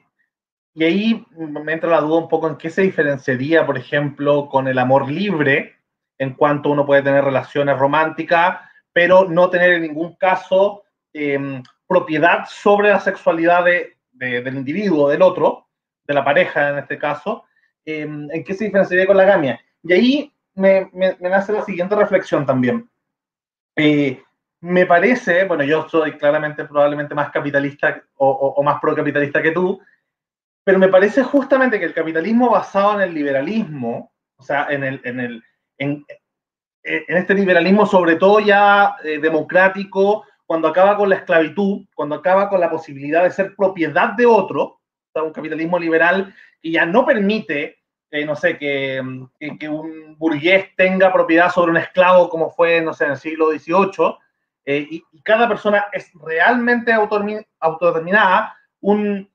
y 0.73 0.83
ahí 0.83 1.25
me 1.35 1.73
entra 1.73 1.89
la 1.89 2.01
duda 2.01 2.19
un 2.19 2.29
poco 2.29 2.47
en 2.47 2.57
qué 2.57 2.69
se 2.69 2.83
diferenciaría, 2.83 3.65
por 3.65 3.77
ejemplo, 3.77 4.47
con 4.49 4.67
el 4.67 4.79
amor 4.79 5.11
libre, 5.11 5.75
en 6.17 6.33
cuanto 6.33 6.69
uno 6.69 6.85
puede 6.85 7.01
tener 7.01 7.23
relaciones 7.23 7.77
románticas, 7.77 8.61
pero 8.99 9.29
no 9.29 9.49
tener 9.49 9.75
en 9.75 9.83
ningún 9.83 10.17
caso 10.17 10.83
em, 11.13 11.63
propiedad 11.87 12.45
sobre 12.49 12.89
la 12.89 12.99
sexualidad 12.99 13.63
del 13.63 14.55
individuo, 14.57 15.07
del 15.07 15.21
otro, 15.21 15.67
de 16.03 16.13
la 16.13 16.25
pareja 16.25 16.71
en 16.71 16.79
este 16.79 16.97
caso. 16.97 17.45
Em, 17.85 18.29
¿En 18.29 18.43
qué 18.43 18.53
se 18.53 18.65
diferenciaría 18.65 19.07
con 19.07 19.15
la 19.15 19.23
gamia? 19.23 19.57
Y 19.83 19.93
ahí 19.93 20.33
me, 20.53 20.89
me, 20.91 21.15
nace 21.21 21.53
la 21.53 21.63
siguiente 21.63 21.95
reflexión 21.95 22.45
también. 22.45 22.89
Eh, 23.77 24.21
me 24.59 24.85
parece, 24.85 25.45
bueno, 25.45 25.63
yo 25.63 25.87
soy 25.87 26.17
claramente 26.17 26.65
probablemente 26.65 27.15
más 27.15 27.31
capitalista 27.31 28.03
o, 28.17 28.29
o, 28.29 28.61
más 28.63 28.81
procapitalista 28.81 29.41
que 29.41 29.51
tú, 29.51 29.79
pero 30.65 30.77
me 30.77 30.89
parece 30.89 31.23
justamente 31.23 31.79
que 31.79 31.85
el 31.85 31.93
capitalismo 31.93 32.49
basado 32.49 32.95
en 32.95 33.07
el 33.07 33.13
liberalismo, 33.13 34.11
o 34.35 34.43
sea, 34.43 34.67
en, 34.69 34.83
el, 34.83 34.99
en, 35.05 35.21
el, 35.21 35.43
en, 35.77 36.05
en 36.83 37.17
este 37.17 37.33
liberalismo 37.33 37.85
sobre 37.85 38.15
todo 38.15 38.39
ya 38.39 38.95
eh, 39.03 39.19
democrático, 39.19 40.25
cuando 40.45 40.67
acaba 40.67 40.97
con 40.97 41.09
la 41.09 41.15
esclavitud, 41.15 41.85
cuando 41.93 42.15
acaba 42.15 42.49
con 42.49 42.59
la 42.59 42.69
posibilidad 42.69 43.23
de 43.23 43.31
ser 43.31 43.55
propiedad 43.55 44.13
de 44.13 44.25
otro, 44.25 44.79
o 45.13 45.23
un 45.23 45.33
capitalismo 45.33 45.77
liberal 45.77 46.33
que 46.61 46.71
ya 46.71 46.85
no 46.85 47.05
permite 47.05 47.79
eh, 48.11 48.25
no 48.25 48.35
sé, 48.35 48.57
que, 48.57 49.01
que, 49.59 49.69
un 49.69 50.17
burgués 50.17 50.75
tenga 50.75 51.13
propiedad 51.13 51.51
sobre 51.51 51.71
un 51.71 51.77
esclavo 51.77 52.27
como 52.27 52.49
fue, 52.49 52.81
no 52.81 52.91
sé, 52.91 53.05
en 53.05 53.11
el 53.11 53.17
siglo 53.17 53.51
XVIII, 53.51 54.17
eh, 54.65 54.87
y, 54.89 55.03
cada 55.21 55.47
persona 55.47 55.85
es 55.91 56.11
realmente 56.15 56.91
autodeterminada, 56.91 58.55
un, 58.81 59.29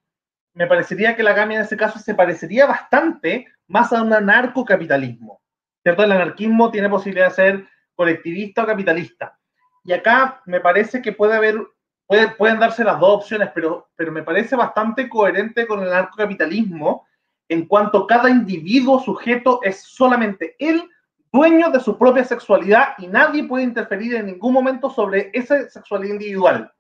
me 0.54 0.66
parecería 0.66 1.14
que 1.14 1.22
la 1.22 1.34
GAMI 1.34 1.54
en 1.56 1.60
ese 1.60 1.76
caso 1.76 2.00
se 2.00 2.14
parecería 2.14 2.66
bastante 2.66 3.46
más 3.68 3.92
a 3.92 4.02
un 4.02 4.12
anarcocapitalismo, 4.12 5.40
¿cierto? 5.84 6.02
El 6.02 6.12
anarquismo 6.12 6.70
tiene 6.70 6.88
posibilidad 6.88 7.28
de 7.28 7.34
ser 7.34 7.68
colectivista 7.94 8.64
o 8.64 8.66
capitalista. 8.66 9.38
Y 9.84 9.92
acá 9.92 10.42
me 10.46 10.60
parece 10.60 11.02
que 11.02 11.12
puede 11.12 11.34
haber, 11.34 11.58
puede, 12.06 12.28
pueden 12.28 12.58
darse 12.58 12.82
las 12.82 12.98
dos 12.98 13.18
opciones, 13.18 13.50
pero, 13.54 13.90
pero 13.94 14.10
me 14.10 14.22
parece 14.22 14.56
bastante 14.56 15.08
coherente 15.08 15.66
con 15.66 15.80
el 15.80 15.88
anarcocapitalismo, 15.88 17.06
en 17.48 17.66
cuanto 17.66 18.06
cada 18.06 18.30
individuo 18.30 18.98
sujeto 18.98 19.60
es 19.62 19.82
solamente 19.82 20.56
él 20.58 20.88
dueño 21.30 21.70
de 21.70 21.80
su 21.80 21.98
propia 21.98 22.24
sexualidad 22.24 22.94
y 22.96 23.06
nadie 23.06 23.44
puede 23.44 23.64
interferir 23.64 24.14
en 24.14 24.26
ningún 24.26 24.54
momento 24.54 24.88
sobre 24.88 25.30
esa 25.34 25.68
sexualidad 25.68 26.14
individual. 26.14 26.72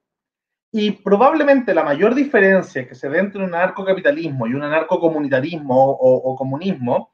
Y 0.72 0.92
probablemente 0.92 1.74
la 1.74 1.84
mayor 1.84 2.14
diferencia 2.14 2.88
que 2.88 2.94
se 2.94 3.08
ve 3.08 3.18
entre 3.18 3.44
un 3.44 3.54
anarcocapitalismo 3.54 4.46
y 4.46 4.54
un 4.54 4.62
anarcocomunitarismo 4.62 5.90
o, 5.90 6.32
o 6.32 6.36
comunismo 6.36 7.12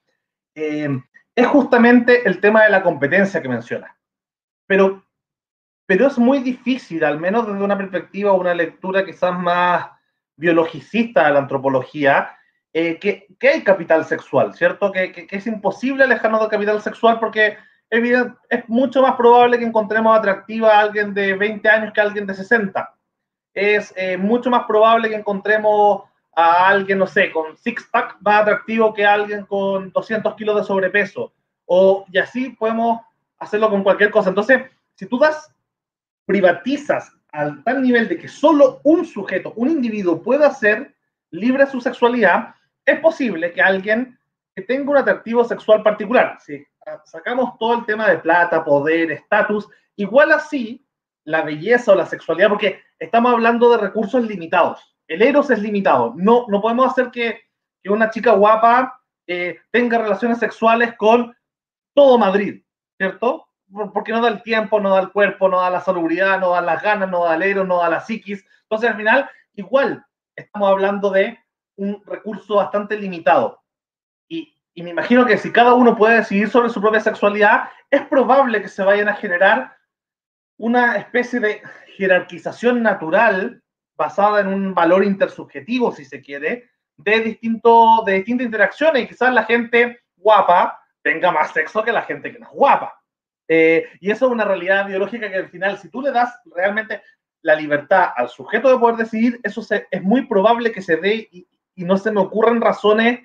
eh, 0.55 0.89
es 1.41 1.47
justamente 1.47 2.29
el 2.29 2.41
tema 2.41 2.65
de 2.65 2.71
la 2.71 2.83
competencia 2.83 3.41
que 3.41 3.49
menciona. 3.49 3.97
Pero, 4.67 5.05
pero 5.87 6.07
es 6.07 6.19
muy 6.19 6.41
difícil, 6.41 7.03
al 7.03 7.19
menos 7.19 7.47
desde 7.47 7.63
una 7.63 7.79
perspectiva 7.79 8.33
o 8.33 8.41
una 8.41 8.55
lectura 8.55 9.05
quizás 9.05 9.39
más 9.39 9.87
biologicista 10.37 11.27
de 11.27 11.33
la 11.33 11.39
antropología, 11.41 12.37
eh, 12.73 12.99
que, 12.99 13.27
hay 13.49 13.65
capital 13.65 14.05
sexual, 14.05 14.55
¿cierto? 14.55 14.93
Que, 14.93 15.27
es 15.31 15.47
imposible 15.47 16.05
alejarnos 16.05 16.41
del 16.41 16.51
capital 16.51 16.81
sexual 16.83 17.19
porque 17.19 17.57
es 17.89 18.69
mucho 18.69 19.03
más 19.03 19.17
probable 19.17 19.59
que 19.59 19.65
encontremos 19.65 20.17
atractiva 20.17 20.77
a 20.77 20.81
alguien 20.81 21.13
de 21.13 21.35
20 21.35 21.69
años 21.69 21.93
que 21.93 22.01
a 22.01 22.05
alguien 22.05 22.27
de 22.27 22.35
60. 22.35 22.95
Es 23.55 23.93
eh, 23.97 24.17
mucho 24.17 24.51
más 24.51 24.65
probable 24.67 25.09
que 25.09 25.17
encontremos 25.17 26.03
a 26.33 26.69
alguien, 26.69 26.99
no 26.99 27.07
sé, 27.07 27.31
con 27.33 27.57
six-pack 27.57 28.19
más 28.21 28.43
atractivo 28.43 28.95
que 28.95 29.05
alguien 29.05 29.45
con 29.47 29.91
200 29.91 30.35
kilos 30.37 30.57
de 30.57 30.65
sobrepeso. 30.65 31.33
O, 31.67 32.05
y 32.11 32.19
así 32.19 32.51
podemos 32.51 33.01
hacerlo 33.39 33.71
con 33.71 33.83
cualquier 33.83 34.11
cosa. 34.11 34.29
Entonces, 34.29 34.63
si 34.95 35.07
tú 35.07 35.19
das, 35.19 35.53
privatizas 36.27 37.13
al 37.33 37.63
tal 37.65 37.83
nivel 37.83 38.09
de 38.09 38.19
que 38.19 38.29
solo 38.29 38.81
un 38.85 39.05
sujeto, 39.05 39.53
un 39.57 39.71
individuo 39.71 40.23
pueda 40.23 40.51
ser 40.53 40.95
libre 41.31 41.67
su 41.67 41.81
sexualidad, 41.81 42.55
es 42.85 43.01
posible 43.01 43.53
que 43.53 43.63
alguien 43.63 44.19
que 44.55 44.63
tenga 44.63 44.91
un 44.91 44.97
atractivo 44.97 45.45
sexual 45.45 45.83
particular, 45.83 46.39
si 46.41 46.65
sacamos 47.05 47.57
todo 47.59 47.79
el 47.79 47.87
tema 47.87 48.09
de 48.09 48.19
plata, 48.19 48.65
poder, 48.65 49.13
estatus, 49.13 49.69
igual 49.97 50.33
así 50.33 50.85
la 51.25 51.43
belleza 51.43 51.93
o 51.93 51.95
la 51.95 52.07
sexualidad, 52.07 52.49
porque 52.49 52.81
estamos 52.99 53.33
hablando 53.33 53.71
de 53.71 53.79
recursos 53.79 54.25
limitados. 54.25 54.90
El 55.11 55.23
eros 55.23 55.51
es 55.51 55.61
limitado. 55.61 56.15
No, 56.17 56.47
no 56.49 56.61
podemos 56.61 56.87
hacer 56.87 57.11
que, 57.11 57.41
una 57.87 58.11
chica 58.11 58.33
guapa 58.33 59.03
eh, 59.27 59.59
tenga 59.73 59.99
relaciones 59.99 60.39
sexuales 60.39 60.95
con 60.97 61.35
todo 61.95 62.17
Madrid, 62.17 62.63
¿cierto? 62.97 63.49
Porque 63.93 64.13
no 64.13 64.21
da 64.21 64.29
el 64.29 64.43
tiempo, 64.43 64.79
no 64.79 64.91
da 64.91 65.01
el 65.01 65.11
cuerpo, 65.11 65.49
no 65.49 65.61
da 65.61 65.71
la 65.71 65.81
salubridad, 65.81 66.39
no 66.39 66.51
da 66.51 66.61
las 66.61 66.81
ganas, 66.81 67.11
no 67.11 67.25
da 67.25 67.35
el 67.35 67.43
eros, 67.43 67.67
no 67.67 67.79
da 67.79 67.89
la 67.89 68.01
psiquis. 68.01 68.45
Entonces, 68.63 68.91
al 68.91 68.97
final, 68.97 69.31
igual 69.55 70.05
estamos 70.37 70.71
hablando 70.71 71.11
de 71.11 71.39
un 71.77 72.01
recurso 72.07 72.57
bastante 72.57 72.97
limitado. 72.97 73.61
Y, 74.29 74.55
me 74.77 74.91
imagino 74.91 75.27
que 75.27 75.39
si 75.39 75.51
cada 75.51 75.75
uno 75.75 75.97
puede 75.97 76.19
decidir 76.19 76.49
sobre 76.49 76.71
su 76.71 76.81
propia 76.81 77.01
sexualidad, 77.01 77.65
es 77.91 78.03
probable 78.03 78.63
que 78.63 78.69
se 78.69 78.85
vayan 78.85 79.09
a 79.09 79.17
generar 79.17 79.77
una 80.57 80.97
especie 80.97 81.41
de 81.41 81.63
jerarquización 81.97 82.83
natural 82.83 83.63
basada 84.01 84.41
en 84.41 84.47
un 84.47 84.75
valor 84.75 85.05
intersubjetivo, 85.05 85.93
si 85.93 86.07
se 86.07 86.23
quiere, 86.23 86.71
de, 86.97 87.21
distinto, 87.21 88.03
de 88.07 88.15
distintas 88.15 88.47
interacciones. 88.47 89.03
Y 89.03 89.09
quizás 89.09 89.35
la 89.35 89.45
gente 89.45 90.01
guapa 90.17 90.81
tenga 91.03 91.31
más 91.31 91.53
sexo 91.53 91.85
que 91.85 91.93
la 91.93 92.01
gente 92.03 92.33
que 92.33 92.39
no 92.39 92.47
es 92.47 92.53
guapa. 92.53 92.99
Eh, 93.47 93.87
y 94.01 94.11
eso 94.11 94.25
es 94.27 94.33
una 94.33 94.47
realidad 94.47 94.87
biológica 94.87 95.29
que 95.29 95.37
al 95.37 95.51
final, 95.51 95.77
si 95.77 95.91
tú 95.91 96.01
le 96.01 96.13
das 96.13 96.35
realmente 96.47 97.03
la 97.43 97.55
libertad 97.55 98.09
al 98.17 98.31
sujeto 98.31 98.71
de 98.71 98.79
poder 98.79 98.97
decidir, 98.97 99.39
eso 99.43 99.61
es 99.91 100.03
muy 100.03 100.27
probable 100.27 100.73
que 100.73 100.81
se 100.81 100.97
dé 100.97 101.29
y, 101.31 101.47
y 101.75 101.85
no 101.85 101.99
se 101.99 102.11
me 102.11 102.21
ocurren 102.21 102.63
razones 102.63 103.21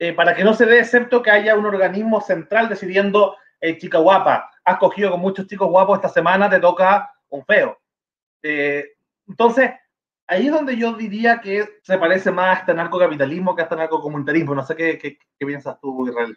eh, 0.00 0.12
para 0.14 0.34
que 0.34 0.42
no 0.42 0.52
se 0.52 0.66
dé, 0.66 0.80
excepto 0.80 1.22
que 1.22 1.30
haya 1.30 1.54
un 1.54 1.66
organismo 1.66 2.20
central 2.20 2.68
decidiendo, 2.68 3.36
chica 3.78 3.98
guapa, 3.98 4.50
has 4.64 4.78
cogido 4.78 5.10
con 5.10 5.20
muchos 5.20 5.46
chicos 5.46 5.68
guapos 5.68 5.98
esta 5.98 6.08
semana, 6.08 6.50
te 6.50 6.60
toca 6.60 7.12
un 7.28 7.44
feo. 7.44 7.78
Eh, 8.42 8.84
entonces, 9.28 9.72
ahí 10.28 10.46
es 10.46 10.52
donde 10.52 10.76
yo 10.76 10.92
diría 10.94 11.40
que 11.40 11.80
se 11.82 11.98
parece 11.98 12.30
más 12.30 12.58
a 12.58 12.60
este 12.60 12.74
narcocapitalismo 12.74 13.56
que 13.56 13.62
a 13.62 13.64
este 13.64 13.76
narcocomunitarismo. 13.76 14.54
No 14.54 14.64
sé 14.64 14.76
qué, 14.76 15.18
piensas 15.38 15.80
tú, 15.80 16.06
Israel. 16.06 16.36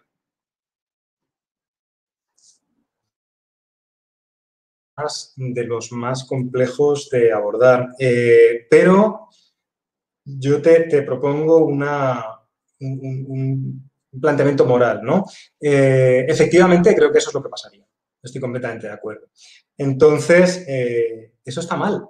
de 5.36 5.64
los 5.64 5.92
más 5.92 6.26
complejos 6.26 7.10
de 7.10 7.32
abordar, 7.32 7.90
eh, 7.98 8.68
pero 8.70 9.30
yo 10.24 10.62
te, 10.62 11.02
propongo 11.02 11.66
un, 11.66 11.82
planteamiento 14.22 14.66
moral, 14.66 15.02
¿no? 15.02 15.26
Eh, 15.60 16.26
efectivamente, 16.28 16.94
creo 16.94 17.12
que 17.12 17.18
eso 17.18 17.32
es 17.32 17.34
lo 17.34 17.42
que 17.42 17.50
pasaría. 17.50 17.88
Estoy 18.22 18.40
completamente 18.40 18.86
de 18.86 18.94
acuerdo. 18.94 19.28
Entonces, 19.76 20.64
eh, 20.68 21.34
eso 21.44 21.62
está 21.62 21.76
mal. 21.76 22.08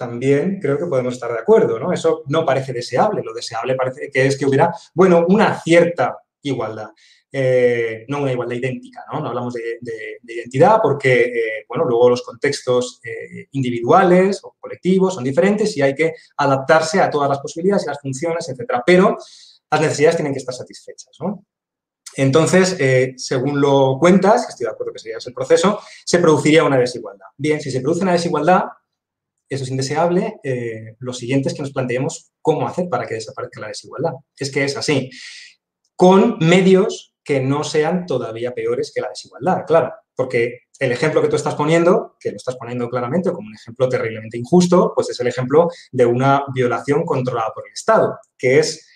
También 0.00 0.58
creo 0.62 0.78
que 0.78 0.86
podemos 0.86 1.12
estar 1.12 1.30
de 1.30 1.40
acuerdo, 1.40 1.78
¿no? 1.78 1.92
Eso 1.92 2.22
no 2.28 2.42
parece 2.46 2.72
deseable. 2.72 3.22
Lo 3.22 3.34
deseable 3.34 3.74
parece 3.74 4.10
que 4.10 4.24
es 4.24 4.38
que 4.38 4.46
hubiera, 4.46 4.74
bueno, 4.94 5.26
una 5.28 5.60
cierta 5.60 6.16
igualdad. 6.40 6.88
Eh, 7.30 8.06
no 8.08 8.22
una 8.22 8.32
igualdad 8.32 8.56
idéntica, 8.56 9.04
¿no? 9.12 9.20
No 9.20 9.28
hablamos 9.28 9.52
de, 9.52 9.78
identidad 10.22 10.78
porque, 10.82 11.24
eh, 11.24 11.64
bueno, 11.68 11.84
luego 11.84 12.08
los 12.08 12.22
contextos 12.22 12.98
eh, 13.04 13.48
individuales 13.50 14.40
o 14.42 14.56
colectivos 14.58 15.16
son 15.16 15.22
diferentes 15.22 15.76
y 15.76 15.82
hay 15.82 15.94
que 15.94 16.14
adaptarse 16.38 16.98
a 16.98 17.10
todas 17.10 17.28
las 17.28 17.40
posibilidades 17.40 17.84
y 17.84 17.88
las 17.88 18.00
funciones, 18.00 18.48
etcétera. 18.48 18.82
Pero 18.86 19.18
las 19.70 19.80
necesidades 19.82 20.16
tienen 20.16 20.32
que 20.32 20.38
estar 20.38 20.54
satisfechas, 20.54 21.14
¿no? 21.20 21.44
Entonces, 22.16 22.76
según 23.18 23.60
lo 23.60 23.98
cuentas, 24.00 24.48
estoy 24.48 24.64
de 24.64 24.72
acuerdo 24.72 24.94
que 24.94 24.98
sería 24.98 25.18
ese 25.18 25.28
el 25.28 25.34
proceso, 25.34 25.78
se 26.04 26.18
produciría 26.18 26.64
una 26.64 26.78
desigualdad. 26.78 27.26
Bien, 27.36 27.60
si 27.60 27.70
se 27.70 27.80
produce 27.80 28.02
una 28.02 28.14
desigualdad, 28.14 28.64
eso 29.50 29.64
es 29.64 29.70
indeseable, 29.70 30.36
lo 31.00 31.12
siguiente 31.12 31.48
es 31.48 31.54
que 31.54 31.62
nos 31.62 31.72
planteemos 31.72 32.30
cómo 32.40 32.66
hacer 32.66 32.88
para 32.88 33.06
que 33.06 33.14
desaparezca 33.14 33.60
la 33.60 33.68
desigualdad. 33.68 34.12
Es 34.38 34.50
que 34.50 34.64
es 34.64 34.76
así. 34.76 35.10
Con 35.96 36.38
medios 36.38 37.14
que 37.22 37.40
no 37.40 37.64
sean 37.64 38.06
todavía 38.06 38.54
peores 38.54 38.92
que 38.94 39.02
la 39.02 39.08
desigualdad, 39.08 39.64
claro, 39.66 39.92
porque 40.14 40.60
el 40.78 40.92
ejemplo 40.92 41.20
que 41.20 41.28
tú 41.28 41.36
estás 41.36 41.54
poniendo, 41.54 42.16
que 42.18 42.30
lo 42.30 42.36
estás 42.36 42.56
poniendo 42.56 42.88
claramente 42.88 43.32
como 43.32 43.48
un 43.48 43.54
ejemplo 43.54 43.88
terriblemente 43.88 44.38
injusto, 44.38 44.92
pues 44.94 45.10
es 45.10 45.20
el 45.20 45.26
ejemplo 45.26 45.68
de 45.92 46.06
una 46.06 46.44
violación 46.54 47.04
controlada 47.04 47.52
por 47.54 47.66
el 47.66 47.72
Estado, 47.74 48.18
que 48.38 48.60
es 48.60 48.89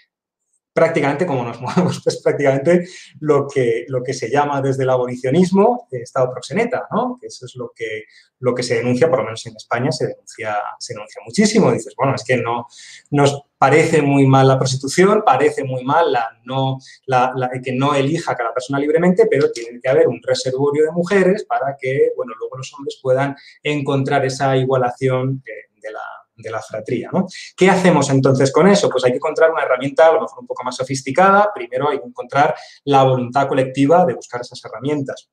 prácticamente 0.75 1.25
como 1.25 1.45
nos 1.45 1.61
movemos, 1.63 2.03
pues 2.03 2.21
prácticamente 2.21 2.87
lo 3.21 3.47
que, 3.49 3.87
lo 3.89 4.03
que 4.03 4.13
se 4.13 4.29
llama 4.29 4.61
desde 4.61 4.83
el 4.83 4.91
abolicionismo 4.91 5.89
Estado 5.91 6.31
proxeneta, 6.31 6.89
¿no? 6.91 7.17
Que 7.21 7.29
eso 7.29 7.47
es 7.47 7.55
lo 7.55 7.71
que, 7.75 8.05
lo 8.41 8.55
que 8.55 8.63
se 8.63 8.75
denuncia, 8.75 9.09
por 9.09 9.21
lo 9.21 9.27
menos 9.27 9.47
en 9.47 9.55
España, 9.57 9.93
se 9.93 10.09
denuncia, 10.09 10.57
se 10.79 10.93
denuncia 10.93 11.23
muchísimo. 11.25 11.71
Dices, 11.71 11.95
bueno, 11.97 12.15
es 12.17 12.25
que 12.25 12.37
no 12.37 12.67
nos 13.11 13.45
parece 13.57 14.03
muy 14.03 14.27
mal 14.27 14.49
la 14.49 14.59
prostitución, 14.59 15.23
parece 15.25 15.63
muy 15.65 15.85
mal 15.85 16.13
la 16.13 16.29
no, 16.45 16.79
la, 17.07 17.33
que 17.63 17.73
no 17.73 17.95
elija 17.95 18.35
cada 18.35 18.53
persona 18.53 18.81
libremente, 18.81 19.27
pero 19.31 19.51
tiene 19.53 19.81
que 19.81 19.89
haber 19.89 20.09
un 20.09 20.21
reservorio 20.23 20.85
de 20.85 20.93
mujeres 20.93 21.45
para 21.45 21.77
que, 21.81 22.11
bueno, 22.17 22.33
luego 22.39 22.57
los 22.59 22.75
hombres 22.75 22.99
puedan 23.01 23.37
encontrar 23.63 24.25
esa 24.25 24.57
igualación 24.57 25.43
de 25.45 25.91
la 25.93 26.24
de 26.37 26.51
la 26.51 26.61
fratría. 26.61 27.11
¿no? 27.13 27.27
¿Qué 27.57 27.69
hacemos 27.69 28.11
entonces 28.11 28.53
con 28.53 28.69
eso? 28.69 28.89
Pues 28.89 29.05
hay 29.05 29.13
que 29.13 29.17
encontrar 29.17 29.51
una 29.51 29.63
herramienta 29.63 30.09
a 30.09 30.13
lo 30.13 30.23
mejor 30.23 30.41
un 30.41 30.47
poco 30.47 30.65
más 30.65 30.77
sofisticada. 30.77 31.51
Primero 31.55 31.89
hay 31.91 32.01
que 32.01 32.07
encontrar 32.07 32.55
la 32.85 33.03
voluntad 33.03 33.49
colectiva 33.49 34.05
de 34.05 34.15
buscar 34.15 34.41
esas 34.41 34.63
herramientas. 34.65 35.29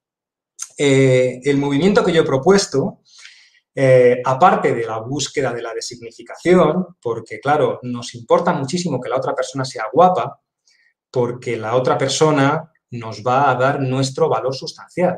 Eh, 0.77 1.39
el 1.43 1.57
movimiento 1.57 2.03
que 2.03 2.13
yo 2.13 2.21
he 2.21 2.25
propuesto, 2.25 3.01
eh, 3.73 4.21
aparte 4.23 4.73
de 4.73 4.85
la 4.85 4.99
búsqueda 4.99 5.53
de 5.53 5.61
la 5.61 5.73
designificación, 5.73 6.97
porque 7.01 7.39
claro, 7.39 7.79
nos 7.83 8.15
importa 8.15 8.53
muchísimo 8.53 8.99
que 8.99 9.09
la 9.09 9.17
otra 9.17 9.33
persona 9.33 9.65
sea 9.65 9.85
guapa, 9.91 10.39
porque 11.09 11.57
la 11.57 11.75
otra 11.75 11.97
persona 11.97 12.71
nos 12.91 13.21
va 13.21 13.49
a 13.49 13.55
dar 13.55 13.79
nuestro 13.79 14.27
valor 14.27 14.55
sustancial. 14.55 15.17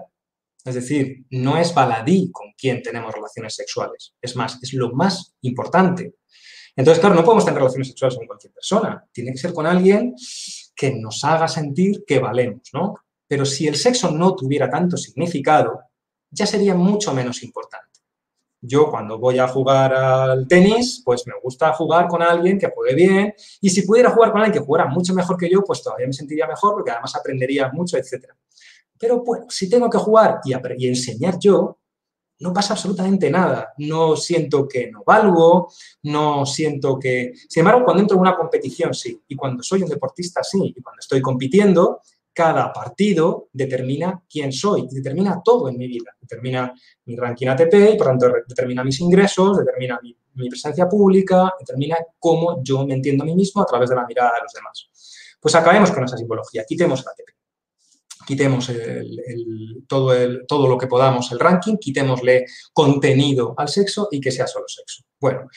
Es 0.64 0.76
decir, 0.76 1.26
no 1.32 1.58
es 1.58 1.74
baladí 1.74 2.32
con 2.32 2.54
quien 2.58 2.82
tenemos 2.82 3.14
relaciones 3.14 3.56
sexuales. 3.56 4.16
Es 4.22 4.36
más, 4.36 4.60
es 4.62 4.74
lo 4.74 4.94
más 4.94 5.36
importante. 5.42 6.16
Entonces, 6.76 7.00
claro, 7.00 7.16
no 7.16 7.24
podemos 7.24 7.46
tener 7.46 7.60
relaciones 7.60 7.90
sexuales 7.90 8.18
con 8.18 8.28
cualquier 8.28 8.54
persona. 8.54 9.06
Tiene 9.12 9.32
que 9.32 9.38
ser 9.38 9.54
con 9.54 9.66
alguien 9.66 10.16
que 10.76 10.96
nos 10.96 11.24
haga 11.24 11.48
sentir 11.48 12.04
que 12.08 12.20
valemos, 12.20 12.70
¿no? 12.74 12.96
Pero 13.28 13.46
si 13.46 13.68
el 13.68 13.76
sexo 13.76 14.12
no 14.12 14.36
tuviera 14.36 14.70
tanto 14.70 14.98
significado, 14.98 15.82
ya 16.32 16.46
sería 16.46 16.74
mucho 16.74 17.14
menos 17.14 17.44
importante. 17.44 18.00
Yo 18.66 18.90
cuando 18.90 19.20
voy 19.20 19.40
a 19.40 19.48
jugar 19.48 19.94
al 19.94 20.48
tenis, 20.48 21.02
pues 21.04 21.28
me 21.28 21.34
gusta 21.44 21.74
jugar 21.74 22.08
con 22.08 22.22
alguien 22.22 22.58
que 22.58 22.72
juegue 22.74 22.96
bien 22.96 23.34
y 23.60 23.70
si 23.70 23.82
pudiera 23.82 24.10
jugar 24.10 24.32
con 24.32 24.42
alguien 24.42 24.62
que 24.62 24.66
jugara 24.66 24.90
mucho 24.90 25.14
mejor 25.14 25.38
que 25.38 25.50
yo, 25.50 25.62
pues 25.64 25.84
todavía 25.84 26.08
me 26.08 26.14
sentiría 26.14 26.48
mejor 26.48 26.74
porque 26.74 26.92
además 26.92 27.14
aprendería 27.16 27.70
mucho, 27.74 27.98
etcétera. 27.98 28.38
Pero 29.04 29.22
bueno, 29.22 29.48
si 29.50 29.70
tengo 29.70 29.90
que 29.90 29.98
jugar 29.98 30.40
y, 30.46 30.88
enseñar 30.88 31.38
yo, 31.38 31.78
no 32.40 32.54
pasa 32.54 32.72
absolutamente 32.72 33.30
nada. 33.30 33.74
No 33.80 34.16
siento 34.16 34.66
que 34.66 34.90
no 34.90 35.04
valgo, 35.06 35.68
no 36.04 36.46
siento 36.46 36.98
que... 36.98 37.34
Sin 37.50 37.60
embargo, 37.60 37.84
cuando 37.84 38.02
entro 38.02 38.16
en 38.16 38.22
una 38.22 38.38
competición, 38.38 38.94
sí. 38.94 39.22
Y 39.28 39.36
cuando 39.36 39.62
soy 39.62 39.84
un 39.84 39.90
deportista, 39.90 40.42
sí. 40.42 40.74
Y 40.74 40.82
cuando 40.82 41.02
estoy 41.02 41.22
compitiendo, 41.22 42.00
cada 42.32 42.72
partido 42.72 43.50
determina 43.52 44.24
quién 44.30 44.54
soy 44.54 44.88
determina 44.90 45.42
todo 45.44 45.68
en 45.68 45.78
mi 45.78 45.88
vida. 45.90 46.16
Determina 46.22 46.74
mi 47.04 47.18
ranking 47.18 47.48
ATP 47.48 47.74
y, 47.96 47.98
por 47.98 48.08
tanto, 48.08 48.32
determina 48.48 48.86
mis 48.86 49.02
ingresos, 49.02 49.58
determina 49.58 50.00
mi, 50.02 50.18
mi 50.36 50.48
presencia 50.48 50.88
pública, 50.88 51.52
determina 51.60 51.98
cómo 52.18 52.64
yo 52.64 52.86
me 52.86 52.94
entiendo 52.94 53.24
a 53.24 53.26
mí 53.26 53.36
mismo 53.36 53.62
a 53.62 53.66
través 53.66 53.90
de 53.90 53.98
la 53.98 54.06
mirada 54.06 54.32
de 54.36 54.44
los 54.44 54.54
demás. 54.54 55.38
Pues 55.42 55.56
acabemos 55.56 55.92
con 55.92 56.06
esa 56.06 56.16
simbología. 56.16 56.64
Quitemos 56.66 57.02
el 57.02 57.08
ATP 57.10 57.43
quitemos 58.26 58.72
todo, 59.88 60.14
todo 60.48 60.68
lo 60.68 60.78
que 60.78 60.88
podamos 60.88 61.32
el 61.32 61.40
ranking, 61.40 61.78
quitémosle 61.78 62.46
contenido 62.72 63.54
al 63.58 63.70
sexo 63.70 64.08
y 64.12 64.20
que 64.20 64.32
sea 64.32 64.48
solo 64.48 64.66
sexo. 64.68 65.04
Bueno, 65.20 65.50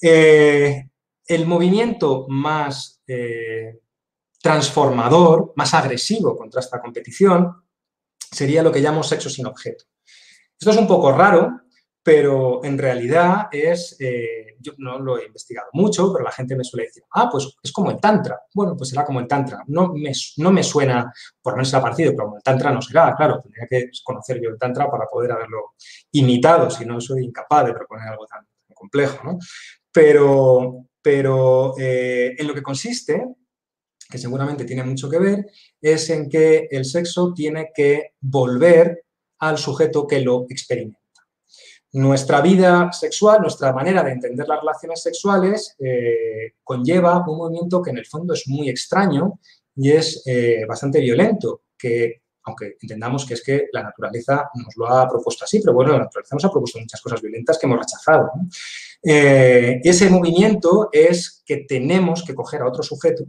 eh, 0.00 0.88
el 1.26 1.46
movimiento 1.46 2.26
más 2.28 3.02
eh, 3.06 3.80
transformador, 4.40 5.52
más 5.56 5.74
agresivo 5.74 6.36
contra 6.36 6.60
esta 6.60 6.80
competición, 6.80 7.64
sería 8.18 8.62
lo 8.62 8.72
que 8.72 8.80
llamo 8.80 9.02
sexo 9.02 9.28
sin 9.28 9.46
objeto. 9.46 9.84
Esto 10.58 10.70
es 10.70 10.76
un 10.76 10.86
poco 10.86 11.12
raro 11.12 11.62
pero 12.08 12.64
en 12.64 12.78
realidad 12.78 13.48
es, 13.52 13.94
eh, 14.00 14.56
yo 14.60 14.72
no 14.78 14.98
lo 14.98 15.18
he 15.18 15.26
investigado 15.26 15.68
mucho, 15.74 16.10
pero 16.10 16.24
la 16.24 16.32
gente 16.32 16.56
me 16.56 16.64
suele 16.64 16.86
decir, 16.86 17.02
ah, 17.10 17.28
pues 17.30 17.54
es 17.62 17.70
como 17.70 17.90
el 17.90 18.00
Tantra. 18.00 18.40
Bueno, 18.54 18.74
pues 18.78 18.88
será 18.88 19.04
como 19.04 19.20
el 19.20 19.28
Tantra. 19.28 19.62
No 19.66 19.92
me, 19.92 20.10
no 20.38 20.50
me 20.50 20.62
suena, 20.62 21.12
por 21.42 21.52
lo 21.52 21.56
menos 21.58 21.70
parecido, 21.70 22.12
pero 22.12 22.24
como 22.24 22.38
el 22.38 22.42
Tantra 22.42 22.72
no 22.72 22.80
será, 22.80 23.14
claro, 23.14 23.42
tendría 23.42 23.66
que 23.68 23.90
conocer 24.02 24.40
yo 24.40 24.48
el 24.48 24.56
Tantra 24.56 24.90
para 24.90 25.04
poder 25.04 25.32
haberlo 25.32 25.74
imitado, 26.12 26.70
si 26.70 26.86
no 26.86 26.98
soy 26.98 27.26
incapaz 27.26 27.66
de 27.66 27.74
proponer 27.74 28.08
algo 28.08 28.26
tan, 28.26 28.40
complejo, 28.72 29.22
¿no? 29.24 29.38
Pero, 29.92 30.86
pero 31.02 31.74
eh, 31.78 32.36
en 32.38 32.46
lo 32.46 32.54
que 32.54 32.62
consiste, 32.62 33.22
que 34.08 34.16
seguramente 34.16 34.64
tiene 34.64 34.82
mucho 34.82 35.10
que 35.10 35.18
ver, 35.18 35.44
es 35.78 36.08
en 36.08 36.30
que 36.30 36.68
el 36.70 36.86
sexo 36.86 37.34
tiene 37.34 37.68
que 37.74 38.14
volver 38.18 39.04
al 39.40 39.58
sujeto 39.58 40.06
que 40.06 40.20
lo 40.20 40.46
experimenta. 40.48 40.97
Nuestra 41.92 42.42
vida 42.42 42.92
sexual, 42.92 43.40
nuestra 43.40 43.72
manera 43.72 44.02
de 44.02 44.12
entender 44.12 44.46
las 44.46 44.60
relaciones 44.60 45.02
sexuales 45.02 45.74
eh, 45.78 46.52
conlleva 46.62 47.24
un 47.26 47.38
movimiento 47.38 47.80
que 47.80 47.90
en 47.90 47.98
el 47.98 48.06
fondo 48.06 48.34
es 48.34 48.46
muy 48.46 48.68
extraño 48.68 49.40
y 49.74 49.92
es 49.92 50.22
eh, 50.26 50.66
bastante 50.68 51.00
violento, 51.00 51.62
que 51.78 52.22
aunque 52.42 52.76
entendamos 52.80 53.24
que 53.24 53.34
es 53.34 53.42
que 53.42 53.68
la 53.72 53.82
naturaleza 53.82 54.50
nos 54.54 54.76
lo 54.76 54.86
ha 54.86 55.08
propuesto 55.08 55.44
así, 55.44 55.60
pero 55.60 55.72
bueno, 55.72 55.92
la 55.92 56.00
naturaleza 56.00 56.34
nos 56.36 56.44
ha 56.44 56.50
propuesto 56.50 56.78
muchas 56.78 57.00
cosas 57.00 57.22
violentas 57.22 57.58
que 57.58 57.66
hemos 57.66 57.78
rechazado. 57.78 58.32
Eh, 59.02 59.80
ese 59.82 60.10
movimiento 60.10 60.90
es 60.92 61.42
que 61.44 61.64
tenemos 61.68 62.22
que 62.22 62.34
coger 62.34 62.62
a 62.62 62.68
otro 62.68 62.82
sujeto 62.82 63.24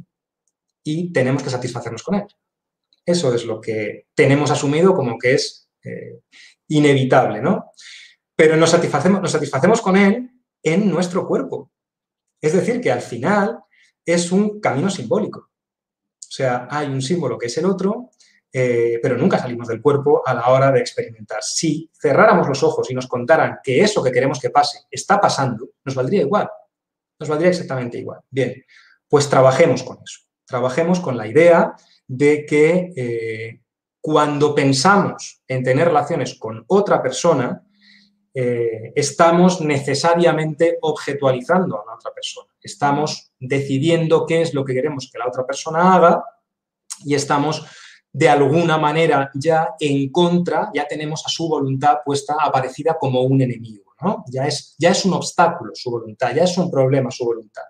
y 0.84 1.14
tenemos 1.14 1.44
que 1.44 1.50
satisfacernos 1.50 2.04
con 2.04 2.16
él. 2.16 2.28
Eso 3.06 3.34
es 3.34 3.46
lo 3.46 3.62
que 3.62 4.08
tenemos 4.14 4.52
asumido 4.52 4.94
como 4.94 5.18
que 5.18 5.34
es 5.34 5.70
inevitable, 6.68 7.42
¿no? 7.42 7.72
Pero 8.40 8.56
nos 8.56 8.70
satisfacemos, 8.70 9.22
nos 9.22 9.34
satisfacemos 9.34 9.82
con 9.82 9.98
él 9.98 10.32
en 10.64 10.90
nuestro 10.90 11.28
cuerpo. 11.28 11.74
Es 12.40 12.54
decir, 12.54 12.80
que 12.80 12.90
al 12.90 13.02
final 13.02 13.60
es 14.06 14.32
un 14.32 14.62
camino 14.62 14.90
simbólico. 14.90 15.40
O 15.42 16.32
sea, 16.32 16.66
hay 16.72 16.88
un 16.88 17.02
símbolo 17.02 17.38
que 17.38 17.48
es 17.48 17.58
el 17.58 17.66
otro, 17.66 18.12
eh, 18.54 18.98
pero 19.04 19.18
nunca 19.18 19.40
salimos 19.40 19.68
del 19.68 19.82
cuerpo 19.82 20.24
a 20.26 20.34
la 20.34 20.48
hora 20.48 20.72
de 20.72 20.80
experimentar. 20.80 21.40
Si 21.44 21.92
cerráramos 22.02 22.48
los 22.48 22.64
ojos 22.64 22.90
y 22.90 22.94
nos 22.94 23.08
contaran 23.08 23.60
que 23.62 23.82
eso 23.82 24.02
que 24.02 24.14
queremos 24.14 24.40
que 24.40 24.52
pase 24.52 24.84
está 24.90 25.20
pasando, 25.20 25.72
nos 25.84 25.94
valdría 25.94 26.22
igual. 26.22 26.50
Nos 27.20 27.28
valdría 27.28 27.50
exactamente 27.50 27.98
igual. 27.98 28.22
Bien, 28.30 28.64
pues 29.10 29.30
trabajemos 29.30 29.84
con 29.84 29.98
eso. 30.02 30.22
Trabajemos 30.46 31.02
con 31.02 31.18
la 31.18 31.28
idea 31.28 31.74
de 32.08 32.46
que 32.46 32.94
eh, 32.96 33.62
cuando 34.00 34.56
pensamos 34.56 35.44
en 35.46 35.62
tener 35.62 35.90
relaciones 35.90 36.36
con 36.36 36.64
otra 36.70 37.04
persona, 37.04 37.66
eh, 38.42 38.94
estamos 38.96 39.60
necesariamente 39.60 40.78
objetualizando 40.82 41.82
a 41.82 41.86
la 41.86 41.96
otra 41.96 42.14
persona. 42.14 42.48
Estamos 42.62 43.34
decidiendo 43.38 44.26
qué 44.26 44.42
es 44.44 44.54
lo 44.54 44.64
que 44.64 44.74
queremos 44.74 45.10
que 45.12 45.20
la 45.20 45.28
otra 45.28 45.46
persona 45.46 45.94
haga 45.94 46.24
y 47.04 47.16
estamos 47.16 47.66
de 48.14 48.30
alguna 48.30 48.78
manera 48.78 49.30
ya 49.34 49.76
en 49.78 50.10
contra, 50.10 50.72
ya 50.74 50.88
tenemos 50.88 51.22
a 51.26 51.30
su 51.30 51.50
voluntad 51.50 51.98
puesta, 52.06 52.38
aparecida 52.40 52.98
como 52.98 53.24
un 53.24 53.42
enemigo. 53.42 53.84
Ya, 54.32 54.48
es, 54.48 54.76
ya 54.78 54.92
es 54.92 55.04
un 55.04 55.14
obstáculo 55.14 55.74
su 55.76 55.92
voluntad, 55.92 56.34
ya 56.34 56.44
es 56.44 56.58
un 56.58 56.72
problema 56.72 57.12
su 57.12 57.26
voluntad. 57.26 57.64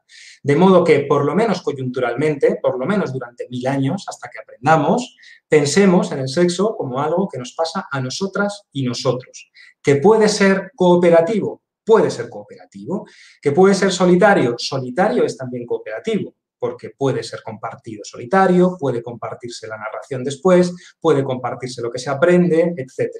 De 0.43 0.55
modo 0.55 0.83
que, 0.83 0.99
por 0.99 1.25
lo 1.25 1.33
menos 1.33 1.63
coyunturalmente, 1.63 2.59
por 2.61 2.77
lo 2.77 2.85
menos 2.85 3.11
durante 3.11 3.47
mil 3.49 3.65
años, 3.65 4.05
hasta 4.07 4.29
que 4.29 4.37
aprendamos, 4.37 5.17
pensemos 5.47 6.11
en 6.11 6.19
el 6.19 6.29
sexo 6.29 6.75
como 6.77 7.01
algo 7.01 7.27
que 7.27 7.39
nos 7.39 7.53
pasa 7.53 7.87
a 7.91 7.99
nosotras 7.99 8.67
y 8.71 8.83
nosotros. 8.83 9.48
Que 9.81 9.95
puede 9.95 10.29
ser 10.29 10.71
cooperativo, 10.75 11.61
puede 11.85 12.11
ser 12.11 12.29
cooperativo. 12.29 13.05
Que 13.41 13.51
puede 13.51 13.73
ser 13.73 13.91
solitario, 13.91 14.55
solitario 14.57 15.23
es 15.23 15.37
también 15.37 15.65
cooperativo 15.65 16.33
porque 16.59 16.89
puede 16.89 17.23
ser 17.23 17.41
compartido 17.41 18.03
solitario, 18.03 18.75
puede 18.77 19.01
compartirse 19.01 19.65
la 19.65 19.77
narración 19.77 20.23
después, 20.23 20.75
puede 20.99 21.23
compartirse 21.23 21.81
lo 21.81 21.89
que 21.89 21.99
se 21.99 22.09
aprende, 22.09 22.73
etc. 22.75 23.11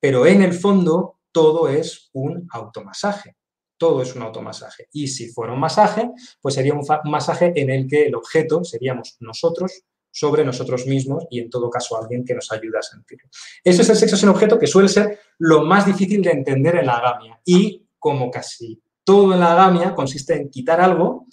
Pero 0.00 0.26
en 0.26 0.42
el 0.42 0.54
fondo 0.54 1.20
todo 1.30 1.68
es 1.68 2.08
un 2.14 2.48
automasaje. 2.50 3.36
Todo 3.78 4.00
es 4.00 4.16
un 4.16 4.22
automasaje. 4.22 4.88
Y 4.92 5.08
si 5.08 5.28
fuera 5.28 5.52
un 5.52 5.60
masaje, 5.60 6.10
pues 6.40 6.54
sería 6.54 6.72
un, 6.72 6.82
masaje 7.04 7.52
en 7.54 7.68
el 7.68 7.86
que 7.86 8.06
el 8.06 8.14
objeto 8.14 8.64
seríamos 8.64 9.16
nosotros 9.20 9.82
sobre 10.16 10.46
nosotros 10.46 10.86
mismos 10.86 11.26
y 11.28 11.40
en 11.40 11.50
todo 11.50 11.68
caso 11.68 11.94
alguien 11.94 12.24
que 12.24 12.34
nos 12.34 12.50
ayuda 12.50 12.78
a 12.78 12.82
sentirlo. 12.82 13.28
Eso 13.62 13.82
es 13.82 13.90
el 13.90 13.96
sexo 13.96 14.16
sin 14.16 14.30
objeto 14.30 14.58
que 14.58 14.66
suele 14.66 14.88
ser 14.88 15.20
lo 15.40 15.62
más 15.62 15.84
difícil 15.84 16.22
de 16.22 16.30
entender 16.30 16.76
en 16.76 16.86
la 16.86 16.96
agamia 16.96 17.38
y 17.44 17.86
como 17.98 18.30
casi 18.30 18.82
todo 19.04 19.34
en 19.34 19.40
la 19.40 19.52
agamia 19.52 19.94
consiste 19.94 20.34
en 20.34 20.48
quitar 20.48 20.80
algo 20.80 21.26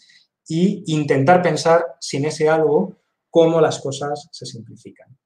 y 0.46 0.84
intentar 0.94 1.42
pensar 1.42 1.96
sin 2.02 2.26
ese 2.26 2.50
algo 2.50 2.98
cómo 3.30 3.62
las 3.62 3.80
cosas 3.80 4.28
se 4.34 4.46
simplifican. 4.46 5.18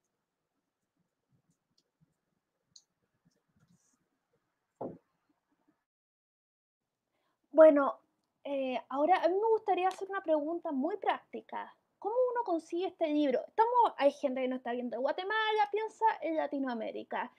Bueno, 7.49 8.01
eh, 8.43 8.79
ahora 8.89 9.15
a 9.23 9.27
mí 9.27 9.33
me 9.33 9.49
gustaría 9.49 9.87
hacer 9.87 10.07
una 10.11 10.21
pregunta 10.21 10.71
muy 10.71 10.95
práctica. 10.97 11.75
¿Cómo 11.99 12.15
uno 12.31 12.43
consigue 12.43 12.87
este 12.87 13.07
libro? 13.07 13.43
Estamos, 13.47 13.93
hay 13.97 14.11
gente 14.11 14.41
que 14.41 14.47
no 14.47 14.55
está 14.57 14.71
viendo 14.71 14.99
Guatemala, 14.99 15.69
piensa 15.71 16.05
en 16.21 16.37
Latinoamérica. 16.37 17.31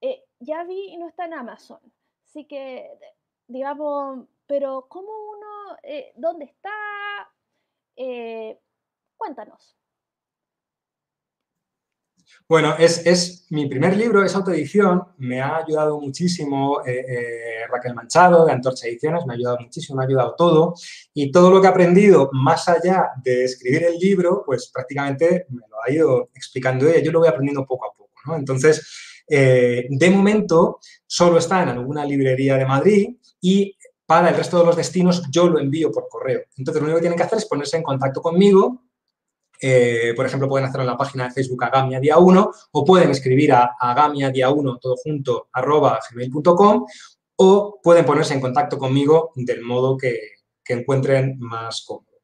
Eh, 0.00 0.24
ya 0.38 0.64
vi 0.64 0.92
y 0.92 0.96
no 0.96 1.08
está 1.08 1.26
en 1.26 1.34
Amazon. 1.34 1.80
Así 2.26 2.46
que, 2.46 2.90
digamos, 3.46 4.26
pero 4.46 4.86
¿cómo 4.88 5.10
uno, 5.30 5.78
eh, 5.82 6.12
dónde 6.16 6.46
está? 6.46 6.70
Eh, 7.96 8.58
cuéntanos. 9.16 9.79
Bueno, 12.50 12.74
es, 12.78 13.46
mi 13.50 13.66
primer 13.68 13.96
libro, 13.96 14.24
es 14.24 14.34
autoedición, 14.34 15.04
me 15.18 15.40
ha 15.40 15.58
ayudado 15.58 16.00
muchísimo 16.00 16.80
eh, 16.84 17.04
eh, 17.08 17.66
Raquel 17.70 17.94
Manchado 17.94 18.44
de 18.44 18.50
Antorcha 18.50 18.88
Ediciones, 18.88 19.24
me 19.24 19.34
ha 19.34 19.36
ayudado 19.36 19.58
muchísimo, 19.60 19.96
me 19.96 20.02
ha 20.02 20.06
ayudado 20.08 20.34
todo 20.36 20.74
y 21.14 21.30
todo 21.30 21.48
lo 21.50 21.60
que 21.60 21.68
he 21.68 21.70
aprendido 21.70 22.28
más 22.32 22.68
allá 22.68 23.10
de 23.22 23.44
escribir 23.44 23.84
el 23.84 23.98
libro, 23.98 24.42
pues 24.44 24.68
prácticamente 24.74 25.46
me 25.50 25.60
lo 25.68 25.76
ha 25.80 25.92
ido 25.92 26.30
explicando 26.34 26.88
ella, 26.88 27.00
yo 27.00 27.12
lo 27.12 27.20
voy 27.20 27.28
aprendiendo 27.28 27.64
poco 27.64 27.86
a 27.86 27.96
poco, 27.96 28.14
¿no? 28.26 28.36
Entonces, 28.36 29.24
eh, 29.28 29.86
de 29.88 30.10
momento 30.10 30.80
solo 31.06 31.38
está 31.38 31.62
en 31.62 31.68
alguna 31.68 32.04
librería 32.04 32.56
de 32.56 32.66
Madrid 32.66 33.16
y 33.40 33.76
para 34.04 34.30
el 34.30 34.36
resto 34.36 34.58
de 34.58 34.66
los 34.66 34.74
destinos 34.74 35.22
yo 35.30 35.48
lo 35.48 35.60
envío 35.60 35.92
por 35.92 36.08
correo. 36.08 36.40
Entonces, 36.56 36.82
lo 36.82 36.86
único 36.86 36.96
que 36.96 37.02
tienen 37.02 37.16
que 37.16 37.22
hacer 37.22 37.38
es 37.38 37.46
ponerse 37.46 37.76
en 37.76 37.84
contacto 37.84 38.20
conmigo 38.20 38.89
eh, 39.60 40.14
por 40.16 40.24
ejemplo, 40.24 40.48
pueden 40.48 40.66
hacerlo 40.66 40.84
en 40.84 40.90
la 40.90 40.96
página 40.96 41.24
de 41.24 41.32
Facebook 41.32 41.64
Agamia 41.64 42.00
Día 42.00 42.16
1 42.16 42.50
o 42.72 42.84
pueden 42.84 43.10
escribir 43.10 43.52
a 43.52 43.76
Agamia 43.78 44.30
Día 44.30 44.48
1 44.50 44.78
todo 44.78 44.96
junto 44.96 45.48
arroba 45.52 46.00
gmail.com 46.10 46.86
o 47.36 47.80
pueden 47.82 48.04
ponerse 48.06 48.34
en 48.34 48.40
contacto 48.40 48.78
conmigo 48.78 49.32
del 49.34 49.62
modo 49.62 49.96
que, 49.96 50.18
encuentren 50.70 51.36
más 51.40 51.84
cómodo. 51.84 52.20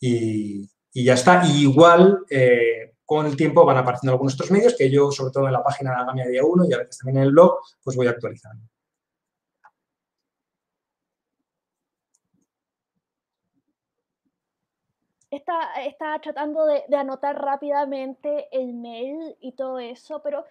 Y, 0.00 0.68
ya 0.92 1.14
está. 1.14 1.46
igual, 1.46 2.18
eh, 2.28 2.94
con 3.04 3.26
el 3.26 3.36
tiempo 3.36 3.64
van 3.64 3.76
apareciendo 3.76 4.10
algunos 4.10 4.34
otros 4.34 4.50
medios 4.50 4.74
que 4.76 4.90
yo, 4.90 5.12
sobre 5.12 5.30
todo 5.30 5.46
en 5.46 5.52
la 5.52 5.62
página 5.62 5.92
de 5.92 5.98
Agamia 5.98 6.26
Día 6.26 6.42
1 6.44 6.64
y 6.68 6.72
a 6.72 6.78
veces 6.78 6.98
también 6.98 7.18
en 7.18 7.22
el 7.28 7.30
blog, 7.30 7.58
pues 7.84 7.96
voy 7.96 8.08
actualizando. 8.08 8.66
Estaba 15.36 16.18
tratando 16.20 16.66
de, 16.66 16.84
anotar 16.96 17.40
rápidamente 17.40 18.48
el 18.50 18.74
mail 18.74 19.36
y 19.40 19.52
todo 19.52 19.78
eso, 19.78 20.22
pero 20.22 20.44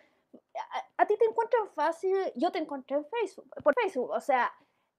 a, 0.97 1.05
ti 1.05 1.15
te 1.17 1.25
encuentran 1.25 1.69
fácil, 1.69 2.15
yo 2.35 2.51
te 2.51 2.59
encontré 2.59 2.97
en 2.97 3.05
Facebook, 3.05 3.49
por 3.63 3.73
Facebook, 3.75 4.11
o 4.11 4.21
sea, 4.21 4.51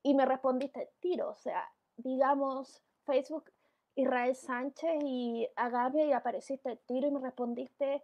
y 0.02 0.14
me 0.14 0.24
respondiste 0.24 0.82
el 0.82 0.88
tiro, 1.00 1.30
o 1.30 1.34
sea, 1.34 1.70
digamos, 1.96 2.82
Facebook, 3.04 3.50
Israel 3.94 4.34
Sánchez 4.34 5.02
y 5.02 5.48
Agave 5.56 6.06
y 6.06 6.12
apareciste 6.12 6.70
el 6.70 6.78
tiro 6.78 7.08
y 7.08 7.10
me 7.10 7.20
respondiste 7.20 8.02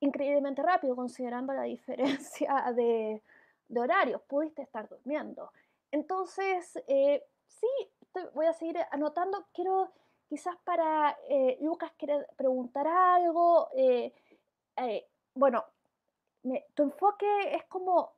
increíblemente 0.00 0.62
rápido, 0.62 0.96
considerando 0.96 1.52
la 1.52 1.62
diferencia 1.76 2.72
de, 2.74 3.22
de 3.68 3.80
horarios, 3.80 4.22
pudiste 4.22 4.62
estar 4.62 4.88
durmiendo. 4.88 5.50
Entonces, 5.90 6.82
eh, 6.86 7.24
sí, 7.46 7.68
voy 8.34 8.46
a 8.46 8.52
seguir 8.52 8.78
anotando, 8.90 9.46
quiero 9.52 9.92
quizás 10.28 10.56
para 10.64 11.16
eh, 11.28 11.58
Lucas 11.60 11.92
quiere 11.96 12.26
preguntar 12.36 12.86
algo. 12.86 13.68
Eh, 13.74 14.12
eh, 14.76 15.08
bueno, 15.34 15.64
tu 16.74 16.82
enfoque 16.82 17.54
es 17.54 17.64
como 17.64 18.12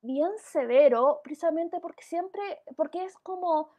bien 0.00 0.30
severo, 0.38 1.20
precisamente 1.22 1.80
porque 1.80 2.02
siempre, 2.02 2.62
porque 2.76 3.04
es 3.04 3.16
como 3.18 3.70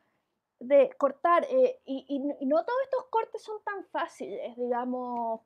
de 0.59 0.89
cortar, 0.97 1.47
y, 1.49 2.05
y, 2.07 2.45
no 2.45 2.65
todos 2.65 2.81
estos 2.83 3.05
cortes 3.09 3.41
son 3.41 3.61
tan 3.63 3.85
fáciles, 3.85 4.57
digamos, 4.57 5.41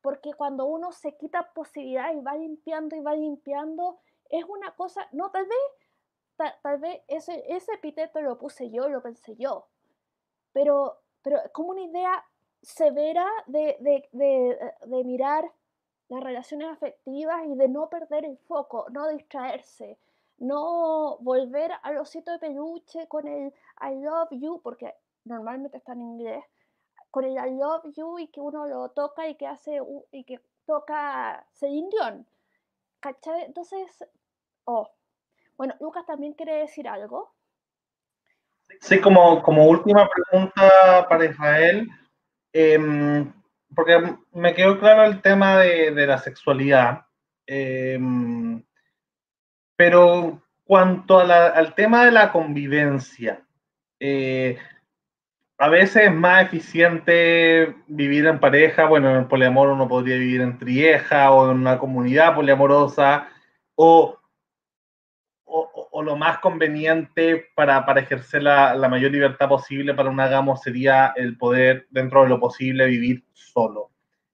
porque 0.00 0.32
cuando 0.32 0.64
uno 0.64 0.92
se 0.92 1.16
quita 1.16 1.52
posibilidades 1.52 2.16
y 2.16 2.20
va 2.22 2.34
limpiando 2.34 2.96
y 2.96 3.00
va 3.00 3.14
limpiando, 3.14 4.00
es 4.30 4.44
una 4.44 4.74
cosa, 4.74 5.06
no, 5.12 5.30
tal 5.30 5.46
vez, 5.46 6.52
tal, 6.62 6.78
vez 6.78 7.02
ese, 7.08 7.44
ese 7.54 7.74
epíteto 7.74 8.20
lo 8.22 8.38
puse 8.38 8.70
yo, 8.70 8.88
lo 8.88 9.02
pensé 9.02 9.36
yo, 9.36 9.68
pero 10.52 11.03
pero 11.24 11.40
como 11.52 11.70
una 11.70 11.82
idea 11.82 12.24
severa 12.62 13.26
de, 13.46 13.76
de, 14.12 15.04
mirar 15.04 15.50
las 16.08 16.22
relaciones 16.22 16.68
afectivas 16.68 17.46
y 17.46 17.54
de 17.56 17.66
no 17.66 17.88
perder 17.88 18.26
el 18.26 18.36
foco, 18.36 18.86
no 18.90 19.08
distraerse, 19.08 19.98
no 20.38 21.16
volver 21.20 21.72
al 21.82 21.96
osito 21.96 22.30
de 22.30 22.38
peluche 22.38 23.08
con 23.08 23.26
el 23.26 23.54
I 23.80 23.94
love 24.02 24.28
you, 24.32 24.60
porque 24.62 24.94
normalmente 25.24 25.78
está 25.78 25.94
en 25.94 26.02
inglés, 26.02 26.44
con 27.10 27.24
el 27.24 27.32
I 27.32 27.56
love 27.56 27.84
you 27.96 28.18
y 28.18 28.28
que 28.28 28.42
uno 28.42 28.66
lo 28.66 28.90
toca 28.90 29.26
y 29.26 29.34
que 29.36 29.46
hace 29.46 29.80
y 30.12 30.24
que 30.24 30.40
toca 30.66 31.46
Celine 31.54 31.88
Dion. 31.88 32.26
¿Cachai? 33.00 33.44
Entonces, 33.44 34.04
oh. 34.66 34.90
Bueno, 35.56 35.74
Lucas 35.80 36.04
también 36.04 36.34
quiere 36.34 36.56
decir 36.56 36.86
algo. 36.86 37.32
Sí, 38.80 39.00
como, 39.00 39.42
como 39.42 39.66
última 39.66 40.08
pregunta 40.08 41.06
para 41.08 41.24
Israel, 41.24 41.88
em, 42.52 43.32
porque 43.74 44.14
me 44.32 44.54
quedó 44.54 44.78
claro 44.78 45.04
el 45.04 45.22
tema 45.22 45.56
de, 45.58 46.06
la 46.06 46.18
sexualidad, 46.18 47.06
em, 47.46 48.62
pero 49.76 50.42
cuanto 50.64 51.18
al 51.18 51.74
tema 51.74 52.04
de 52.04 52.12
la 52.12 52.30
convivencia, 52.30 53.42
eh, 54.00 54.58
a 55.58 55.68
veces 55.68 56.04
es 56.04 56.14
más 56.14 56.44
eficiente 56.44 57.74
vivir 57.86 58.26
en 58.26 58.40
pareja, 58.40 58.86
bueno, 58.86 59.10
en 59.10 59.16
el 59.16 59.26
poliamor 59.26 59.68
uno 59.68 59.88
podría 59.88 60.16
vivir 60.16 60.40
en 60.40 60.58
trieja 60.58 61.30
o 61.30 61.50
en 61.50 61.58
una 61.58 61.78
comunidad 61.78 62.34
poliamorosa, 62.34 63.28
o 63.76 64.18
o, 65.94 66.02
lo 66.02 66.16
más 66.16 66.38
conveniente 66.38 67.50
para, 67.54 67.86
para 67.86 68.00
ejercer 68.00 68.42
la, 68.42 68.74
la, 68.74 68.88
mayor 68.88 69.12
libertad 69.12 69.48
posible 69.48 69.94
para 69.94 70.10
un 70.10 70.18
agamo 70.18 70.56
sería 70.56 71.12
el 71.16 71.36
poder, 71.36 71.86
dentro 71.90 72.22
de 72.22 72.28
lo 72.28 72.40
posible, 72.40 72.86
vivir 72.86 73.24
solo. 73.32 73.90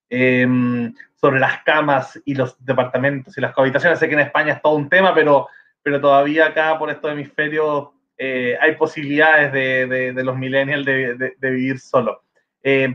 Em, 0.09 0.95
sobre 1.15 1.39
las 1.39 1.63
camas 1.63 2.21
y 2.25 2.35
los 2.35 2.57
departamentos 2.65 3.37
y 3.37 3.41
las 3.41 3.53
cohabitaciones, 3.53 3.99
sé 3.99 4.09
que 4.09 4.15
en 4.15 4.21
España 4.21 4.55
es 4.55 4.63
todo 4.63 4.75
un 4.75 4.89
tema, 4.89 5.15
pero, 5.15 5.49
pero 5.83 6.01
todavía 6.01 6.47
acá 6.47 6.79
por 6.79 6.91
estos 6.91 7.13
hemisferios 7.13 7.89
eh, 8.17 8.57
hay 8.61 8.75
posibilidades 8.77 9.53
de, 9.53 10.13
de, 10.13 10.25
los 10.25 10.37
millennials 10.37 10.85
de, 10.85 11.35
de 11.39 11.51
vivir 11.51 11.79
solo. 11.79 12.23
Eh, 12.63 12.95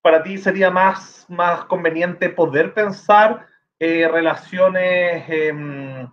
¿Para 0.00 0.22
ti 0.22 0.38
sería 0.38 0.70
más, 0.70 1.26
más 1.28 1.64
conveniente 1.66 2.28
poder 2.28 2.74
pensar 2.74 3.46
eh, 3.78 4.08
relaciones 4.08 5.24
em, 5.28 6.08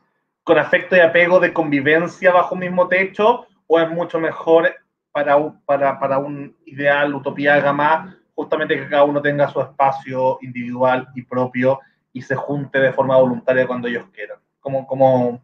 con 0.49 0.57
afecto 0.57 0.95
y 0.95 0.99
apego 0.99 1.39
de 1.39 1.53
convivencia 1.53 2.31
bajo 2.31 2.55
un 2.55 2.61
mismo 2.61 2.87
techo 2.87 3.45
o 3.67 3.79
es 3.79 3.87
mucho 3.87 4.19
mejor 4.19 4.73
para 5.11 5.37
un, 5.37 5.61
para, 5.61 5.99
para 5.99 6.17
un 6.17 6.57
ideal, 6.65 7.13
utopía 7.13 7.59
gama, 7.59 8.17
justamente 8.33 8.75
que 8.75 8.89
cada 8.89 9.03
uno 9.03 9.21
tenga 9.21 9.47
su 9.47 9.61
espacio 9.61 10.39
individual 10.41 11.07
y 11.13 11.21
propio 11.21 11.79
y 12.11 12.23
se 12.23 12.33
junte 12.33 12.79
de 12.79 12.91
forma 12.91 13.15
voluntaria 13.17 13.67
cuando 13.67 13.87
ellos 13.87 14.07
quieran? 14.11 14.39
¿Cómo, 14.59 14.87
cómo, 14.87 15.39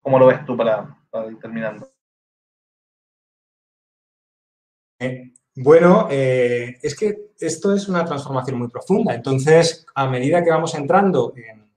cómo 0.00 0.20
lo 0.20 0.26
ves 0.26 0.46
tú 0.46 0.56
para, 0.56 0.96
para 1.10 1.26
ir 1.26 1.40
terminando? 1.40 1.88
Eh, 5.00 5.32
bueno, 5.56 6.06
eh, 6.08 6.78
es 6.80 6.94
que 6.96 7.32
esto 7.40 7.74
es 7.74 7.88
una 7.88 8.04
transformación 8.04 8.56
muy 8.56 8.68
profunda. 8.68 9.12
Entonces, 9.14 9.84
a 9.96 10.06
medida 10.06 10.44
que 10.44 10.50
vamos 10.50 10.76
entrando 10.76 11.32
en 11.34 11.69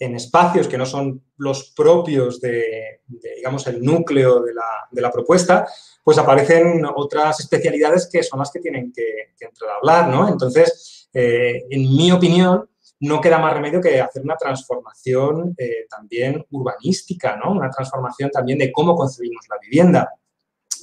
en 0.00 0.16
espacios 0.16 0.66
que 0.66 0.78
no 0.78 0.86
son 0.86 1.22
los 1.36 1.72
propios 1.76 2.40
de, 2.40 3.02
digamos, 3.06 3.66
el 3.66 3.84
núcleo 3.84 4.42
de 4.42 4.54
la, 5.02 5.12
propuesta, 5.12 5.68
pues 6.02 6.16
aparecen 6.16 6.82
otras 6.96 7.38
especialidades 7.40 8.08
que 8.10 8.22
son 8.22 8.38
las 8.38 8.50
que 8.50 8.60
tienen 8.60 8.92
que, 8.92 9.34
entrar 9.38 9.70
a 9.70 9.76
hablar, 9.76 10.08
¿no? 10.08 10.28
Entonces, 10.28 11.08
eh, 11.12 11.64
en 11.68 11.82
mi 11.82 12.10
opinión, 12.10 12.68
no 13.00 13.20
queda 13.20 13.38
más 13.38 13.52
remedio 13.52 13.80
que 13.80 14.00
hacer 14.00 14.22
una 14.22 14.36
transformación 14.36 15.54
eh, 15.58 15.86
también 15.88 16.46
urbanística, 16.50 17.36
¿no? 17.36 17.52
Una 17.52 17.70
transformación 17.70 18.30
también 18.30 18.58
de 18.58 18.72
cómo 18.72 18.94
concebimos 18.94 19.46
la 19.50 19.56
vivienda. 19.60 20.14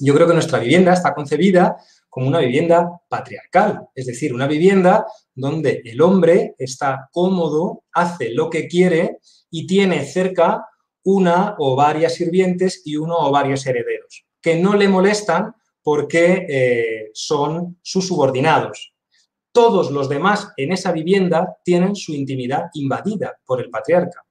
Yo 0.00 0.14
creo 0.14 0.28
que 0.28 0.34
nuestra 0.34 0.60
vivienda 0.60 0.92
está 0.92 1.12
concebida 1.12 1.76
como 2.18 2.30
una 2.30 2.40
vivienda 2.40 3.00
patriarcal, 3.08 3.90
es 3.94 4.06
decir, 4.06 4.34
una 4.34 4.48
vivienda 4.48 5.06
donde 5.36 5.82
el 5.84 6.00
hombre 6.00 6.56
está 6.58 7.08
cómodo, 7.12 7.84
hace 7.92 8.30
lo 8.30 8.50
que 8.50 8.66
quiere 8.66 9.18
y 9.52 9.68
tiene 9.68 10.04
cerca 10.04 10.66
una 11.04 11.54
o 11.60 11.76
varias 11.76 12.14
sirvientes 12.14 12.82
y 12.84 12.96
uno 12.96 13.16
o 13.16 13.30
varios 13.30 13.64
herederos, 13.64 14.26
que 14.42 14.56
no 14.56 14.74
le 14.74 14.88
molestan 14.88 15.54
porque 15.80 16.44
eh, 16.48 17.10
son 17.14 17.78
sus 17.82 18.08
subordinados. 18.08 18.92
Todos 19.52 19.92
los 19.92 20.08
demás 20.08 20.48
en 20.56 20.72
esa 20.72 20.90
vivienda 20.90 21.58
tienen 21.62 21.94
su 21.94 22.12
intimidad 22.12 22.64
invadida 22.74 23.38
por 23.46 23.60
el 23.60 23.70
patriarca. 23.70 24.24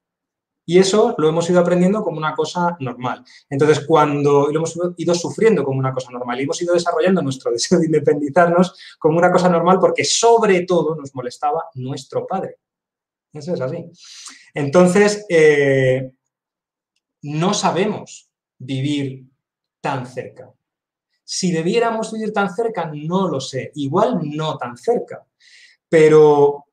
Y 0.70 0.80
eso 0.80 1.16
lo 1.18 1.30
hemos 1.30 1.50
ido 1.50 1.62
aprendiendo 1.62 2.04
como 2.04 2.18
una 2.18 2.36
cosa 2.36 2.76
normal. 2.82 3.24
Entonces, 3.50 3.86
cuando 3.88 4.48
lo 4.52 4.60
hemos 4.60 4.78
ido 4.98 5.16
sufriendo 5.16 5.64
como 5.64 5.80
una 5.80 5.94
cosa 5.94 6.12
normal 6.12 6.38
y 6.38 6.44
hemos 6.44 6.62
ido 6.62 6.74
desarrollando 6.74 7.22
nuestro 7.22 7.52
deseo 7.54 7.80
de 7.80 7.86
independizarnos 7.86 8.78
como 9.00 9.18
una 9.18 9.32
cosa 9.32 9.48
normal 9.48 9.80
porque 9.80 10.04
sobre 10.04 10.66
todo 10.66 10.94
nos 10.96 11.16
molestaba 11.16 11.64
nuestro 11.76 12.28
padre. 12.28 12.58
Eso 13.32 13.54
es 13.54 13.62
así. 13.62 13.86
Entonces, 14.54 15.26
eh, 15.30 16.12
no 17.22 17.54
sabemos 17.54 18.30
vivir 18.58 19.24
tan 19.80 20.06
cerca. 20.06 20.52
Si 21.24 21.54
debiéramos 21.54 22.12
vivir 22.12 22.34
tan 22.34 22.54
cerca, 22.54 22.92
no 22.94 23.30
lo 23.30 23.40
sé. 23.40 23.72
Igual 23.76 24.20
no 24.22 24.58
tan 24.58 24.76
cerca. 24.76 25.26
Pero 25.88 26.66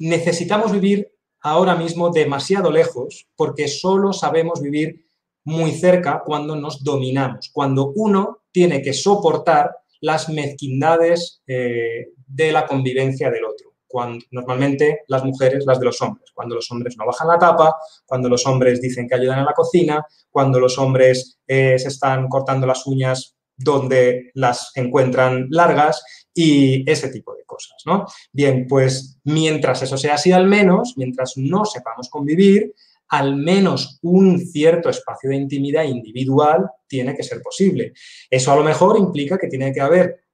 necesitamos 0.00 0.72
vivir 0.72 1.15
ahora 1.46 1.76
mismo 1.76 2.10
demasiado 2.10 2.72
lejos 2.72 3.28
porque 3.36 3.68
solo 3.68 4.12
sabemos 4.12 4.60
vivir 4.60 5.06
muy 5.44 5.70
cerca 5.70 6.22
cuando 6.24 6.56
nos 6.56 6.82
dominamos, 6.82 7.50
cuando 7.52 7.92
uno 7.94 8.42
tiene 8.50 8.82
que 8.82 8.92
soportar 8.92 9.76
las 10.00 10.28
mezquindades 10.28 11.42
eh, 11.46 12.08
de 12.26 12.52
la 12.52 12.66
convivencia 12.66 13.30
del 13.30 13.44
otro. 13.44 13.74
Cuando, 13.86 14.24
normalmente 14.32 15.02
las 15.06 15.24
mujeres, 15.24 15.64
las 15.64 15.78
de 15.78 15.84
los 15.84 16.02
hombres, 16.02 16.32
cuando 16.34 16.56
los 16.56 16.68
hombres 16.72 16.96
no 16.98 17.06
bajan 17.06 17.28
la 17.28 17.38
tapa, 17.38 17.76
cuando 18.04 18.28
los 18.28 18.44
hombres 18.44 18.80
dicen 18.82 19.06
que 19.08 19.14
ayudan 19.14 19.38
en 19.38 19.44
la 19.44 19.54
cocina, 19.54 20.04
cuando 20.28 20.58
los 20.58 20.76
hombres 20.78 21.38
eh, 21.46 21.78
se 21.78 21.88
están 21.88 22.28
cortando 22.28 22.66
las 22.66 22.84
uñas 22.88 23.35
donde 23.56 24.30
las 24.34 24.72
encuentran 24.74 25.46
largas 25.50 26.02
y 26.34 26.88
ese 26.90 27.08
tipo 27.08 27.34
de 27.34 27.44
cosas, 27.44 27.76
¿no? 27.86 28.06
Bien, 28.32 28.66
pues 28.68 29.18
mientras 29.24 29.82
eso 29.82 29.96
sea 29.96 30.14
así 30.14 30.32
al 30.32 30.46
menos, 30.46 30.94
mientras 30.96 31.34
no 31.36 31.64
sepamos 31.64 32.10
convivir, 32.10 32.74
al 33.08 33.36
menos 33.36 33.98
un 34.02 34.38
cierto 34.38 34.90
espacio 34.90 35.30
de 35.30 35.36
intimidad 35.36 35.84
individual 35.84 36.68
tiene 36.86 37.14
que 37.14 37.22
ser 37.22 37.40
posible. 37.40 37.92
Eso 38.28 38.52
a 38.52 38.56
lo 38.56 38.64
mejor 38.64 38.98
implica 38.98 39.38
que 39.38 39.48
tiene 39.48 39.72
que 39.72 39.80
haber 39.80 40.24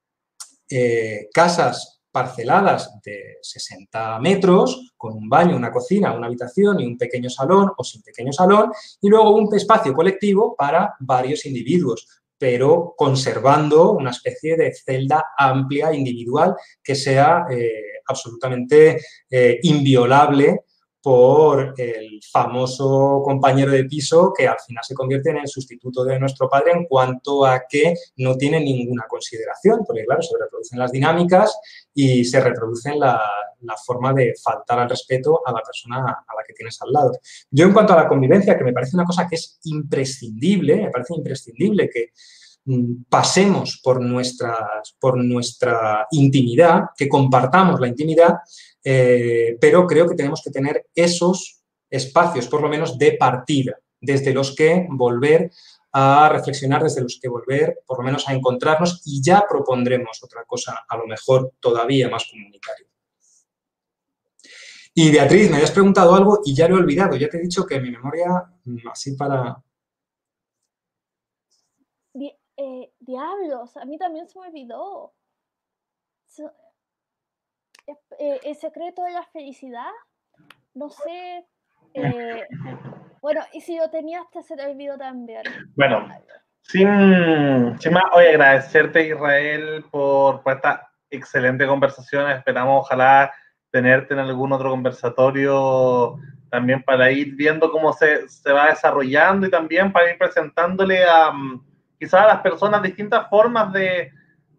eh, 0.68 1.28
casas 1.32 2.00
parceladas 2.10 2.90
de 3.02 3.38
60 3.40 4.18
metros, 4.20 4.92
con 4.96 5.14
un 5.14 5.28
baño, 5.28 5.56
una 5.56 5.72
cocina, 5.72 6.14
una 6.14 6.26
habitación 6.26 6.78
y 6.80 6.86
un 6.86 6.98
pequeño 6.98 7.30
salón 7.30 7.70
o 7.76 7.82
sin 7.82 8.02
pequeño 8.02 8.32
salón, 8.32 8.70
y 9.00 9.08
luego 9.08 9.34
un 9.34 9.52
espacio 9.54 9.94
colectivo 9.94 10.54
para 10.54 10.94
varios 11.00 11.46
individuos 11.46 12.21
pero 12.42 12.92
conservando 12.96 13.92
una 13.92 14.10
especie 14.10 14.56
de 14.56 14.74
celda 14.74 15.26
amplia, 15.38 15.94
individual, 15.94 16.56
que 16.82 16.96
sea 16.96 17.44
eh, 17.48 18.00
absolutamente 18.04 19.00
eh, 19.30 19.60
inviolable 19.62 20.64
por 21.02 21.74
el 21.76 22.20
famoso 22.30 23.22
compañero 23.24 23.72
de 23.72 23.84
piso 23.84 24.32
que 24.36 24.46
al 24.46 24.58
final 24.64 24.84
se 24.84 24.94
convierte 24.94 25.30
en 25.30 25.38
el 25.38 25.48
sustituto 25.48 26.04
de 26.04 26.18
nuestro 26.18 26.48
padre 26.48 26.72
en 26.72 26.84
cuanto 26.86 27.44
a 27.44 27.64
que 27.68 27.94
no 28.16 28.36
tiene 28.36 28.60
ninguna 28.60 29.06
consideración, 29.08 29.80
porque 29.86 30.04
claro, 30.04 30.22
se 30.22 30.36
reproducen 30.38 30.78
las 30.78 30.92
dinámicas 30.92 31.58
y 31.92 32.24
se 32.24 32.40
reproduce 32.40 32.94
la, 32.94 33.20
la 33.62 33.76
forma 33.76 34.12
de 34.12 34.34
faltar 34.42 34.78
al 34.78 34.90
respeto 34.90 35.40
a 35.44 35.52
la 35.52 35.60
persona 35.60 35.98
a 35.98 36.34
la 36.36 36.44
que 36.46 36.54
tienes 36.54 36.80
al 36.82 36.92
lado. 36.92 37.12
Yo 37.50 37.66
en 37.66 37.72
cuanto 37.72 37.92
a 37.92 37.96
la 37.96 38.08
convivencia, 38.08 38.56
que 38.56 38.64
me 38.64 38.72
parece 38.72 38.96
una 38.96 39.04
cosa 39.04 39.26
que 39.28 39.36
es 39.36 39.58
imprescindible, 39.64 40.76
me 40.76 40.90
parece 40.90 41.14
imprescindible 41.14 41.88
que 41.88 42.12
mm, 42.64 43.04
pasemos 43.08 43.80
por, 43.82 44.00
nuestras, 44.00 44.94
por 45.00 45.16
nuestra 45.16 46.06
intimidad, 46.10 46.82
que 46.96 47.08
compartamos 47.08 47.80
la 47.80 47.88
intimidad, 47.88 48.36
eh, 48.84 49.56
pero 49.60 49.86
creo 49.86 50.08
que 50.08 50.14
tenemos 50.14 50.42
que 50.42 50.50
tener 50.50 50.86
esos 50.94 51.62
espacios, 51.90 52.48
por 52.48 52.62
lo 52.62 52.68
menos 52.68 52.98
de 52.98 53.12
partida, 53.12 53.78
desde 54.00 54.32
los 54.32 54.54
que 54.54 54.86
volver 54.90 55.50
a 55.92 56.28
reflexionar, 56.30 56.82
desde 56.82 57.02
los 57.02 57.18
que 57.20 57.28
volver, 57.28 57.80
por 57.86 57.98
lo 57.98 58.04
menos 58.04 58.28
a 58.28 58.32
encontrarnos 58.32 59.02
y 59.04 59.22
ya 59.22 59.44
propondremos 59.48 60.22
otra 60.22 60.44
cosa, 60.44 60.84
a 60.88 60.96
lo 60.96 61.06
mejor 61.06 61.52
todavía 61.60 62.08
más 62.08 62.26
comunitaria. 62.30 62.86
Y 64.94 65.10
Beatriz, 65.10 65.48
me 65.48 65.56
habías 65.56 65.70
preguntado 65.70 66.14
algo 66.14 66.40
y 66.44 66.54
ya 66.54 66.68
lo 66.68 66.76
he 66.76 66.80
olvidado. 66.80 67.16
Ya 67.16 67.28
te 67.28 67.38
he 67.38 67.40
dicho 67.40 67.64
que 67.64 67.80
mi 67.80 67.90
memoria, 67.90 68.28
mm, 68.64 68.88
así 68.88 69.16
para... 69.16 69.62
Eh, 72.54 72.92
diablos, 73.00 73.76
a 73.78 73.84
mí 73.86 73.96
también 73.96 74.28
se 74.28 74.38
me 74.38 74.46
olvidó. 74.48 75.14
Eh, 77.86 78.40
el 78.44 78.54
secreto 78.56 79.04
de 79.04 79.12
la 79.12 79.24
felicidad, 79.32 79.90
no 80.74 80.88
sé. 80.90 81.46
Eh, 81.94 82.46
bueno, 83.20 83.40
y 83.52 83.60
si 83.60 83.76
lo 83.76 83.90
tenías, 83.90 84.24
te 84.30 84.42
se 84.42 84.56
te 84.56 84.64
olvidó 84.66 84.96
también. 84.96 85.42
Bueno, 85.74 86.08
sin, 86.62 87.78
sin 87.78 87.92
más, 87.92 88.04
hoy 88.12 88.26
agradecerte, 88.26 89.08
Israel, 89.08 89.84
por, 89.90 90.42
por 90.42 90.54
esta 90.54 90.90
excelente 91.10 91.66
conversación. 91.66 92.30
Esperamos, 92.30 92.86
ojalá 92.86 93.32
tenerte 93.70 94.14
en 94.14 94.20
algún 94.20 94.52
otro 94.52 94.70
conversatorio 94.70 96.18
también 96.50 96.82
para 96.82 97.10
ir 97.10 97.34
viendo 97.34 97.70
cómo 97.70 97.92
se, 97.94 98.28
se 98.28 98.52
va 98.52 98.68
desarrollando 98.68 99.46
y 99.46 99.50
también 99.50 99.90
para 99.90 100.10
ir 100.10 100.18
presentándole 100.18 101.02
a 101.04 101.32
mm, 101.32 101.64
quizás 101.98 102.22
a 102.22 102.26
las 102.26 102.40
personas 102.42 102.82
distintas 102.82 103.28
formas 103.30 103.72
de, 103.72 104.12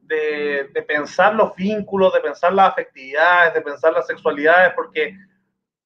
de, 0.07 0.69
pensar 0.87 1.35
los 1.35 1.55
vínculos, 1.55 2.13
de 2.13 2.21
pensar 2.21 2.53
las 2.53 2.71
afectividades, 2.71 3.53
de 3.53 3.61
pensar 3.61 3.93
las 3.93 4.07
sexualidades, 4.07 4.73
porque 4.75 5.15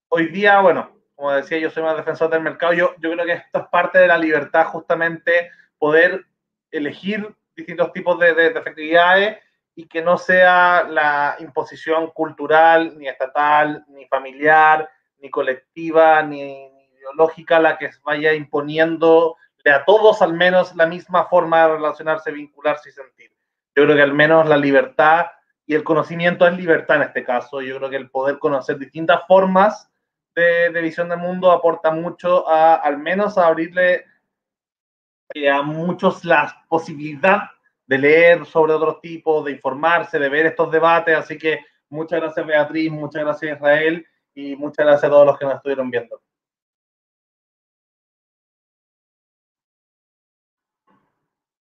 hoy 0.09 0.28
día, 0.28 0.59
bueno, 0.61 0.91
como 1.15 1.32
decía, 1.32 1.57
yo 1.57 1.70
soy 1.70 1.84
más 1.84 1.97
defensor 1.97 2.30
del 2.30 2.41
mercado, 2.41 2.74
yo, 2.74 2.93
yo 2.99 3.11
creo 3.11 3.26
que 3.26 3.34
esto 3.34 3.59
es 3.59 3.68
parte 3.68 3.99
de 3.99 4.07
la 4.07 4.18
libertad 4.18 4.65
justamente 4.68 5.51
poder 5.78 6.26
elegir 6.72 7.36
distintos 7.55 7.91
tipos 7.93 8.20
de, 8.20 8.34
de, 8.34 8.49
de 8.51 8.59
afectividades 8.59 9.38
y 9.76 9.88
que 9.88 10.01
no 10.01 10.18
sea 10.18 10.84
la 10.84 11.38
imposición 11.39 12.11
cultural, 12.11 12.97
ni 12.97 13.07
estatal, 13.07 13.86
ni 13.89 14.05
familiar, 14.07 14.89
ni 15.20 15.30
colectiva, 15.30 16.22
ni, 16.24 16.70
ni 16.70 16.86
ideológica 16.97 17.59
la 17.59 17.78
que 17.78 17.89
vaya 18.03 18.34
imponiendo 18.34 19.36
a 19.72 19.86
todos 19.86 20.22
al 20.22 20.34
menos 20.34 20.76
la 20.76 20.86
misma 20.86 21.26
forma 21.26 21.61
de 21.61 21.74
relacionarse, 21.74 22.32
vincularse 22.32 22.89
y 22.89 22.93
sentir. 22.93 23.32
Yo 23.78 23.84
creo 23.84 23.95
que 23.95 24.01
al 24.01 24.13
menos 24.15 24.49
la 24.49 24.57
libertad 24.57 25.28
y 25.67 25.75
el 25.75 25.84
conocimiento 25.84 26.47
es 26.47 26.57
libertad 26.57 26.95
en 26.95 27.03
este 27.03 27.23
caso. 27.23 27.61
Yo 27.61 27.78
creo 27.78 27.91
que 27.91 27.97
el 27.97 28.09
poder 28.09 28.39
conocer 28.39 28.80
distintas 28.80 29.21
formas 29.28 29.88
de, 30.34 30.71
de 30.71 30.82
visión 30.82 31.09
del 31.09 31.19
mundo 31.19 31.51
aporta 31.51 31.91
mucho 31.91 32.49
a 32.49 32.73
al 32.73 32.97
menos 32.97 33.38
a 33.38 33.45
abrirle 33.45 34.05
eh, 35.36 35.47
a 35.47 35.61
muchos 35.61 36.25
la 36.25 36.65
posibilidad 36.67 37.51
de 37.86 37.99
leer 37.99 38.47
sobre 38.47 38.73
otros 38.73 38.99
tipos, 38.99 39.45
de 39.45 39.51
informarse, 39.51 40.17
de 40.17 40.30
ver 40.30 40.47
estos 40.47 40.71
debates. 40.71 41.15
Así 41.15 41.38
que 41.38 41.59
muchas 41.88 42.19
gracias 42.19 42.47
Beatriz, 42.47 42.91
muchas 42.91 43.23
gracias 43.23 43.57
Israel 43.57 44.07
y 44.34 44.55
muchas 44.55 44.88
gracias 44.88 45.03
a 45.03 45.09
todos 45.09 45.28
los 45.28 45.38
que 45.38 45.45
nos 45.45 45.53
estuvieron 45.53 45.91
viendo. 45.91 46.19